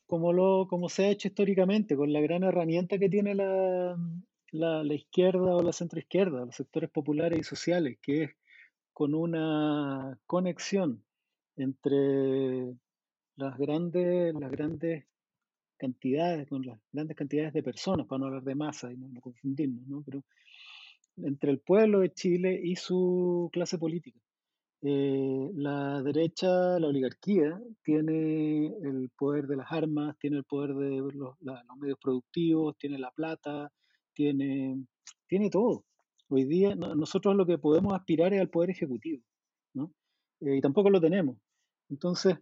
Como, 0.09 0.33
lo, 0.33 0.67
como 0.69 0.89
se 0.89 1.05
ha 1.05 1.11
hecho 1.11 1.29
históricamente, 1.29 1.95
con 1.95 2.13
la 2.13 2.21
gran 2.21 2.43
herramienta 2.43 2.99
que 2.99 3.09
tiene 3.09 3.35
la, 3.37 3.97
la, 4.53 4.83
la 4.83 4.95
izquierda 4.95 5.55
o 5.55 5.63
la 5.63 5.73
centroizquierda, 5.73 6.47
los 6.47 6.57
sectores 6.57 6.91
populares 6.91 7.39
y 7.39 7.45
sociales, 7.45 7.99
que 8.03 8.23
es 8.25 8.31
con 8.93 9.15
una 9.15 10.19
conexión 10.27 11.05
entre 11.57 12.75
las 13.37 13.59
grandes, 13.59 14.35
las 14.35 14.51
grandes 14.51 15.05
cantidades, 15.77 16.49
con 16.49 16.65
las 16.65 16.81
grandes 16.91 17.17
cantidades 17.17 17.53
de 17.53 17.63
personas, 17.63 18.07
para 18.07 18.21
no 18.21 18.27
hablar 18.27 18.43
de 18.45 18.55
masa 18.55 18.91
y 18.91 18.97
no, 18.97 19.09
no 19.09 19.21
confundirnos, 19.21 19.87
¿no? 19.87 20.03
Pero 20.03 20.25
entre 21.19 21.51
el 21.51 21.61
pueblo 21.61 22.01
de 22.01 22.13
Chile 22.15 22.59
y 22.63 22.77
su 22.77 23.51
clase 23.53 23.77
política. 23.79 24.19
Eh, 24.81 25.51
la 25.55 26.03
derecha, 26.03 26.79
la 26.79 26.87
oligarquía, 26.87 27.61
tiene 27.83 28.67
el 28.67 29.11
poder 29.17 29.49
de 29.49 29.57
las 29.57 29.73
armas, 29.73 30.17
tiene 30.19 30.37
el 30.39 30.45
poder 30.45 30.75
de 30.75 30.99
los, 31.15 31.35
medios 31.81 31.99
productivos, 32.01 32.77
tiene 32.79 32.99
la 32.99 33.11
plata, 33.11 33.73
tiene, 34.15 34.87
tiene 35.27 35.51
todo. 35.51 35.85
Hoy 36.29 36.45
día 36.45 36.75
nosotros 36.77 37.35
lo 37.35 37.47
que 37.47 37.59
podemos 37.59 37.95
aspirar 37.95 38.35
es 38.35 38.41
al 38.41 38.51
poder 38.51 38.71
ejecutivo, 38.71 39.23
¿no? 39.75 39.93
Eh, 40.41 40.59
y 40.59 40.61
tampoco 40.61 40.91
lo 40.91 41.01
tenemos. 41.01 41.39
Entonces, 41.89 42.37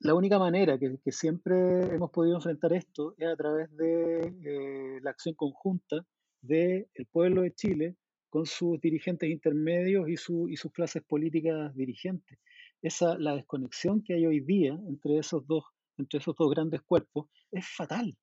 la 0.00 0.14
única 0.14 0.38
manera 0.38 0.78
que, 0.78 0.98
siempre 1.10 1.94
hemos 1.94 2.10
podido 2.10 2.36
enfrentar 2.36 2.72
esto 2.72 3.14
es 3.18 3.26
a 3.26 3.36
través 3.36 3.74
de 3.76 4.20
eh, 4.44 5.00
la 5.02 5.10
acción 5.10 5.34
conjunta 5.34 6.06
del 6.40 6.86
pueblo 7.10 7.42
de 7.42 7.54
Chile 7.54 7.96
con 8.28 8.46
sus 8.46 8.80
dirigentes 8.80 9.28
intermedios 9.28 10.08
y, 10.08 10.16
su, 10.16 10.48
y 10.48 10.56
sus 10.56 10.72
clases 10.72 11.02
políticas 11.02 11.74
dirigentes. 11.74 12.38
Esa, 12.82 13.18
la 13.18 13.34
desconexión 13.34 14.02
que 14.02 14.14
hay 14.14 14.26
hoy 14.26 14.40
día 14.40 14.78
entre 14.88 15.18
esos 15.18 15.46
dos, 15.46 15.64
entre 15.96 16.20
esos 16.20 16.36
dos 16.36 16.50
grandes 16.50 16.82
cuerpos 16.82 17.26
es 17.50 17.66
fatal, 17.66 18.16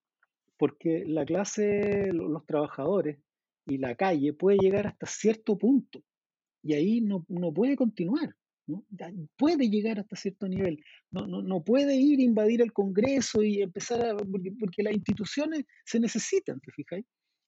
porque 0.58 1.04
la 1.06 1.26
clase, 1.26 2.12
los 2.14 2.46
trabajadores 2.46 3.20
y 3.66 3.78
la 3.78 3.96
calle 3.96 4.34
puede 4.34 4.58
llegar 4.60 4.88
hasta 4.88 5.08
cierto 5.08 5.58
punto 5.58 6.02
y 6.64 6.74
ahí 6.74 7.02
no, 7.02 7.26
no 7.28 7.54
puede 7.54 7.76
continuar. 7.76 8.36
¿no? 8.68 8.84
Puede 9.38 9.70
llegar 9.70 10.00
hasta 10.00 10.16
cierto 10.16 10.48
nivel, 10.48 10.84
no, 11.12 11.28
no, 11.28 11.44
no, 11.44 11.64
puede 11.64 11.96
ir 11.96 12.20
a 12.20 12.24
invadir 12.24 12.62
el 12.62 12.74
Congreso 12.74 13.44
y 13.44 13.62
empezar 13.62 14.04
a, 14.04 14.18
porque, 14.18 14.52
porque 14.60 14.82
las 14.82 14.94
instituciones 14.94 15.66
se 15.86 16.00
necesitan, 16.00 16.60
¿te 16.60 16.72
fijáis? 16.72 17.06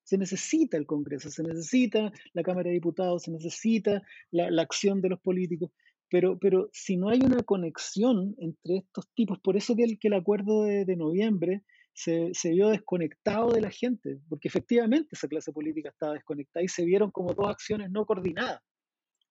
Se 0.08 0.18
necesita 0.18 0.78
el 0.78 0.86
Congreso, 0.86 1.30
se 1.30 1.44
necesita 1.44 2.14
la 2.32 2.42
Cámara 2.42 2.70
de 2.70 2.76
Diputados, 2.76 3.24
se 3.24 3.32
necesita 3.32 4.02
la, 4.32 4.62
acción 4.62 5.02
de 5.02 5.10
los 5.10 5.20
políticos, 5.20 5.70
pero, 6.10 6.40
pero 6.40 6.70
si 6.72 6.96
no 6.96 7.10
hay 7.10 7.20
una 7.20 7.44
conexión 7.44 8.34
entre 8.38 8.78
estos 8.78 9.10
tipos, 9.14 9.38
por 9.42 9.58
eso 9.58 9.76
que 9.76 9.84
el, 9.84 10.00
que 10.00 10.08
el 10.08 10.14
acuerdo 10.14 10.64
de, 10.64 10.96
noviembre 10.96 11.64
se, 11.94 12.32
vio 12.46 12.70
desconectado 12.70 13.52
de 13.52 13.60
la 13.60 13.70
gente, 13.70 14.22
porque 14.30 14.48
efectivamente 14.48 15.10
esa 15.12 15.28
clase 15.28 15.52
política 15.52 15.90
estaba 15.90 16.14
desconectada 16.14 16.64
y 16.64 16.70
se 16.70 16.86
vieron 16.86 17.12
como 17.12 17.34
dos 17.34 17.50
acciones 17.50 17.92
no 17.92 18.06
coordinadas 18.06 18.62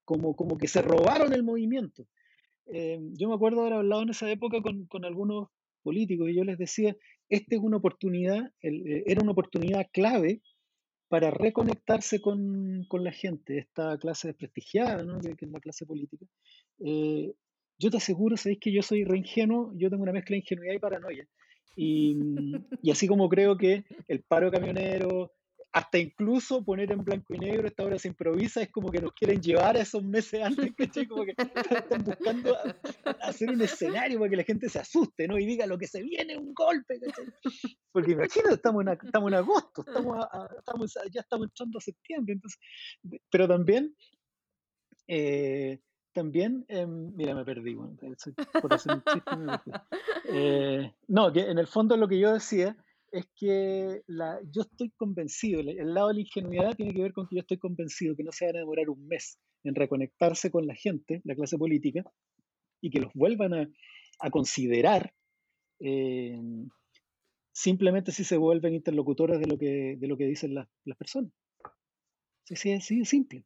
como, 0.04 0.36
como 0.36 0.58
que 0.58 0.68
se 0.68 0.82
robaron 0.82 1.32
el 1.32 1.42
movimiento. 1.42 2.06
Eh, 2.66 2.98
yo 3.14 3.30
me 3.30 3.34
acuerdo 3.34 3.62
haber 3.62 3.72
hablado 3.72 4.02
en 4.02 4.10
esa 4.10 4.30
época 4.30 4.60
con, 4.60 4.84
con, 4.88 5.06
algunos 5.06 5.48
políticos 5.82 6.28
y 6.28 6.36
yo 6.36 6.44
les 6.44 6.58
decía, 6.58 6.94
esta 7.30 7.56
es 7.56 7.62
una 7.62 7.78
oportunidad, 7.78 8.52
eh, 8.60 9.04
era 9.06 9.22
una 9.22 9.32
oportunidad 9.32 9.86
clave 9.90 10.42
para 11.08 11.30
reconectarse 11.30 12.20
con, 12.20 12.84
con, 12.88 13.04
la 13.04 13.12
gente, 13.12 13.58
esta 13.58 13.96
clase 13.98 14.28
desprestigiada, 14.28 15.04
¿no? 15.04 15.20
que, 15.20 15.36
es 15.38 15.50
la 15.50 15.60
clase 15.60 15.86
política. 15.86 16.26
Eh, 16.80 17.32
yo 17.78 17.90
te 17.90 17.98
aseguro, 17.98 18.36
sabéis 18.36 18.58
que 18.60 18.72
yo 18.72 18.82
soy 18.82 19.04
re 19.04 19.18
ingenuo, 19.18 19.72
yo 19.76 19.90
tengo 19.90 20.02
una 20.02 20.12
mezcla 20.12 20.34
de 20.34 20.38
ingenuidad 20.38 20.74
y 20.74 20.78
paranoia. 20.78 21.28
Y, 21.76 22.16
y, 22.82 22.90
así 22.90 23.06
como 23.06 23.28
creo 23.28 23.56
que 23.56 23.84
el 24.08 24.22
paro 24.22 24.50
camionero, 24.50 25.35
hasta 25.76 25.98
incluso 25.98 26.64
poner 26.64 26.90
en 26.90 27.04
blanco 27.04 27.34
y 27.34 27.38
negro, 27.38 27.68
esta 27.68 27.84
obra 27.84 27.98
se 27.98 28.08
improvisa, 28.08 28.62
es 28.62 28.70
como 28.70 28.90
que 28.90 28.98
nos 28.98 29.12
quieren 29.12 29.42
llevar 29.42 29.76
a 29.76 29.80
esos 29.80 30.02
meses 30.02 30.42
antes, 30.42 30.74
¿cachai? 30.78 31.06
Como 31.06 31.26
que 31.26 31.34
están 31.36 32.02
buscando 32.02 32.56
hacer 33.20 33.50
un 33.50 33.60
escenario 33.60 34.18
para 34.18 34.30
que 34.30 34.36
la 34.36 34.44
gente 34.44 34.70
se 34.70 34.78
asuste, 34.78 35.28
¿no? 35.28 35.36
Y 35.36 35.44
diga 35.44 35.66
lo 35.66 35.76
que 35.76 35.86
se 35.86 36.02
viene, 36.02 36.38
un 36.38 36.54
golpe, 36.54 36.98
¿cachai? 36.98 37.26
Porque 37.92 38.12
imagínate, 38.12 38.54
estamos 38.54 38.86
en, 38.86 38.98
estamos 39.04 39.28
en 39.28 39.34
agosto, 39.34 39.84
estamos, 39.86 40.26
estamos 40.58 40.94
ya 41.12 41.20
estamos 41.20 41.48
entrando 41.48 41.76
a 41.76 41.82
septiembre, 41.82 42.32
entonces, 42.32 42.58
pero 43.30 43.46
también, 43.46 43.94
eh, 45.08 45.80
también, 46.14 46.64
eh, 46.68 46.86
mira, 46.86 47.34
me 47.34 47.44
perdí, 47.44 47.74
bueno, 47.74 47.98
por 48.62 48.72
hacer 48.72 48.94
un 48.94 49.02
chiste 49.04 49.36
me 49.36 49.52
eh, 50.24 50.94
no, 51.08 51.30
que 51.30 51.40
en 51.40 51.58
el 51.58 51.66
fondo 51.66 51.98
lo 51.98 52.08
que 52.08 52.18
yo 52.18 52.32
decía 52.32 52.78
es 53.18 53.26
que 53.34 54.02
la, 54.06 54.38
yo 54.50 54.62
estoy 54.62 54.90
convencido, 54.90 55.60
el, 55.60 55.94
lado 55.94 56.08
de 56.08 56.14
la 56.14 56.20
ingenuidad 56.20 56.76
tiene 56.76 56.94
que 56.94 57.02
ver 57.02 57.12
con 57.12 57.26
que 57.26 57.36
yo 57.36 57.40
estoy 57.40 57.58
convencido 57.58 58.14
que 58.14 58.24
no 58.24 58.32
se 58.32 58.46
van 58.46 58.56
a 58.56 58.60
demorar 58.60 58.88
un 58.88 59.06
mes 59.06 59.38
en 59.64 59.74
reconectarse 59.74 60.50
con 60.50 60.66
la 60.66 60.74
gente, 60.74 61.22
la 61.24 61.34
clase 61.34 61.58
política, 61.58 62.04
y 62.80 62.90
que 62.90 63.00
los 63.00 63.12
vuelvan 63.14 63.54
a, 63.54 63.68
a 64.20 64.30
considerar 64.30 65.12
eh, 65.80 66.40
simplemente 67.52 68.12
si 68.12 68.24
se 68.24 68.36
vuelven 68.36 68.74
interlocutores 68.74 69.40
de 69.40 69.46
lo 69.46 69.58
que, 69.58 69.96
de 69.98 70.06
lo 70.06 70.16
que 70.16 70.26
dicen 70.26 70.54
las, 70.54 70.68
las 70.84 70.96
personas. 70.96 71.32
Sí, 72.44 72.54
sí, 72.54 72.80
sí, 72.80 73.00
es 73.00 73.08
simple. 73.08 73.44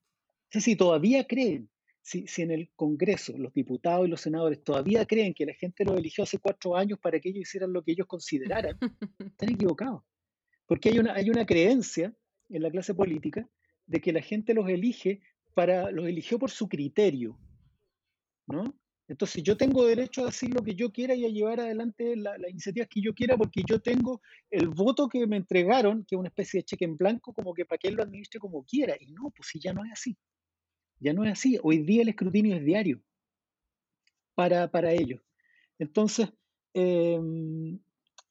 si 0.50 0.76
todavía 0.76 1.26
creen 1.26 1.69
si, 2.02 2.26
si, 2.26 2.42
en 2.42 2.50
el 2.50 2.70
Congreso 2.74 3.36
los 3.36 3.52
diputados 3.52 4.06
y 4.06 4.10
los 4.10 4.20
senadores 4.20 4.62
todavía 4.64 5.04
creen 5.06 5.34
que 5.34 5.46
la 5.46 5.54
gente 5.54 5.84
los 5.84 5.96
eligió 5.96 6.24
hace 6.24 6.38
cuatro 6.38 6.76
años 6.76 6.98
para 6.98 7.20
que 7.20 7.28
ellos 7.28 7.42
hicieran 7.42 7.72
lo 7.72 7.82
que 7.82 7.92
ellos 7.92 8.06
consideraran, 8.06 8.78
están 9.18 9.50
equivocados. 9.50 10.02
Porque 10.66 10.90
hay 10.90 10.98
una, 10.98 11.14
hay 11.14 11.30
una 11.30 11.44
creencia 11.44 12.14
en 12.48 12.62
la 12.62 12.70
clase 12.70 12.94
política 12.94 13.48
de 13.86 14.00
que 14.00 14.12
la 14.12 14.22
gente 14.22 14.54
los 14.54 14.68
elige 14.68 15.20
para, 15.54 15.90
los 15.90 16.06
eligió 16.06 16.38
por 16.38 16.50
su 16.50 16.68
criterio. 16.68 17.38
¿no? 18.46 18.74
Entonces 19.08 19.42
yo 19.42 19.56
tengo 19.56 19.84
derecho 19.84 20.22
a 20.22 20.26
decir 20.26 20.54
lo 20.54 20.62
que 20.62 20.76
yo 20.76 20.92
quiera 20.92 21.16
y 21.16 21.24
a 21.24 21.28
llevar 21.28 21.58
adelante 21.58 22.14
las 22.14 22.38
la 22.38 22.48
iniciativas 22.48 22.88
que 22.88 23.00
yo 23.00 23.12
quiera 23.12 23.36
porque 23.36 23.62
yo 23.68 23.80
tengo 23.80 24.22
el 24.50 24.68
voto 24.68 25.08
que 25.08 25.26
me 25.26 25.36
entregaron, 25.36 26.04
que 26.04 26.14
es 26.14 26.18
una 26.18 26.28
especie 26.28 26.58
de 26.60 26.64
cheque 26.64 26.84
en 26.84 26.96
blanco, 26.96 27.32
como 27.34 27.52
que 27.52 27.64
para 27.64 27.78
que 27.78 27.88
él 27.88 27.94
lo 27.94 28.04
administre 28.04 28.38
como 28.38 28.64
quiera. 28.64 28.96
Y 29.00 29.10
no, 29.10 29.32
pues 29.36 29.48
si 29.48 29.58
ya 29.58 29.72
no 29.72 29.84
es 29.84 29.90
así. 29.90 30.16
Ya 31.00 31.14
no 31.14 31.24
es 31.24 31.32
así. 31.32 31.58
Hoy 31.62 31.78
día 31.78 32.02
el 32.02 32.10
escrutinio 32.10 32.56
es 32.56 32.64
diario 32.64 33.00
para, 34.34 34.70
para 34.70 34.92
ellos. 34.92 35.20
Entonces, 35.78 36.30
em, 36.74 37.80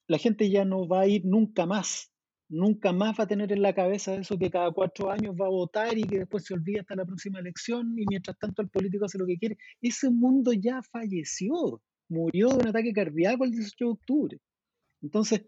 la 0.07 0.17
gente 0.17 0.49
ya 0.49 0.65
no 0.65 0.87
va 0.87 1.01
a 1.01 1.07
ir 1.07 1.25
nunca 1.25 1.65
más. 1.65 2.11
Nunca 2.47 2.93
más 2.93 3.19
va 3.19 3.25
a 3.25 3.27
tener 3.27 3.51
en 3.51 3.61
la 3.61 3.73
cabeza 3.73 4.15
eso 4.15 4.37
que 4.37 4.49
cada 4.49 4.71
cuatro 4.71 5.11
años 5.11 5.35
va 5.39 5.45
a 5.45 5.49
votar 5.49 5.97
y 5.97 6.03
que 6.03 6.19
después 6.19 6.45
se 6.45 6.53
olvida 6.53 6.81
hasta 6.81 6.95
la 6.95 7.05
próxima 7.05 7.39
elección 7.39 7.93
y 7.97 8.05
mientras 8.07 8.37
tanto 8.39 8.61
el 8.61 8.69
político 8.69 9.05
hace 9.05 9.19
lo 9.19 9.27
que 9.27 9.37
quiere. 9.37 9.57
Ese 9.81 10.09
mundo 10.09 10.51
ya 10.53 10.81
falleció. 10.81 11.81
Murió 12.07 12.49
de 12.49 12.55
un 12.55 12.67
ataque 12.67 12.91
cardíaco 12.91 13.45
el 13.45 13.51
18 13.51 13.85
de 13.85 13.91
octubre. 13.91 14.39
Entonces, 15.01 15.45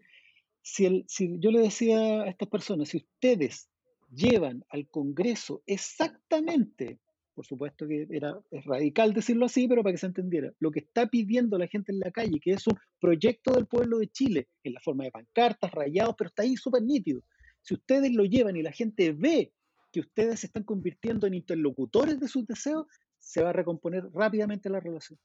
si, 0.62 0.86
el, 0.86 1.04
si 1.08 1.38
yo 1.40 1.50
le 1.50 1.60
decía 1.60 2.22
a 2.22 2.28
estas 2.28 2.48
personas, 2.48 2.88
si 2.88 2.98
ustedes 2.98 3.68
llevan 4.08 4.64
al 4.68 4.88
Congreso 4.88 5.62
exactamente 5.66 7.00
por 7.34 7.46
supuesto 7.46 7.86
que 7.86 8.06
era, 8.10 8.38
radical 8.64 9.12
decirlo 9.12 9.46
así, 9.46 9.66
pero 9.66 9.82
para 9.82 9.94
que 9.94 9.98
se 9.98 10.06
entendiera, 10.06 10.52
lo 10.58 10.70
que 10.70 10.80
está 10.80 11.06
pidiendo 11.06 11.58
la 11.58 11.66
gente 11.66 11.92
en 11.92 12.00
la 12.00 12.10
calle, 12.10 12.40
que 12.40 12.52
es 12.52 12.66
un 12.66 12.78
proyecto 13.00 13.52
del 13.52 13.66
pueblo 13.66 13.98
de 13.98 14.08
Chile, 14.08 14.48
en 14.62 14.74
la 14.74 14.80
forma 14.80 15.04
de 15.04 15.10
pancartas, 15.10 15.70
rayados, 15.72 16.14
pero 16.16 16.28
está 16.28 16.42
ahí 16.42 16.56
súper 16.56 16.82
nítido. 16.82 17.22
Si 17.62 17.74
ustedes 17.74 18.12
lo 18.12 18.24
llevan 18.24 18.56
y 18.56 18.62
la 18.62 18.72
gente 18.72 19.12
ve 19.12 19.52
que 19.92 20.00
ustedes 20.00 20.40
se 20.40 20.46
están 20.46 20.64
convirtiendo 20.64 21.26
en 21.26 21.34
interlocutores 21.34 22.18
de 22.18 22.28
sus 22.28 22.46
deseos, 22.46 22.86
se 23.18 23.42
va 23.42 23.50
a 23.50 23.52
recomponer 23.52 24.04
rápidamente 24.12 24.68
la 24.68 24.80
relación. 24.80 25.18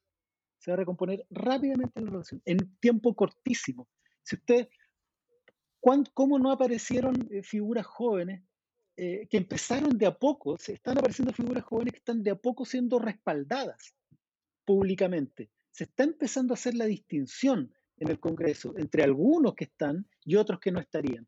Se 0.60 0.72
va 0.72 0.76
a 0.76 0.78
recomponer 0.78 1.26
rápidamente 1.30 2.02
la 2.02 2.10
relación, 2.10 2.42
en 2.46 2.58
tiempo 2.80 3.16
cortísimo. 3.16 3.88
Si 4.24 4.36
ustedes, 4.36 4.68
¿cómo 6.14 6.40
no 6.40 6.52
aparecieron 6.52 7.16
eh, 7.32 7.44
figuras 7.44 7.86
jóvenes 7.86 8.44
eh, 9.00 9.28
que 9.30 9.38
empezaron 9.38 9.96
de 9.96 10.08
a 10.08 10.18
poco, 10.18 10.58
se 10.58 10.74
están 10.74 10.98
apareciendo 10.98 11.32
figuras 11.32 11.64
jóvenes 11.64 11.94
que 11.94 12.00
están 12.00 12.24
de 12.24 12.32
a 12.32 12.36
poco 12.36 12.66
siendo 12.66 12.98
respaldadas 12.98 13.94
públicamente. 14.66 15.52
Se 15.70 15.84
está 15.84 16.04
empezando 16.04 16.54
a 16.54 16.56
hacer 16.56 16.74
la 16.74 16.86
distinción 16.86 17.72
en 17.98 18.10
el 18.10 18.20
Congreso 18.20 18.74
entre 18.76 19.04
algunos 19.04 19.54
que 19.54 19.66
están 19.66 20.08
y 20.26 20.36
otros 20.36 20.60
que 20.60 20.72
no 20.72 20.80
estarían. 20.80 21.28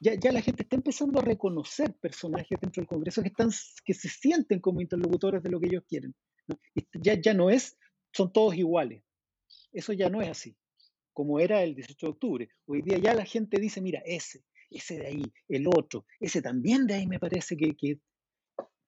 Ya, 0.00 0.14
ya, 0.14 0.32
la 0.32 0.40
gente 0.40 0.64
está 0.64 0.74
empezando 0.74 1.20
a 1.20 1.22
reconocer 1.22 1.94
personajes 1.94 2.58
dentro 2.60 2.80
del 2.80 2.88
Congreso 2.88 3.22
que, 3.22 3.28
están, 3.28 3.50
que 3.84 3.94
se 3.94 4.08
sienten 4.08 4.60
como 4.60 4.80
interlocutores 4.80 5.42
de 5.42 5.50
lo 5.50 5.60
que 5.60 5.66
ellos 5.66 5.84
quieren. 5.88 6.14
Ya, 6.92 7.14
ya 7.14 7.34
no 7.34 7.50
es, 7.50 7.76
son 8.12 8.32
todos 8.32 8.56
iguales. 8.56 9.02
Eso 9.72 9.92
ya 9.92 10.08
no 10.08 10.22
es 10.22 10.28
así, 10.28 10.56
como 11.12 11.38
era 11.38 11.62
el 11.62 11.74
18 11.74 12.06
de 12.06 12.10
octubre. 12.10 12.48
Hoy 12.66 12.82
día 12.82 12.98
ya 12.98 13.14
la 13.14 13.24
gente 13.24 13.60
dice, 13.60 13.80
mira, 13.80 14.02
ese, 14.06 14.44
ese 14.70 14.98
de 14.98 15.06
ahí, 15.06 15.22
el 15.48 15.66
otro, 15.68 16.06
ese 16.20 16.42
también 16.42 16.86
de 16.86 16.94
ahí 16.94 17.06
me 17.06 17.18
parece 17.18 17.56
que, 17.56 17.76
que... 17.76 18.00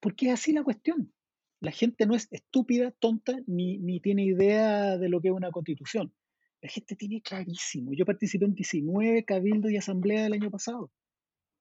Porque 0.00 0.26
es 0.26 0.32
así 0.32 0.52
la 0.52 0.62
cuestión. 0.62 1.12
La 1.60 1.72
gente 1.72 2.06
no 2.06 2.14
es 2.14 2.28
estúpida, 2.30 2.92
tonta, 2.92 3.36
ni, 3.46 3.78
ni 3.78 4.00
tiene 4.00 4.24
idea 4.24 4.96
de 4.96 5.08
lo 5.08 5.20
que 5.20 5.28
es 5.28 5.34
una 5.34 5.50
constitución. 5.50 6.12
La 6.60 6.68
gente 6.68 6.96
tiene 6.96 7.20
clarísimo. 7.20 7.92
Yo 7.94 8.04
participé 8.04 8.44
en 8.44 8.54
19 8.54 9.24
cabildos 9.24 9.70
y 9.70 9.76
asambleas 9.76 10.24
del 10.24 10.34
año 10.34 10.50
pasado. 10.50 10.90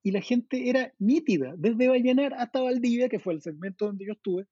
Y 0.04 0.12
la 0.12 0.22
gente 0.22 0.70
era 0.70 0.94
nítida, 1.00 1.54
desde 1.58 1.88
Vallenar 1.88 2.34
hasta 2.36 2.62
Valdivia, 2.62 3.10
que 3.10 3.20
fue 3.20 3.34
el 3.34 3.42
segmento 3.42 3.86
donde 3.88 4.06
yo 4.06 4.14
estuve. 4.14 4.48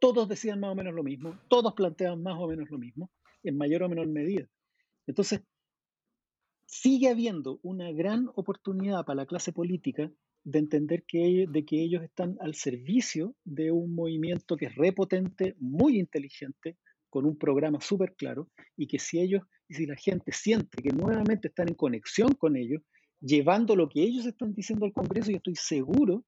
Todos 0.00 0.28
decían 0.28 0.60
más 0.60 0.72
o 0.72 0.74
menos 0.74 0.94
lo 0.94 1.02
mismo, 1.02 1.38
todos 1.48 1.72
planteaban 1.74 2.22
más 2.22 2.34
o 2.38 2.48
menos 2.48 2.68
lo 2.70 2.78
mismo, 2.78 3.10
en 3.42 3.56
mayor 3.56 3.82
o 3.82 3.88
menor 3.88 4.08
medida. 4.08 4.48
Entonces, 5.06 5.42
sigue 6.74 7.08
habiendo 7.08 7.60
una 7.62 7.92
gran 7.92 8.28
oportunidad 8.34 9.04
para 9.04 9.22
la 9.22 9.26
clase 9.26 9.52
política 9.52 10.10
de 10.42 10.58
entender 10.58 11.04
que, 11.06 11.46
de 11.48 11.64
que 11.64 11.80
ellos 11.80 12.02
están 12.02 12.36
al 12.40 12.56
servicio 12.56 13.36
de 13.44 13.70
un 13.70 13.94
movimiento 13.94 14.56
que 14.56 14.66
es 14.66 14.74
repotente, 14.74 15.54
muy 15.60 16.00
inteligente, 16.00 16.76
con 17.08 17.26
un 17.26 17.38
programa 17.38 17.80
súper 17.80 18.14
claro, 18.16 18.50
y 18.76 18.88
que 18.88 18.98
si 18.98 19.20
ellos, 19.20 19.42
y 19.68 19.74
si 19.74 19.86
la 19.86 19.94
gente 19.94 20.32
siente 20.32 20.82
que 20.82 20.90
nuevamente 20.90 21.46
están 21.46 21.68
en 21.68 21.74
conexión 21.74 22.34
con 22.34 22.56
ellos, 22.56 22.82
llevando 23.20 23.76
lo 23.76 23.88
que 23.88 24.02
ellos 24.02 24.26
están 24.26 24.52
diciendo 24.52 24.84
al 24.84 24.92
Congreso, 24.92 25.30
yo 25.30 25.36
estoy 25.36 25.54
seguro 25.54 26.24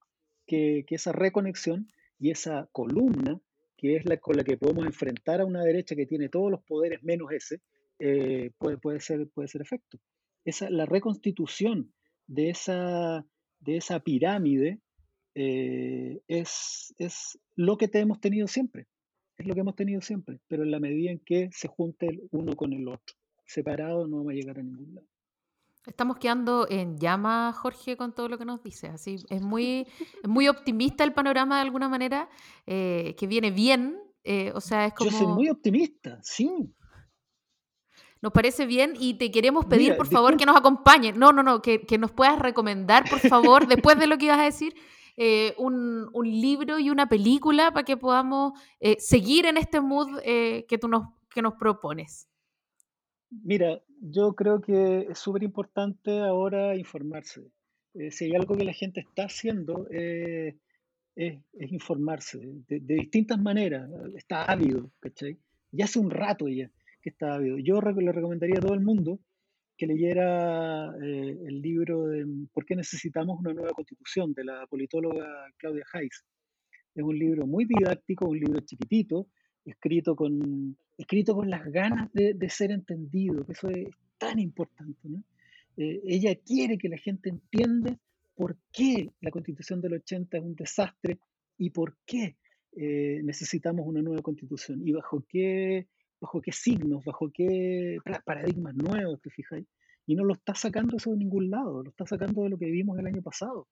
que, 0.46 0.84
que 0.86 0.94
esa 0.94 1.10
reconexión 1.10 1.88
y 2.20 2.30
esa 2.30 2.68
columna, 2.70 3.40
que 3.76 3.96
es 3.96 4.06
la 4.06 4.16
con 4.18 4.36
la 4.36 4.44
que 4.44 4.56
podemos 4.56 4.86
enfrentar 4.86 5.40
a 5.40 5.44
una 5.44 5.64
derecha 5.64 5.96
que 5.96 6.06
tiene 6.06 6.28
todos 6.28 6.52
los 6.52 6.62
poderes 6.62 7.02
menos 7.02 7.32
ese, 7.32 7.60
eh, 7.98 8.52
puede, 8.58 8.78
puede, 8.78 9.00
ser, 9.00 9.26
puede 9.34 9.48
ser 9.48 9.62
efecto. 9.62 9.98
Esa, 10.46 10.70
la 10.70 10.86
reconstitución 10.86 11.92
de 12.26 12.48
esa, 12.50 13.26
de 13.60 13.76
esa 13.76 14.00
pirámide 14.00 14.80
eh, 15.34 16.22
es, 16.28 16.94
es 16.96 17.38
lo 17.56 17.76
que 17.76 17.88
te 17.88 17.98
hemos 17.98 18.20
tenido 18.20 18.46
siempre. 18.46 18.86
Es 19.36 19.46
lo 19.46 19.54
que 19.54 19.60
hemos 19.60 19.76
tenido 19.76 20.00
siempre, 20.00 20.40
pero 20.48 20.62
en 20.62 20.70
la 20.70 20.80
medida 20.80 21.10
en 21.10 21.18
que 21.18 21.50
se 21.52 21.68
junte 21.68 22.06
el 22.06 22.22
uno 22.30 22.56
con 22.56 22.72
el 22.72 22.88
otro. 22.88 23.14
Separado 23.44 24.06
no 24.08 24.18
vamos 24.18 24.32
a 24.32 24.34
llegar 24.34 24.58
a 24.58 24.62
ningún 24.62 24.94
lado. 24.94 25.06
Estamos 25.86 26.16
quedando 26.18 26.66
en 26.68 26.98
llama, 26.98 27.52
Jorge, 27.52 27.96
con 27.96 28.12
todo 28.12 28.28
lo 28.28 28.38
que 28.38 28.44
nos 28.44 28.62
dice. 28.62 28.88
Así 28.88 29.16
es 29.28 29.42
muy, 29.42 29.86
muy 30.24 30.48
optimista 30.48 31.04
el 31.04 31.12
panorama 31.12 31.56
de 31.56 31.62
alguna 31.62 31.88
manera, 31.88 32.28
eh, 32.66 33.14
que 33.18 33.26
viene 33.26 33.50
bien. 33.50 33.98
Eh, 34.24 34.52
o 34.54 34.60
sea, 34.60 34.86
es 34.86 34.94
como. 34.94 35.10
Yo 35.10 35.18
soy 35.18 35.26
muy 35.26 35.48
optimista, 35.48 36.18
sí. 36.22 36.74
Nos 38.26 38.32
parece 38.32 38.66
bien 38.66 38.94
y 38.98 39.14
te 39.14 39.30
queremos 39.30 39.66
pedir, 39.66 39.90
Mira, 39.90 39.96
por 39.98 40.08
favor, 40.08 40.32
disculpa. 40.32 40.38
que 40.38 40.46
nos 40.46 40.56
acompañe. 40.56 41.12
No, 41.12 41.32
no, 41.32 41.44
no, 41.44 41.62
que, 41.62 41.82
que, 41.82 41.96
nos 41.96 42.10
puedas 42.10 42.40
recomendar, 42.40 43.08
por 43.08 43.20
favor, 43.20 43.68
después 43.68 43.96
de 44.00 44.08
lo 44.08 44.18
que 44.18 44.24
ibas 44.24 44.40
a 44.40 44.46
decir, 44.46 44.74
eh, 45.16 45.54
un, 45.58 46.10
un, 46.12 46.26
libro 46.28 46.80
y 46.80 46.90
una 46.90 47.08
película 47.08 47.70
para 47.70 47.84
que 47.84 47.96
podamos 47.96 48.58
eh, 48.80 48.96
seguir 48.98 49.46
en 49.46 49.58
este 49.58 49.80
mood 49.80 50.18
eh, 50.24 50.66
que 50.68 50.76
tú 50.76 50.88
nos, 50.88 51.04
que 51.32 51.40
nos 51.40 51.54
propones. 51.54 52.28
Mira, 53.30 53.80
yo 54.00 54.34
creo 54.34 54.60
que 54.60 55.06
es 55.08 55.20
súper 55.20 55.44
importante 55.44 56.18
ahora 56.18 56.74
informarse. 56.74 57.52
Si 58.10 58.24
hay 58.24 58.34
algo 58.34 58.56
que 58.56 58.64
la 58.64 58.72
gente 58.72 58.98
está 58.98 59.26
haciendo, 59.26 59.86
es, 59.88 60.56
es, 61.14 61.38
informarse 61.70 62.40
de, 62.40 62.80
de, 62.80 62.94
distintas 62.96 63.38
maneras. 63.38 63.88
Está 64.16 64.42
ávido, 64.46 64.90
¿cachai? 64.98 65.38
Ya 65.70 65.84
hace 65.84 66.00
un 66.00 66.10
rato 66.10 66.48
ya 66.48 66.68
está 67.10 67.34
ávido. 67.34 67.58
Yo 67.58 67.80
le 67.80 68.12
recomendaría 68.12 68.58
a 68.58 68.62
todo 68.62 68.74
el 68.74 68.80
mundo 68.80 69.20
que 69.76 69.86
leyera 69.86 70.94
eh, 71.02 71.38
el 71.46 71.60
libro 71.60 72.06
de 72.06 72.26
¿Por 72.52 72.64
qué 72.64 72.76
necesitamos 72.76 73.38
una 73.40 73.52
nueva 73.52 73.72
constitución? 73.72 74.32
de 74.32 74.44
la 74.44 74.66
politóloga 74.66 75.26
Claudia 75.58 75.84
Hayes. 75.92 76.24
Es 76.94 77.02
un 77.02 77.18
libro 77.18 77.46
muy 77.46 77.66
didáctico, 77.66 78.26
un 78.26 78.38
libro 78.38 78.60
chiquitito, 78.60 79.28
escrito 79.64 80.16
con, 80.16 80.78
escrito 80.96 81.34
con 81.34 81.50
las 81.50 81.64
ganas 81.70 82.10
de, 82.12 82.48
ser 82.48 82.70
entendido, 82.70 83.44
que 83.44 83.52
eso 83.52 83.68
es 83.68 83.88
tan 84.16 84.38
importante. 84.38 85.08
Eh, 85.76 86.00
ella 86.06 86.34
quiere 86.36 86.78
que 86.78 86.88
la 86.88 86.96
gente 86.96 87.28
entienda 87.28 87.98
por 88.34 88.56
qué 88.72 89.10
la 89.20 89.30
constitución 89.30 89.80
del 89.82 89.94
80 89.94 90.38
es 90.38 90.42
un 90.42 90.54
desastre 90.54 91.18
y 91.58 91.70
por 91.70 91.96
qué 92.06 92.36
eh, 92.76 93.20
necesitamos 93.24 93.86
una 93.86 94.02
nueva 94.02 94.22
constitución 94.22 94.86
y 94.86 94.92
bajo 94.92 95.24
qué, 95.28 95.86
bajo 96.20 96.40
qué 96.40 96.52
signos, 96.52 97.04
bajo 97.04 97.30
qué 97.32 97.98
paradigmas 98.24 98.74
nuevos, 98.74 99.20
te 99.20 99.30
fijáis. 99.30 99.66
Y 100.06 100.14
no 100.14 100.24
lo 100.24 100.34
está 100.34 100.54
sacando 100.54 100.96
eso 100.96 101.10
de 101.10 101.18
ningún 101.18 101.50
lado, 101.50 101.82
lo 101.82 101.90
está 101.90 102.06
sacando 102.06 102.42
de 102.42 102.50
lo 102.50 102.58
que 102.58 102.70
vimos 102.70 102.98
el 102.98 103.06
año 103.06 103.22
pasado. 103.22 103.68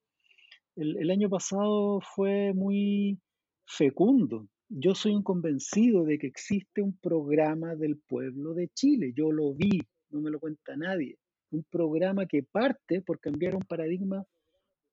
El, 0.77 0.97
el 0.99 1.11
año 1.11 1.29
pasado 1.29 2.01
fue 2.01 2.53
muy 2.53 3.19
fecundo, 3.67 4.49
yo 4.69 4.95
soy 4.95 5.15
un 5.15 5.23
convencido 5.23 6.05
de 6.05 6.19
que 6.19 6.27
existe 6.27 6.83
un 6.83 6.97
programa 6.97 7.77
del 7.77 7.97
pueblo 7.97 8.55
de 8.55 8.69
Chile. 8.69 9.13
Yo 9.15 9.31
lo 9.31 9.55
vi, 9.55 9.81
no 10.11 10.21
me 10.21 10.31
lo 10.31 10.41
cuenta 10.41 10.77
nadie. 10.77 11.19
Un 11.51 11.65
programa 11.65 12.27
que 12.27 12.43
parte 12.43 13.01
por 13.01 13.21
cambiar 13.21 13.55
un 13.55 13.63
paradigma 13.63 14.25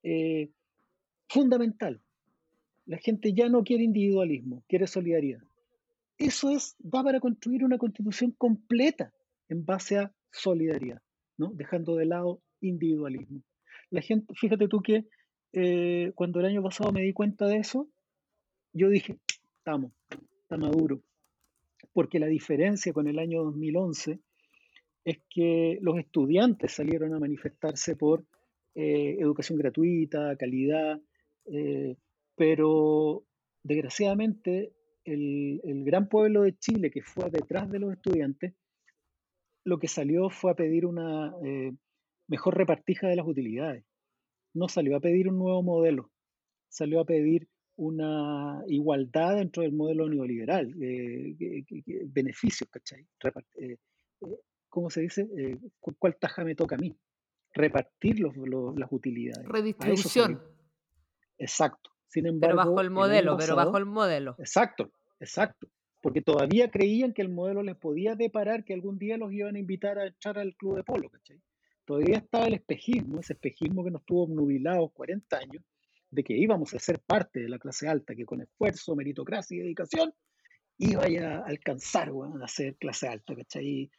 eh, 0.04 0.52
fundamental. 1.30 2.02
La 2.86 2.98
gente 2.98 3.34
ya 3.34 3.50
no 3.50 3.64
quiere 3.64 3.84
individualismo, 3.84 4.64
quiere 4.68 4.88
solidaridad. 4.88 5.42
Eso 6.22 6.52
es, 6.52 6.76
va 6.84 7.04
para 7.04 7.20
construir 7.20 7.64
una 7.64 7.80
constitución 7.80 8.32
completa 8.38 9.12
en 9.50 9.66
base 9.66 9.98
a 9.98 10.14
solidaridad, 10.32 11.02
¿no? 11.36 11.52
dejando 11.56 11.96
de 11.96 12.06
lado 12.06 12.44
individualismo. 12.60 13.42
La 13.90 14.04
gente, 14.04 14.32
fíjate 14.36 14.68
tú 14.68 14.84
que 14.84 15.08
eh, 15.52 16.12
cuando 16.14 16.40
el 16.40 16.46
año 16.46 16.62
pasado 16.62 16.92
me 16.92 17.02
di 17.02 17.12
cuenta 17.12 17.48
de 17.48 17.58
eso, 17.58 17.90
yo 18.72 18.90
dije, 18.90 19.18
estamos, 19.58 19.94
está 20.44 20.58
maduro. 20.58 21.02
Porque 21.92 22.20
la 22.20 22.28
diferencia 22.28 22.94
con 22.94 23.08
el 23.08 23.18
año 23.18 23.44
2011 23.44 24.20
es 25.04 25.20
que 25.28 25.80
los 25.82 25.98
estudiantes 25.98 26.72
salieron 26.72 27.16
a 27.16 27.20
manifestarse 27.20 27.96
por 27.96 28.24
eh, 28.76 29.18
educación 29.20 29.58
gratuita, 29.58 30.36
calidad, 30.38 31.02
eh, 31.46 31.98
pero 32.36 33.26
desgraciadamente 33.64 34.72
el, 35.06 35.62
el, 35.64 35.84
gran 35.84 36.08
pueblo 36.08 36.44
de 36.44 36.58
Chile 36.58 36.92
que 36.92 37.02
fue 37.02 37.30
detrás 37.30 37.70
de 37.70 37.80
los 37.80 37.94
estudiantes, 37.94 38.54
lo 39.64 39.80
que 39.80 39.88
salió 39.88 40.30
fue 40.30 40.52
a 40.52 40.56
pedir 40.56 40.86
una 40.86 41.34
eh, 41.44 41.72
mejor 42.28 42.58
repartija 42.58 43.08
de 43.08 43.16
las 43.16 43.28
utilidades. 43.28 43.86
No 44.54 44.68
salió 44.68 44.98
a 44.98 45.00
pedir 45.00 45.28
un 45.28 45.38
nuevo 45.38 45.64
modelo, 45.64 46.12
salió 46.70 47.00
a 47.00 47.06
pedir 47.06 47.48
una 47.76 48.64
igualdad 48.68 49.38
dentro 49.38 49.64
del 49.64 49.74
modelo 49.74 50.10
neoliberal, 50.10 50.74
eh, 50.82 51.36
que, 51.38 51.64
que, 51.66 51.82
que, 51.84 52.02
beneficios, 52.06 52.70
¿cachai? 52.70 53.08
Repart 53.20 53.48
eh, 53.58 53.78
¿Cómo 54.70 54.90
se 54.90 55.02
dice? 55.02 55.28
Eh, 55.38 55.58
¿Cuál 55.80 56.16
taja 56.18 56.46
me 56.46 56.56
toca 56.56 56.76
a 56.76 56.80
mí? 56.80 56.96
Repartir 57.54 58.20
los, 58.20 58.36
los, 58.38 58.78
las 58.80 58.90
utilidades. 58.92 59.46
Redistribución. 59.48 60.42
Exacto. 61.38 61.91
Sin 62.12 62.28
embargo, 62.28 62.58
pero 62.58 62.70
bajo 62.70 62.82
el 62.82 62.90
modelo, 62.90 63.32
el 63.32 63.38
pasado, 63.38 63.56
pero 63.56 63.56
bajo 63.56 63.78
el 63.78 63.86
modelo. 63.86 64.36
Exacto, 64.38 64.92
exacto. 65.22 65.70
Porque 66.02 66.22
todavía 66.22 66.70
creían 66.70 67.14
que 67.14 67.22
el 67.22 67.30
modelo 67.30 67.64
les 67.64 67.78
podía 67.78 68.16
deparar 68.16 68.66
que 68.66 68.74
algún 68.74 68.98
día 68.98 69.18
los 69.18 69.32
iban 69.32 69.56
a 69.56 69.60
invitar 69.60 69.98
a 69.98 70.08
echar 70.08 70.38
al 70.38 70.54
club 70.56 70.76
de 70.76 70.84
polo, 70.84 71.10
¿cachai? 71.10 71.40
Todavía 71.86 72.18
estaba 72.18 72.48
el 72.48 72.56
espejismo, 72.56 73.22
ese 73.22 73.34
espejismo 73.34 73.86
que 73.86 73.92
nos 73.92 74.04
tuvo 74.04 74.28
nubilados 74.28 74.92
40 74.92 75.38
años, 75.38 75.64
de 76.10 76.24
que 76.24 76.38
íbamos 76.38 76.74
a 76.74 76.80
ser 76.80 77.00
parte 77.00 77.40
de 77.40 77.48
la 77.48 77.60
clase 77.60 77.88
alta, 77.88 78.14
que 78.14 78.26
con 78.26 78.42
esfuerzo, 78.42 78.94
meritocracia 78.94 79.56
y 79.56 79.62
dedicación 79.62 80.14
iba 80.80 81.04
a 81.04 81.46
alcanzar 81.46 82.12
bueno, 82.12 82.44
a 82.44 82.48
ser 82.50 82.76
clase 82.76 83.08
alta, 83.08 83.36
¿cachai? 83.36 83.90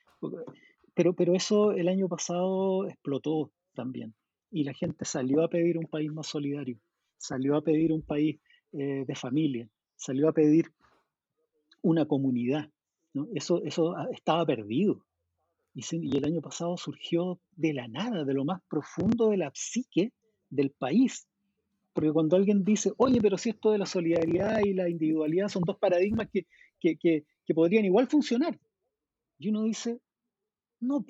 Pero, 0.92 1.14
pero 1.14 1.34
eso 1.34 1.72
el 1.72 1.88
año 1.88 2.08
pasado 2.08 2.86
explotó 2.88 3.52
también 3.74 4.14
y 4.50 4.64
la 4.64 4.74
gente 4.74 5.06
salió 5.06 5.42
a 5.42 5.48
pedir 5.48 5.78
un 5.78 5.86
país 5.86 6.12
más 6.12 6.26
solidario, 6.26 6.78
salió 7.22 7.56
a 7.56 7.62
pedir 7.62 7.92
un 7.92 8.02
país 8.02 8.40
eh, 8.72 9.04
de 9.06 9.14
familia, 9.14 9.68
salió 9.96 10.28
a 10.28 10.32
pedir 10.32 10.72
una 11.80 12.06
comunidad. 12.06 12.68
¿no? 13.14 13.28
Eso, 13.34 13.62
eso 13.62 13.94
estaba 14.10 14.44
perdido. 14.44 15.04
Y, 15.74 15.82
y 15.90 16.16
el 16.18 16.24
año 16.24 16.40
pasado 16.40 16.76
surgió 16.76 17.40
de 17.52 17.72
la 17.72 17.88
nada, 17.88 18.24
de 18.24 18.34
lo 18.34 18.44
más 18.44 18.60
profundo 18.68 19.30
de 19.30 19.36
la 19.38 19.50
psique 19.54 20.12
del 20.50 20.70
país, 20.70 21.26
porque 21.92 22.12
cuando 22.12 22.36
alguien 22.36 22.64
dice, 22.64 22.92
oye, 22.96 23.20
pero 23.20 23.38
si 23.38 23.50
esto 23.50 23.70
de 23.70 23.78
la 23.78 23.86
solidaridad 23.86 24.60
y 24.60 24.74
la 24.74 24.88
individualidad 24.88 25.48
son 25.48 25.62
dos 25.64 25.78
paradigmas 25.78 26.28
que, 26.30 26.46
que, 26.80 26.96
que, 26.96 27.24
que 27.44 27.54
podrían 27.54 27.84
igual 27.84 28.08
funcionar, 28.08 28.58
y 29.38 29.48
uno 29.48 29.62
dice, 29.64 30.00
no, 30.80 31.04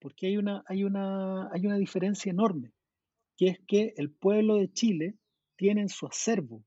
porque 0.00 0.26
hay 0.26 0.36
una, 0.36 0.64
hay, 0.66 0.84
una, 0.84 1.50
hay 1.52 1.66
una 1.66 1.76
diferencia 1.76 2.30
enorme, 2.30 2.72
que 3.36 3.48
es 3.48 3.58
que 3.66 3.94
el 3.96 4.10
pueblo 4.10 4.56
de 4.56 4.72
Chile 4.72 5.14
tiene 5.56 5.82
en 5.82 5.88
su 5.88 6.06
acervo 6.06 6.64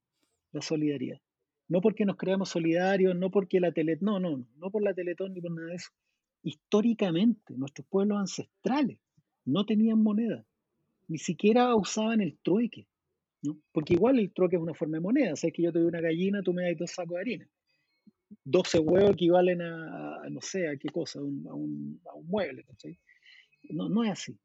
la 0.52 0.62
solidaridad. 0.62 1.20
No 1.68 1.82
porque 1.82 2.06
nos 2.06 2.18
creamos 2.18 2.50
solidarios, 2.50 3.16
no 3.16 3.30
porque 3.30 3.60
la 3.60 3.72
tele, 3.72 3.98
no, 4.02 4.20
no, 4.20 4.48
no 4.56 4.72
por 4.72 4.84
la 4.84 4.94
Teletón 4.94 5.34
ni 5.34 5.42
por 5.42 5.52
nada 5.52 5.68
de 5.70 5.76
eso. 5.76 5.90
Históricamente, 6.44 7.56
nuestros 7.58 7.86
pueblos 7.88 8.20
ancestrales 8.20 9.00
no 9.44 9.66
tenían 9.66 10.02
moneda 10.02 10.46
ni 11.08 11.18
siquiera 11.18 11.76
usaban 11.76 12.22
el 12.22 12.38
trueque, 12.40 12.88
¿no? 13.42 13.58
Porque 13.72 13.94
igual 13.94 14.20
el 14.20 14.34
trueque 14.34 14.58
es 14.58 14.62
una 14.62 14.74
forma 14.74 14.98
de 14.98 15.02
moneda, 15.02 15.36
sea, 15.36 15.52
que 15.52 15.64
yo 15.64 15.72
te 15.72 15.80
doy 15.80 15.88
una 15.88 16.02
gallina, 16.02 16.44
tú 16.44 16.54
me 16.54 16.64
das 16.64 16.78
dos 16.78 16.92
sacos 16.92 17.16
de 17.16 17.22
harina. 17.22 17.50
12 18.44 18.80
huevos 18.80 19.12
equivalen 19.12 19.62
a, 19.62 20.24
a 20.24 20.30
no 20.30 20.42
sé, 20.42 20.68
a 20.68 20.76
qué 20.78 20.90
cosa, 20.90 21.20
a 21.20 21.24
un, 21.24 21.48
a 21.48 21.54
un, 21.54 22.02
a 22.12 22.16
un 22.16 22.28
mueble. 22.28 22.66
No, 23.70 23.88
no 23.88 24.04
es 24.04 24.12
así. 24.12 24.38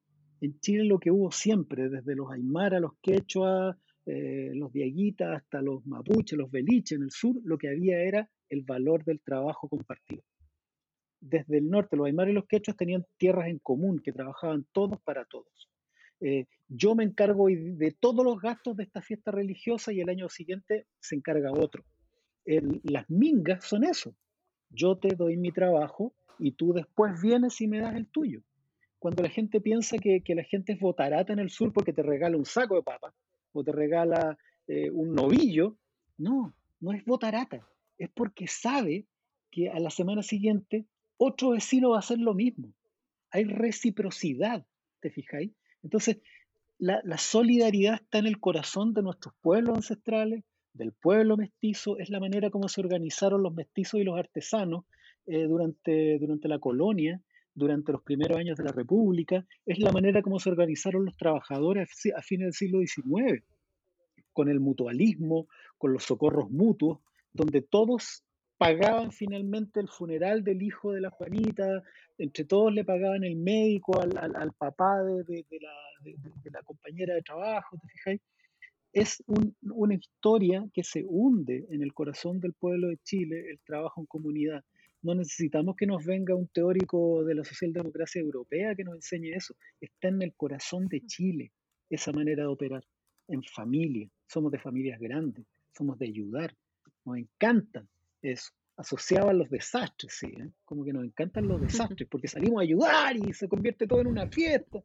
En 0.43 0.59
Chile 0.59 0.82
lo 0.82 0.99
que 0.99 1.12
hubo 1.12 1.30
siempre, 1.30 1.88
desde 1.88 2.16
los 2.16 2.28
aymara, 2.32 2.80
los 2.80 2.95
quechua, 3.01 3.78
eh, 4.05 4.51
los 4.55 4.72
diaguitas, 4.72 5.36
hasta 5.36 5.62
los 5.62 5.86
mapuches, 5.86 6.36
los 6.36 6.51
beliches 6.51 6.99
en 6.99 7.05
el 7.05 7.12
sur, 7.12 7.36
lo 7.45 7.57
que 7.57 7.68
había 7.68 8.03
era 8.03 8.28
el 8.49 8.62
valor 8.62 9.05
del 9.05 9.20
trabajo 9.20 9.68
compartido. 9.68 10.24
desde 11.20 11.59
el 11.59 11.70
norte, 11.70 11.97
los 11.97 12.09
aymaras 12.09 12.32
y 12.32 12.34
los 12.34 12.47
quechos 12.47 12.76
tenían 12.76 13.07
tierras 13.16 13.47
en 13.47 13.61
común, 13.61 14.01
que 14.01 14.11
trabajaban 14.11 14.66
todos 14.72 15.01
para 15.03 15.24
todos. 15.26 15.70
Eh, 16.18 16.47
yo 16.66 16.97
me 16.97 17.05
encargo 17.05 17.47
de 17.47 17.97
todos 18.01 18.24
los 18.24 18.40
gastos 18.40 18.76
de 18.76 18.82
esta 18.82 19.01
fiesta 19.01 19.30
religiosa 19.30 19.93
y 19.93 20.01
el 20.01 20.09
año 20.09 20.28
siguiente 20.28 20.88
se 20.99 21.14
encarga 21.14 21.53
otro. 21.53 21.84
las 22.45 23.09
mingas 23.09 23.64
son 23.64 23.84
eso. 23.84 24.16
Yo 24.70 24.99
te 24.99 25.14
doy 25.14 25.36
mi 25.36 25.53
trabajo 25.53 26.12
y 26.40 26.51
tú 26.53 26.72
después 26.72 27.22
vienes 27.22 27.61
y 27.61 27.68
me 27.68 27.78
das 27.78 27.95
el 27.95 28.09
tuyo. 28.09 28.43
Cuando 29.03 29.24
la 29.24 29.30
gente 29.30 29.61
piensa 29.61 29.98
que, 29.98 30.22
la 30.28 30.44
gente 30.44 30.74
es 30.74 30.78
botarata 30.78 31.32
en 31.32 31.40
el 31.40 31.50
sur 31.50 31.72
porque 31.72 31.92
te 31.92 32.05
regala 32.05 32.36
un 32.36 32.44
saco 32.44 32.76
de 32.76 32.84
papa 32.84 33.12
o 33.50 33.64
te 33.64 33.72
regala 33.72 34.38
eh, 34.68 34.90
un 34.90 35.12
novillo, 35.12 35.76
no, 36.18 36.55
no 36.78 36.92
es 36.92 37.05
botarata. 37.05 37.66
Es 37.98 38.11
porque 38.11 38.46
sabe 38.46 39.09
que 39.50 39.68
a 39.70 39.80
la 39.80 39.90
semana 39.90 40.22
siguiente 40.22 40.86
otro 41.16 41.50
vecino 41.50 41.90
va 41.90 41.96
a 41.96 41.98
hacer 41.98 42.20
lo 42.20 42.32
mismo. 42.32 42.72
Hay 43.32 43.42
reciprocidad, 43.42 44.64
¿te 45.00 45.11
fijáis? 45.11 45.50
Entonces, 45.82 46.18
la, 46.78 47.03
solidaridad 47.18 47.94
está 47.94 48.18
en 48.18 48.26
el 48.26 48.38
corazón 48.38 48.94
de 48.94 49.03
nuestros 49.03 49.34
pueblos 49.40 49.78
ancestrales, 49.78 50.44
del 50.74 50.92
pueblo 50.92 51.36
mestizo, 51.36 51.98
es 51.98 52.09
la 52.09 52.20
manera 52.20 52.50
como 52.50 52.68
se 52.68 52.80
organizaron 52.80 53.42
los 53.42 53.53
mestizos 53.53 54.00
y 54.00 54.05
los 54.05 54.16
artesanos 54.16 54.84
eh, 55.26 55.48
durante, 55.48 56.20
durante 56.20 56.46
la 56.46 56.61
colonia, 56.61 57.20
durante 57.55 57.92
los 57.92 58.03
primeros 58.03 58.38
años 58.38 58.57
de 58.57 58.64
la 58.64 58.72
República, 58.72 59.44
es 59.66 59.78
la 59.78 59.92
manera 59.92 60.22
como 60.22 60.38
se 60.38 60.50
organizaron 60.50 61.05
los 61.05 61.16
trabajadores 61.16 61.90
a 62.16 62.22
fines 62.22 62.46
del 62.46 62.53
siglo 62.55 62.80
XIX, 62.80 63.42
con 64.32 64.48
el 64.48 64.61
mutualismo, 64.61 65.46
con 65.78 65.92
los 65.92 66.05
socorros 66.05 66.50
mutuos, 66.50 67.00
donde 67.32 67.62
todos 67.62 68.24
pagaban 68.57 69.11
finalmente 69.11 69.80
el 69.80 69.88
funeral 69.88 70.44
del 70.44 70.62
hijo 70.62 70.92
de 70.92 71.00
la 71.00 71.11
Juanita, 71.11 71.82
entre 72.18 72.44
todos 72.44 72.72
le 72.72 72.84
pagaban 72.84 73.24
el 73.24 73.36
médico 73.36 74.00
al, 74.00 74.16
al, 74.16 74.53
papá 74.53 75.03
de, 75.03 75.24
de, 75.24 75.59
la, 75.61 75.72
de, 76.03 76.50
la, 76.50 76.62
compañera 76.62 77.14
de 77.14 77.22
trabajo, 77.22 77.76
¿te 77.82 77.88
fijáis? 77.88 78.20
Es 78.92 79.24
una 79.62 79.94
historia 79.94 80.64
que 80.72 80.84
se 80.84 81.03
hunde 81.05 81.66
en 81.70 81.82
el 81.82 81.92
corazón 81.92 82.38
del 82.40 82.53
pueblo 82.53 82.88
de 82.88 82.98
Chile, 82.98 83.50
el 83.50 83.59
trabajo 83.64 84.00
en 84.03 84.07
comunidad. 84.07 84.62
No 85.03 85.14
necesitamos 85.14 85.74
que 85.76 85.86
nos 85.86 86.05
venga 86.05 86.34
un 86.34 86.46
teórico 86.48 87.24
de 87.24 87.34
la 87.34 87.44
socialdemocracia 87.44 88.20
europea 88.20 88.74
que 88.76 88.84
nos 88.84 88.94
enseñe 88.94 89.34
eso. 89.34 89.57
Está 89.80 90.09
en 90.09 90.22
el 90.22 90.32
corazón 90.34 90.86
de 90.88 91.05
Chile 91.07 91.53
esa 91.90 92.12
manera 92.12 92.44
de 92.44 92.48
operar, 92.48 92.84
en 93.28 93.42
familia. 93.42 94.09
Somos 94.26 94.53
de 94.53 94.59
familias 94.59 95.00
grandes, 95.00 95.44
somos 95.76 95.98
de 95.98 96.07
ayudar. 96.07 96.55
Nos 97.05 97.18
encanta 97.18 97.84
eso, 98.22 98.53
asociado 98.76 99.28
a 99.28 99.32
los 99.32 99.50
desastres, 99.50 100.14
sí, 100.18 100.26
¿eh? 100.26 100.50
como 100.64 100.84
que 100.84 100.92
nos 100.92 101.05
encantan 101.05 101.48
los 101.48 101.61
desastres, 101.61 102.09
porque 102.09 102.28
salimos 102.28 102.61
a 102.61 102.62
ayudar 102.62 103.16
y 103.16 103.32
se 103.32 103.48
convierte 103.48 103.88
todo 103.88 104.00
en 104.00 104.07
una 104.07 104.28
fiesta. 104.28 104.82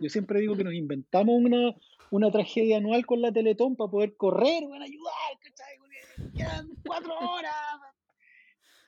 Yo 0.00 0.08
siempre 0.08 0.40
digo 0.40 0.56
que 0.56 0.64
nos 0.64 0.74
inventamos 0.74 1.36
una, 1.38 1.74
una 2.10 2.30
tragedia 2.30 2.78
anual 2.78 3.06
con 3.06 3.20
la 3.20 3.32
Teletón 3.32 3.76
para 3.76 3.90
poder 3.90 4.16
correr, 4.16 4.66
van 4.68 4.82
a 4.82 4.86
ayudar, 4.86 5.38
¿cachai? 5.42 6.32
Quedan 6.34 6.68
cuatro 6.84 7.14
horas. 7.14 7.89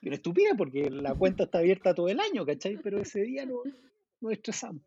Pero 0.03 0.15
estupidez, 0.15 0.53
porque 0.57 0.89
la 0.89 1.15
cuenta 1.15 1.45
está 1.45 1.59
abierta 1.59 1.95
todo 1.95 2.09
el 2.09 2.19
año, 2.19 2.45
¿cachai? 2.45 2.77
Pero 2.83 2.99
ese 2.99 3.21
día 3.21 3.45
no, 3.45 3.61
nos 4.21 4.31
estresamos. 4.33 4.83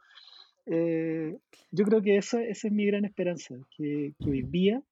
Eh, 0.67 1.39
yo 1.71 1.85
creo 1.85 2.03
que 2.03 2.17
esa, 2.17 2.43
esa, 2.43 2.69
es 2.69 2.73
mi 2.73 2.85
gran 2.87 3.05
esperanza, 3.05 3.55
que, 3.77 4.13
que 4.19 4.31
hoy 4.31 4.43
día 4.43 4.83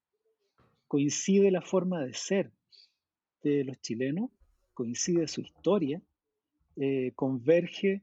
coincide 0.87 1.51
la 1.51 1.61
forma 1.61 2.03
de 2.03 2.13
ser 2.13 2.51
de 3.43 3.63
los 3.63 3.79
chilenos, 3.81 4.31
coincide 4.73 5.27
su 5.27 5.41
historia, 5.41 6.01
eh, 6.77 7.11
converge 7.15 8.01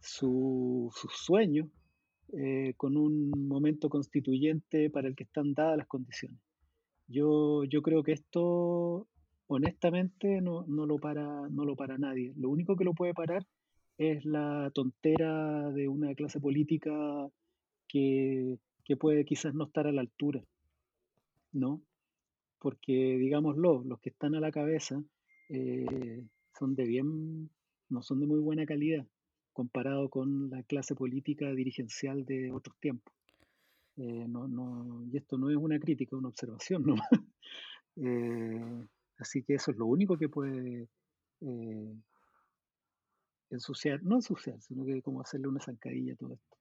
su, 0.00 0.90
sus 0.94 1.12
sueños 1.12 1.68
eh, 2.32 2.74
con 2.76 2.96
un 2.96 3.30
momento 3.48 3.88
constituyente 3.88 4.90
para 4.90 5.08
el 5.08 5.14
que 5.14 5.24
están 5.24 5.54
dadas 5.54 5.78
las 5.78 5.86
condiciones. 5.86 6.38
Yo, 7.06 7.64
yo 7.64 7.82
creo 7.82 8.02
que 8.02 8.12
esto, 8.12 9.06
honestamente, 9.46 10.40
no, 10.40 10.64
no, 10.66 10.86
lo 10.86 10.98
para, 10.98 11.48
no 11.48 11.64
lo 11.64 11.76
para 11.76 11.98
nadie. 11.98 12.32
Lo 12.36 12.50
único 12.50 12.76
que 12.76 12.84
lo 12.84 12.94
puede 12.94 13.14
parar 13.14 13.46
es 13.98 14.24
la 14.24 14.70
tontera 14.74 15.70
de 15.70 15.88
una 15.88 16.14
clase 16.14 16.40
política 16.40 16.92
que, 17.88 18.58
que 18.84 18.96
puede 18.96 19.24
quizás 19.24 19.54
no 19.54 19.64
estar 19.64 19.86
a 19.86 19.92
la 19.92 20.00
altura, 20.00 20.42
¿no? 21.52 21.82
porque 22.64 23.18
digámoslo, 23.18 23.84
los 23.84 24.00
que 24.00 24.08
están 24.08 24.34
a 24.34 24.40
la 24.40 24.50
cabeza 24.50 24.98
eh, 25.50 26.24
son 26.58 26.74
de 26.74 26.86
bien, 26.86 27.50
no 27.90 28.02
son 28.02 28.20
de 28.20 28.26
muy 28.26 28.40
buena 28.40 28.64
calidad 28.64 29.06
comparado 29.52 30.08
con 30.08 30.48
la 30.48 30.62
clase 30.62 30.94
política 30.94 31.52
dirigencial 31.52 32.24
de 32.24 32.52
otros 32.52 32.74
tiempos. 32.80 33.12
Eh, 33.98 34.24
no, 34.26 34.48
no, 34.48 35.04
y 35.12 35.14
esto 35.18 35.36
no 35.36 35.50
es 35.50 35.58
una 35.58 35.78
crítica, 35.78 36.16
es 36.16 36.20
una 36.20 36.28
observación 36.28 36.84
¿no? 36.86 36.94
Eh, 37.96 38.86
así 39.18 39.42
que 39.42 39.54
eso 39.54 39.70
es 39.70 39.76
lo 39.76 39.86
único 39.86 40.16
que 40.16 40.28
puede 40.28 40.88
ensuciar, 43.50 44.02
no 44.02 44.16
ensuciar, 44.16 44.60
sino 44.60 44.84
que 44.84 45.02
como 45.02 45.20
hacerle 45.20 45.48
una 45.48 45.60
zancadilla 45.60 46.14
a 46.14 46.16
todo 46.16 46.34
esto. 46.34 46.56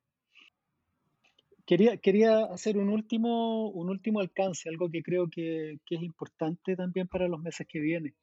Quería, 1.66 1.98
quería 1.98 2.46
hacer 2.46 2.78
un 2.78 2.90
último, 2.90 3.70
un 3.70 3.90
último 3.90 4.20
alcance, 4.20 4.68
algo 4.68 4.90
que 4.90 5.02
creo 5.02 5.30
que, 5.30 5.80
es 5.90 6.02
importante 6.02 6.76
también 6.76 7.08
para 7.08 7.28
los 7.28 7.42
meses 7.42 7.66
que 7.68 7.80
vienen. 7.80 8.14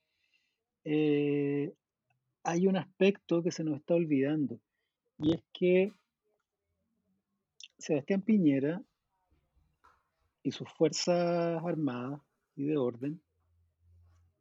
Eh, 0.85 1.73
hay 2.43 2.67
un 2.67 2.77
aspecto 2.77 3.43
que 3.43 3.51
se 3.51 3.65
nos 3.65 3.77
está 3.77 3.95
olvidando 3.95 4.61
y 5.19 5.35
es 5.35 5.43
que 5.53 5.93
Sebastián 7.79 8.23
Piñera 8.23 8.83
y 10.43 10.53
sus 10.53 10.71
fuerzas 10.71 11.63
armadas 11.65 12.21
y 12.57 12.65
de 12.65 12.77
orden 12.77 13.21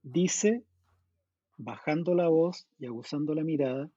dice, 0.03 0.63
bajando 1.57 2.13
la 2.13 2.27
voz 2.27 2.67
y 2.79 2.85
aguzando 2.85 3.33
la 3.33 3.43
mirada, 3.43 3.89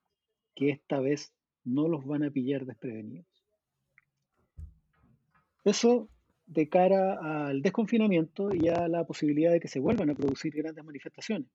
que 0.54 0.70
esta 0.70 1.00
vez 1.00 1.32
no 1.64 1.88
los 1.88 2.04
van 2.04 2.24
a 2.24 2.30
pillar 2.30 2.66
desprevenidos. 2.66 3.26
Eso 5.64 6.08
de 6.46 6.68
cara 6.68 7.46
al 7.46 7.62
desconfinamiento 7.62 8.54
y 8.54 8.68
a 8.68 8.88
la 8.88 9.06
posibilidad 9.06 9.52
de 9.52 9.60
que 9.60 9.68
se 9.68 9.80
vuelvan 9.80 10.10
a 10.10 10.14
producir 10.14 10.54
grandes 10.54 10.84
manifestaciones. 10.84 11.48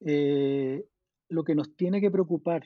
Eh, 0.00 0.84
lo 1.28 1.44
que 1.44 1.54
nos 1.54 1.74
tiene 1.76 2.00
que 2.00 2.10
preocupar 2.10 2.64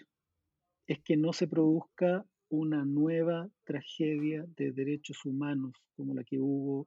es 0.87 1.01
que 1.01 1.17
no 1.17 1.33
se 1.33 1.47
produzca 1.47 2.25
una 2.49 2.85
nueva 2.85 3.49
tragedia 3.65 4.45
de 4.57 4.73
derechos 4.73 5.25
humanos 5.25 5.75
como 5.97 6.15
la 6.15 6.25
que 6.25 6.39
hubo 6.39 6.87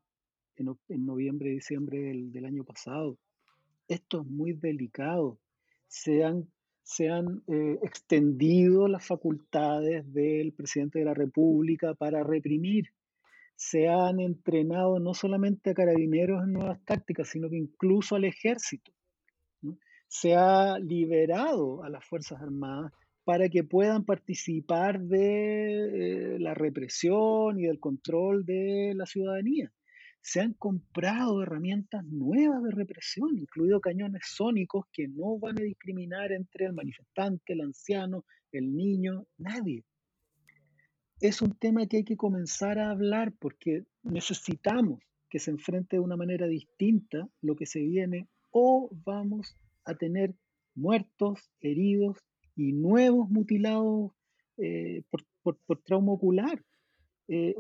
en, 0.56 1.06
noviembre 1.06 1.50
y 1.50 1.56
diciembre 1.56 2.00
del, 2.00 2.46
año 2.46 2.64
pasado. 2.64 3.18
Esto 3.88 4.22
es 4.22 4.28
muy 4.28 4.54
delicado. 4.54 5.40
Se 5.88 6.24
han, 6.24 6.52
se 6.84 7.10
han 7.10 7.44
eh, 7.48 7.80
extendido 7.84 8.88
las 8.88 9.06
facultades 9.06 10.12
del 10.14 10.54
presidente 10.54 11.00
de 11.00 11.06
la 11.06 11.14
República 11.14 11.94
para 11.94 12.24
reprimir 12.24 12.92
se 13.58 13.88
han 13.90 14.20
entrenado 14.20 15.00
no 15.00 15.16
solamente 15.16 15.72
a 15.72 15.74
carabineros 15.74 16.44
en 16.44 16.54
nuevas 16.54 16.80
tácticas, 16.86 17.28
sino 17.28 17.50
que 17.50 17.58
incluso 17.58 18.16
al 18.16 18.24
ejército. 18.24 18.92
Se 20.08 20.36
ha 20.36 20.78
liberado 20.78 21.84
a 21.84 21.90
las 21.90 22.06
Fuerzas 22.06 22.40
Armadas 22.40 22.94
para 23.26 23.50
que 23.50 23.64
puedan 23.64 24.06
participar 24.06 25.02
de 25.02 26.36
eh, 26.36 26.40
la 26.40 26.54
represión 26.54 27.60
y 27.60 27.64
del 27.64 27.80
control 27.80 28.46
de 28.46 28.94
la 28.96 29.06
ciudadanía. 29.06 29.72
Se 30.22 30.42
han 30.42 30.54
comprado 30.54 31.42
herramientas 31.42 32.04
nuevas 32.06 32.64
de 32.64 32.72
represión, 32.72 33.38
incluidos 33.38 33.82
cañones 33.82 34.24
sónicos 34.26 34.86
que 34.92 35.08
no 35.08 35.40
van 35.40 35.58
a 35.60 35.64
discriminar 35.64 36.32
entre 36.32 36.66
el 36.66 36.74
manifestante, 36.74 37.54
el 37.54 37.62
anciano, 37.62 38.26
el 38.52 38.76
niño, 38.76 39.26
nadie 39.38 39.84
es 41.20 41.42
un 41.42 41.58
tema 41.58 41.88
que 41.88 41.98
hay 41.98 42.04
que 42.04 42.18
comenzar 42.18 42.78
a 42.80 42.92
hablar 42.92 43.34
porque 43.40 43.86
necesitamos 44.04 45.00
que 45.30 45.40
se 45.40 45.52
enfrente 45.52 45.98
de 45.98 46.02
una 46.02 46.16
manera 46.16 46.48
distinta 46.48 47.28
lo 47.42 47.56
que 47.56 47.66
se 47.66 47.80
viene 47.80 48.28
o 48.52 48.90
vamos 49.04 49.58
a 49.86 49.96
tener 49.96 50.36
muertos, 50.76 51.52
heridos 51.60 52.18
y 52.56 52.72
nuevos 52.74 53.30
mutilados 53.30 54.12
eh, 54.58 55.04
por, 55.44 55.82
trauma 55.84 56.14
ocular. 56.14 56.64
Eh, 57.28 57.56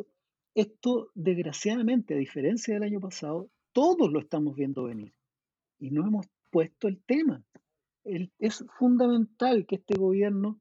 esto, 0.58 1.12
desgraciadamente, 1.14 2.16
a 2.16 2.18
diferencia 2.18 2.74
del 2.74 2.82
año 2.82 2.99
pasado, 2.99 3.47
todos 3.74 4.12
lo 4.12 4.20
estamos 4.20 4.55
viendo 4.55 4.86
venir 4.86 5.14
y 5.78 5.91
no 5.91 6.05
hemos 6.05 6.26
puesto 6.49 6.88
el 6.88 6.99
tema. 7.03 7.43
es 8.03 8.66
fundamental 8.80 9.68
que 9.68 9.76
este 9.76 9.93
gobierno 9.95 10.60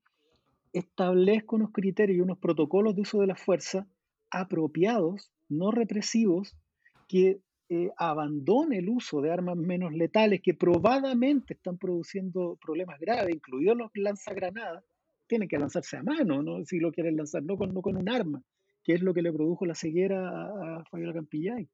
establezca 0.74 1.56
unos 1.56 1.72
criterios 1.72 2.18
y 2.18 2.20
unos 2.20 2.36
protocolos 2.36 2.94
de 2.94 3.02
uso 3.02 3.20
de 3.20 3.28
la 3.28 3.36
fuerza 3.36 3.86
apropiados, 4.30 5.30
no 5.48 5.70
represivos, 5.70 6.54
que 7.08 7.40
eh, 7.70 7.90
abandone 7.96 8.80
el 8.80 8.90
uso 8.90 9.22
de 9.22 9.32
armas 9.32 9.56
menos 9.56 9.94
letales 9.94 10.42
que 10.42 10.52
probadamente 10.52 11.54
están 11.54 11.78
produciendo 11.78 12.58
problemas 12.60 13.00
graves, 13.00 13.34
incluidos 13.34 13.78
los 13.78 13.90
lanzagranadas, 13.94 14.84
tienen 15.26 15.48
que 15.48 15.58
lanzarse 15.58 15.96
a 15.96 16.02
mano, 16.02 16.42
¿no? 16.42 16.62
si 16.66 16.80
lo 16.80 16.92
quieren 16.92 17.16
lanzar, 17.16 17.42
no 17.44 17.56
con, 17.56 17.72
no 17.72 17.80
con 17.80 17.96
un 17.96 18.10
arma, 18.10 18.42
que 18.86 18.94
es 18.94 19.02
lo 19.02 19.12
que 19.12 19.22
le 19.22 19.32
produjo 19.32 19.66
la 19.66 19.74
ceguera 19.74 20.76
a, 20.78 20.84
Fabiola 20.84 21.12
Campillay. 21.12 21.68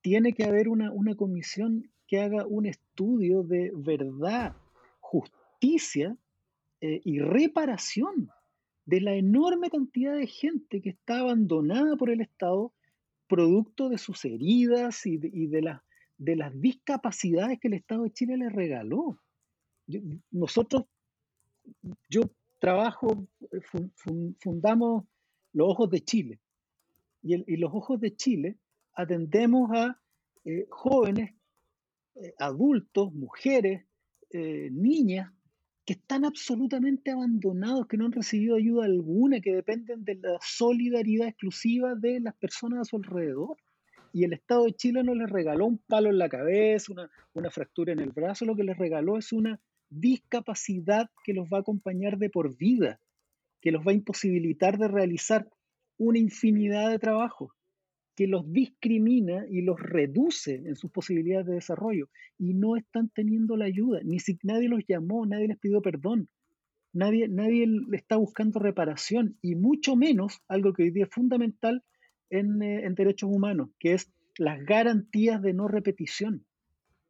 Tiene 0.00 0.32
que 0.32 0.42
haber 0.42 0.68
una, 0.68 0.90
una 0.90 1.14
comisión 1.14 1.88
que 2.08 2.18
haga 2.20 2.44
un 2.46 2.66
estudio 2.66 3.44
de 3.44 3.70
verdad, 3.76 4.56
justicia 4.98 6.16
eh, 6.80 7.00
y 7.04 7.20
reparación 7.20 8.28
de 8.86 9.00
la 9.00 9.14
enorme 9.14 9.70
cantidad 9.70 10.16
de 10.16 10.26
gente 10.26 10.82
que 10.82 10.90
está 10.90 11.20
abandonada 11.20 11.94
por 11.94 12.10
el 12.10 12.22
Estado 12.22 12.72
producto 13.28 13.88
de 13.88 13.98
sus 13.98 14.24
heridas 14.24 15.06
y 15.06 15.16
de, 15.16 15.30
y 15.32 15.46
de, 15.46 15.78
de 16.16 16.36
las 16.36 16.60
discapacidades 16.60 17.60
que 17.60 17.68
el 17.68 17.74
Estado 17.74 18.02
de 18.02 18.10
Chile 18.10 18.36
le 18.36 18.48
regaló. 18.48 19.20
nosotros, 20.32 20.86
yo 22.10 22.22
trabajo, 22.58 23.28
eh, 23.52 23.60
fundamos 24.40 25.04
los 25.52 25.68
Ojos 25.68 25.90
de 25.90 26.00
Chile 26.00 26.40
y, 27.22 27.56
los 27.56 27.72
Ojos 27.72 28.00
de 28.00 28.14
Chile 28.16 28.58
atendemos 28.94 29.70
a 29.72 30.00
eh, 30.44 30.66
jóvenes, 30.70 31.34
eh, 32.16 32.34
adultos, 32.38 33.12
mujeres, 33.12 33.84
eh, 34.30 34.68
niñas 34.72 35.32
que 35.84 35.94
están 35.94 36.24
absolutamente 36.24 37.10
abandonados, 37.10 37.86
que 37.86 37.96
no 37.96 38.06
han 38.06 38.12
recibido 38.12 38.56
ayuda 38.56 38.84
alguna, 38.84 39.40
que 39.40 39.54
dependen 39.54 40.04
de 40.04 40.16
la 40.16 40.38
solidaridad 40.42 41.28
exclusiva 41.28 41.94
de 41.94 42.20
las 42.20 42.34
personas 42.36 42.80
a 42.80 42.84
su 42.84 42.96
alrededor. 42.96 43.56
Y 44.12 44.24
el 44.24 44.34
Estado 44.34 44.64
de 44.64 44.74
Chile 44.74 45.02
no 45.02 45.14
les 45.14 45.30
regaló 45.30 45.66
un 45.66 45.78
palo 45.78 46.10
en 46.10 46.18
la 46.18 46.28
cabeza, 46.28 46.92
una 47.32 47.50
fractura 47.50 47.92
en 47.92 48.00
el 48.00 48.10
brazo, 48.10 48.44
lo 48.44 48.56
que 48.56 48.64
les 48.64 48.76
regaló 48.76 49.16
es 49.16 49.32
una 49.32 49.60
discapacidad 49.88 51.10
que 51.24 51.32
los 51.32 51.48
va 51.48 51.58
a 51.58 51.60
acompañar 51.60 52.18
de 52.18 52.28
por 52.28 52.56
vida, 52.56 53.00
que 53.60 53.72
los 53.72 53.86
va 53.86 53.92
a 53.92 53.94
imposibilitar 53.94 54.78
de 54.78 54.88
realizar 54.88 55.48
una 55.98 56.18
infinidad 56.18 56.90
de 56.90 56.98
trabajos 56.98 57.52
que 58.18 58.26
los 58.26 58.50
discrimina 58.52 59.44
y 59.48 59.62
los 59.62 59.78
reduce 59.78 60.56
en 60.56 60.74
sus 60.74 60.90
posibilidades 60.90 61.46
de 61.46 61.54
desarrollo 61.54 62.08
y 62.36 62.54
no 62.54 62.76
están 62.76 63.10
teniendo 63.10 63.56
la 63.56 63.66
ayuda, 63.66 64.00
ni 64.02 64.18
si 64.18 64.36
nadie 64.42 64.68
los 64.68 64.82
llamó, 64.88 65.24
nadie 65.24 65.46
les 65.46 65.58
pidió 65.58 65.80
perdón, 65.80 66.28
nadie, 66.92 67.28
nadie 67.28 67.64
está 67.92 68.16
buscando 68.16 68.58
reparación 68.58 69.38
y 69.40 69.54
mucho 69.54 69.94
menos 69.94 70.40
algo 70.48 70.72
que 70.72 70.82
hoy 70.82 70.90
día 70.90 71.04
es 71.04 71.14
fundamental 71.14 71.84
en, 72.28 72.60
eh, 72.60 72.84
en 72.86 72.96
derechos 72.96 73.30
humanos, 73.32 73.70
que 73.78 73.92
es 73.94 74.10
las 74.36 74.64
garantías 74.64 75.40
de 75.40 75.52
no 75.52 75.68
repetición. 75.68 76.44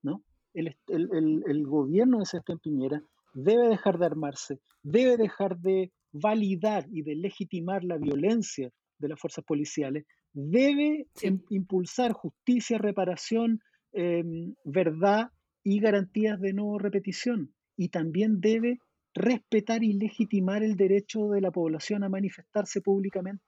¿no? 0.02 0.22
El, 0.52 0.76
el, 0.88 1.42
el, 1.46 1.66
gobierno 1.66 2.18
de 2.18 2.26
Sebastián 2.26 2.58
Piñera 2.58 3.02
debe 3.32 3.68
dejar 3.68 3.98
de 3.98 4.04
armarse, 4.04 4.60
debe 4.82 5.16
dejar 5.16 5.58
de 5.58 5.90
validar 6.12 6.86
y 6.90 7.02
de 7.02 7.14
legitimar 7.16 7.84
la 7.84 7.98
violencia 7.98 8.70
de 8.98 9.08
las 9.08 9.20
fuerzas 9.20 9.44
policiales, 9.44 10.04
debe 10.32 11.06
impulsar 11.50 12.12
justicia, 12.12 12.78
reparación, 12.78 13.60
em, 13.92 14.54
verdad 14.64 15.30
y 15.62 15.80
garantías 15.80 16.40
de 16.40 16.52
no 16.52 16.78
repetición. 16.78 17.54
Y 17.76 17.88
también 17.88 18.40
debe 18.40 18.78
respetar 19.14 19.82
y 19.82 19.94
legitimar 19.94 20.62
el 20.62 20.76
derecho 20.76 21.28
de 21.28 21.40
la 21.40 21.50
población 21.50 22.04
a 22.04 22.08
manifestarse 22.08 22.80
públicamente. 22.80 23.44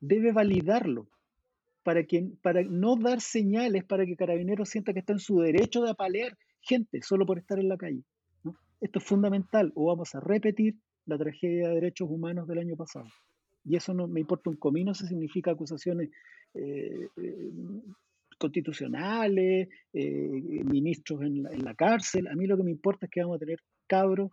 Debe 0.00 0.32
validarlo 0.32 1.08
para, 1.82 2.04
que, 2.04 2.30
para 2.42 2.62
no 2.62 2.96
dar 2.96 3.20
señales 3.20 3.84
para 3.84 4.06
que 4.06 4.16
Carabineros 4.16 4.68
sienta 4.68 4.92
que 4.92 5.00
está 5.00 5.12
en 5.12 5.18
su 5.20 5.38
derecho 5.38 5.82
de 5.82 5.90
apalear 5.90 6.36
gente 6.60 7.00
solo 7.02 7.26
por 7.26 7.38
estar 7.38 7.58
en 7.58 7.68
la 7.68 7.76
calle. 7.76 8.02
Esto 8.80 8.98
es 8.98 9.04
fundamental 9.04 9.72
o 9.74 9.86
vamos 9.86 10.14
a 10.14 10.20
repetir 10.20 10.76
la 11.06 11.18
tragedia 11.18 11.68
de 11.68 11.74
derechos 11.74 12.08
humanos 12.10 12.46
del 12.48 12.58
año 12.58 12.76
pasado 12.76 13.08
y 13.64 13.76
eso 13.76 13.94
no 13.94 14.06
me 14.06 14.20
importa 14.20 14.50
un 14.50 14.56
comino 14.56 14.94
si 14.94 15.06
significa 15.06 15.50
acusaciones 15.50 16.10
eh, 16.54 17.08
eh, 17.16 17.50
constitucionales, 18.38 19.68
eh, 19.92 20.64
ministros 20.64 21.22
en 21.22 21.42
la, 21.42 21.74
cárcel. 21.74 22.28
A 22.28 22.34
mí 22.34 22.46
lo 22.46 22.56
que 22.56 22.64
me 22.64 22.70
importa 22.70 23.06
es 23.06 23.10
que 23.10 23.20
vamos 23.20 23.36
a 23.36 23.38
tener 23.38 23.60
cabros 23.86 24.32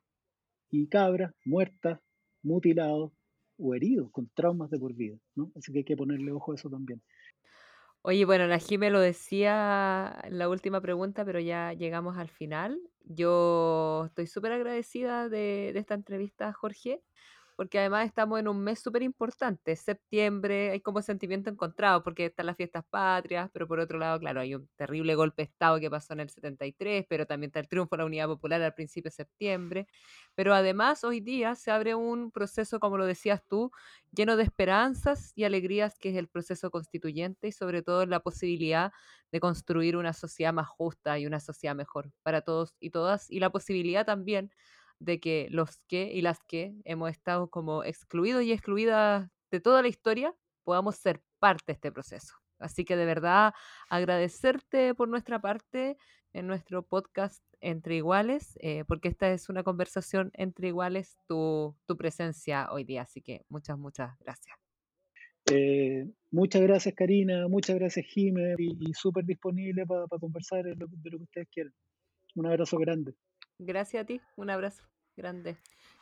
y 0.70 0.88
cabras 0.88 1.34
muertas, 1.46 2.00
mutilados 2.44 3.12
o 3.58 3.74
heridos 3.74 4.12
con 4.12 4.30
traumas 4.34 4.70
de 4.70 4.80
por 4.80 4.94
vida. 4.96 5.18
¿no? 5.36 5.52
Así 5.56 5.72
que 5.72 5.80
hay 5.80 5.86
que 5.86 5.98
ponerle 5.98 6.32
ojo 6.32 6.52
a 6.52 6.56
eso 6.56 6.70
también. 6.70 7.02
Oye, 8.04 8.26
bueno, 8.26 8.48
la 8.48 8.58
Jime 8.58 8.90
lo 8.90 9.00
decía 9.00 10.20
en 10.24 10.40
la 10.40 10.50
última 10.50 10.82
pregunta, 10.82 11.24
pero 11.24 11.40
ya 11.40 11.74
llegamos 11.74 12.18
al 12.18 12.30
final. 12.30 12.80
Yo 13.04 14.06
estoy 14.08 14.26
súper 14.28 14.54
agradecida 14.54 15.30
de, 15.30 15.72
de 15.74 15.80
esta 15.80 15.94
entrevista, 15.94 16.52
Jorge, 16.54 17.04
porque 17.62 17.78
además 17.78 18.08
estamos 18.08 18.40
en 18.40 18.48
un 18.48 18.60
mes 18.60 18.80
súper 18.80 19.04
importante, 19.04 19.76
septiembre, 19.76 20.72
hay 20.72 20.82
como 20.82 21.00
sentimiento 21.04 21.52
encontrado, 21.52 22.02
porque 22.02 22.26
están 22.26 22.48
las 22.48 22.58
fiestas 22.58 22.84
patrias, 22.90 23.52
pero 23.54 23.68
por 23.68 23.80
otro 23.80 24.00
lado, 24.00 24.20
claro, 24.20 24.42
hay 24.42 24.56
un 24.56 24.68
terrible 24.76 25.14
golpe 25.14 25.44
de 25.44 25.50
Estado 25.52 25.80
que 25.80 25.88
pasó 25.88 26.14
en 26.14 26.22
el 26.22 26.30
73, 26.32 27.06
pero 27.08 27.28
también 27.28 27.50
está 27.50 27.60
el 27.60 27.68
triunfo 27.68 27.96
de 27.96 28.00
la 28.00 28.06
Unidad 28.08 28.26
Popular 28.26 28.64
al 28.64 28.74
principio 28.74 29.10
de 29.10 29.16
septiembre, 29.16 29.86
pero 30.34 30.56
además 30.56 31.04
hoy 31.04 31.20
día 31.20 31.54
se 31.54 31.70
abre 31.70 31.94
un 31.94 32.32
proceso, 32.32 32.80
como 32.80 32.98
lo 32.98 33.06
decías 33.06 33.44
tú, 33.48 33.70
lleno 34.12 34.38
de 34.38 34.44
esperanzas 34.44 35.32
y 35.36 35.44
alegrías, 35.44 36.00
que 36.00 36.10
es 36.10 36.16
el 36.16 36.30
proceso 36.30 36.72
constituyente 36.72 37.50
y 37.50 37.52
sobre 37.52 37.84
todo 37.84 38.08
la 38.08 38.22
posibilidad 38.22 38.92
de 39.32 39.40
construir 39.40 39.98
una 39.98 40.14
sociedad 40.14 40.52
más 40.52 40.68
justa 40.68 41.20
y 41.20 41.28
una 41.28 41.40
sociedad 41.40 41.76
mejor 41.76 42.12
para 42.24 42.42
todos 42.42 42.74
y 42.80 42.90
todas, 42.90 43.30
y 43.30 43.40
la 43.40 43.52
posibilidad 43.52 44.04
también 44.04 44.50
de 45.02 45.20
que 45.20 45.48
los 45.50 45.80
que 45.88 46.12
y 46.14 46.22
las 46.22 46.40
que 46.48 46.76
hemos 46.86 47.10
estado 47.10 47.50
como 47.50 47.84
excluidos 47.84 48.44
y 48.44 48.52
excluidas 48.52 49.30
de 49.50 49.60
toda 49.60 49.82
la 49.82 49.88
historia 49.88 50.34
podamos 50.64 50.96
ser 50.96 51.22
parte 51.40 51.64
de 51.68 51.74
este 51.74 51.92
proceso. 51.92 52.36
Así 52.60 52.86
que 52.86 52.96
de 52.96 53.06
verdad 53.06 53.54
agradecerte 53.90 54.94
por 54.94 55.10
nuestra 55.10 55.42
parte 55.42 55.98
en 56.34 56.46
nuestro 56.46 56.84
podcast 56.84 57.44
Entre 57.60 57.96
Iguales, 57.96 58.58
eh, 58.62 58.86
porque 58.88 59.10
esta 59.10 59.32
es 59.32 59.50
una 59.50 59.64
conversación 59.64 60.30
entre 60.34 60.68
iguales, 60.68 61.18
tu, 61.28 61.76
tu 61.88 61.98
presencia 61.98 62.72
hoy 62.72 62.84
día. 62.84 63.02
Así 63.02 63.22
que 63.22 63.44
muchas, 63.50 63.78
muchas 63.80 64.18
gracias. 64.20 64.56
Eh, 65.52 66.08
muchas 66.30 66.62
gracias 66.62 66.94
Karina, 66.94 67.48
muchas 67.48 67.76
gracias 67.76 68.06
Jimé 68.06 68.54
y, 68.60 68.94
súper 68.94 69.26
disponible 69.26 69.84
para 69.88 70.06
conversar 70.08 70.64
de 70.64 70.76
lo, 70.76 70.86
de 70.88 71.10
lo 71.10 71.18
que 71.18 71.24
ustedes 71.24 71.48
quieran. 71.52 71.74
Un 72.36 72.46
abrazo 72.46 72.78
grande. 72.78 73.16
Gracias 73.64 74.04
a 74.04 74.06
ti, 74.06 74.20
un 74.36 74.50
abrazo 74.50 74.84
grande. 75.16 75.56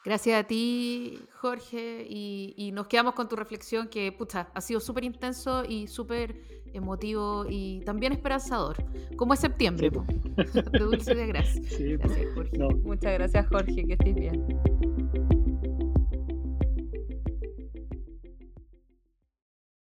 Gracias 0.05 0.39
a 0.39 0.47
ti, 0.47 1.20
Jorge, 1.41 2.05
y, 2.07 2.72
nos 2.74 2.88
quedamos 2.88 3.16
con 3.16 3.28
tu 3.28 3.36
reflexión 3.36 3.89
que, 3.89 4.14
pucha, 4.14 4.49
ha 4.53 4.62
sido 4.62 4.80
súper 4.80 5.03
intenso 5.03 5.66
y 5.68 5.88
súper 5.88 6.41
emotivo 6.74 7.45
y 7.49 7.82
también 7.82 8.14
esperanzador, 8.14 8.78
como 9.18 9.34
es 9.34 9.41
septiembre, 9.41 9.89
de 10.38 10.80
dulce 10.80 11.16
de 11.16 11.28
gracia. 11.28 11.62
gracias, 11.97 12.34
Jorge. 12.34 12.57
Muchas 12.76 13.14
gracias, 13.14 13.47
Jorge, 13.47 13.86
que 13.86 13.93
estés 13.93 14.16
bien. 14.16 15.39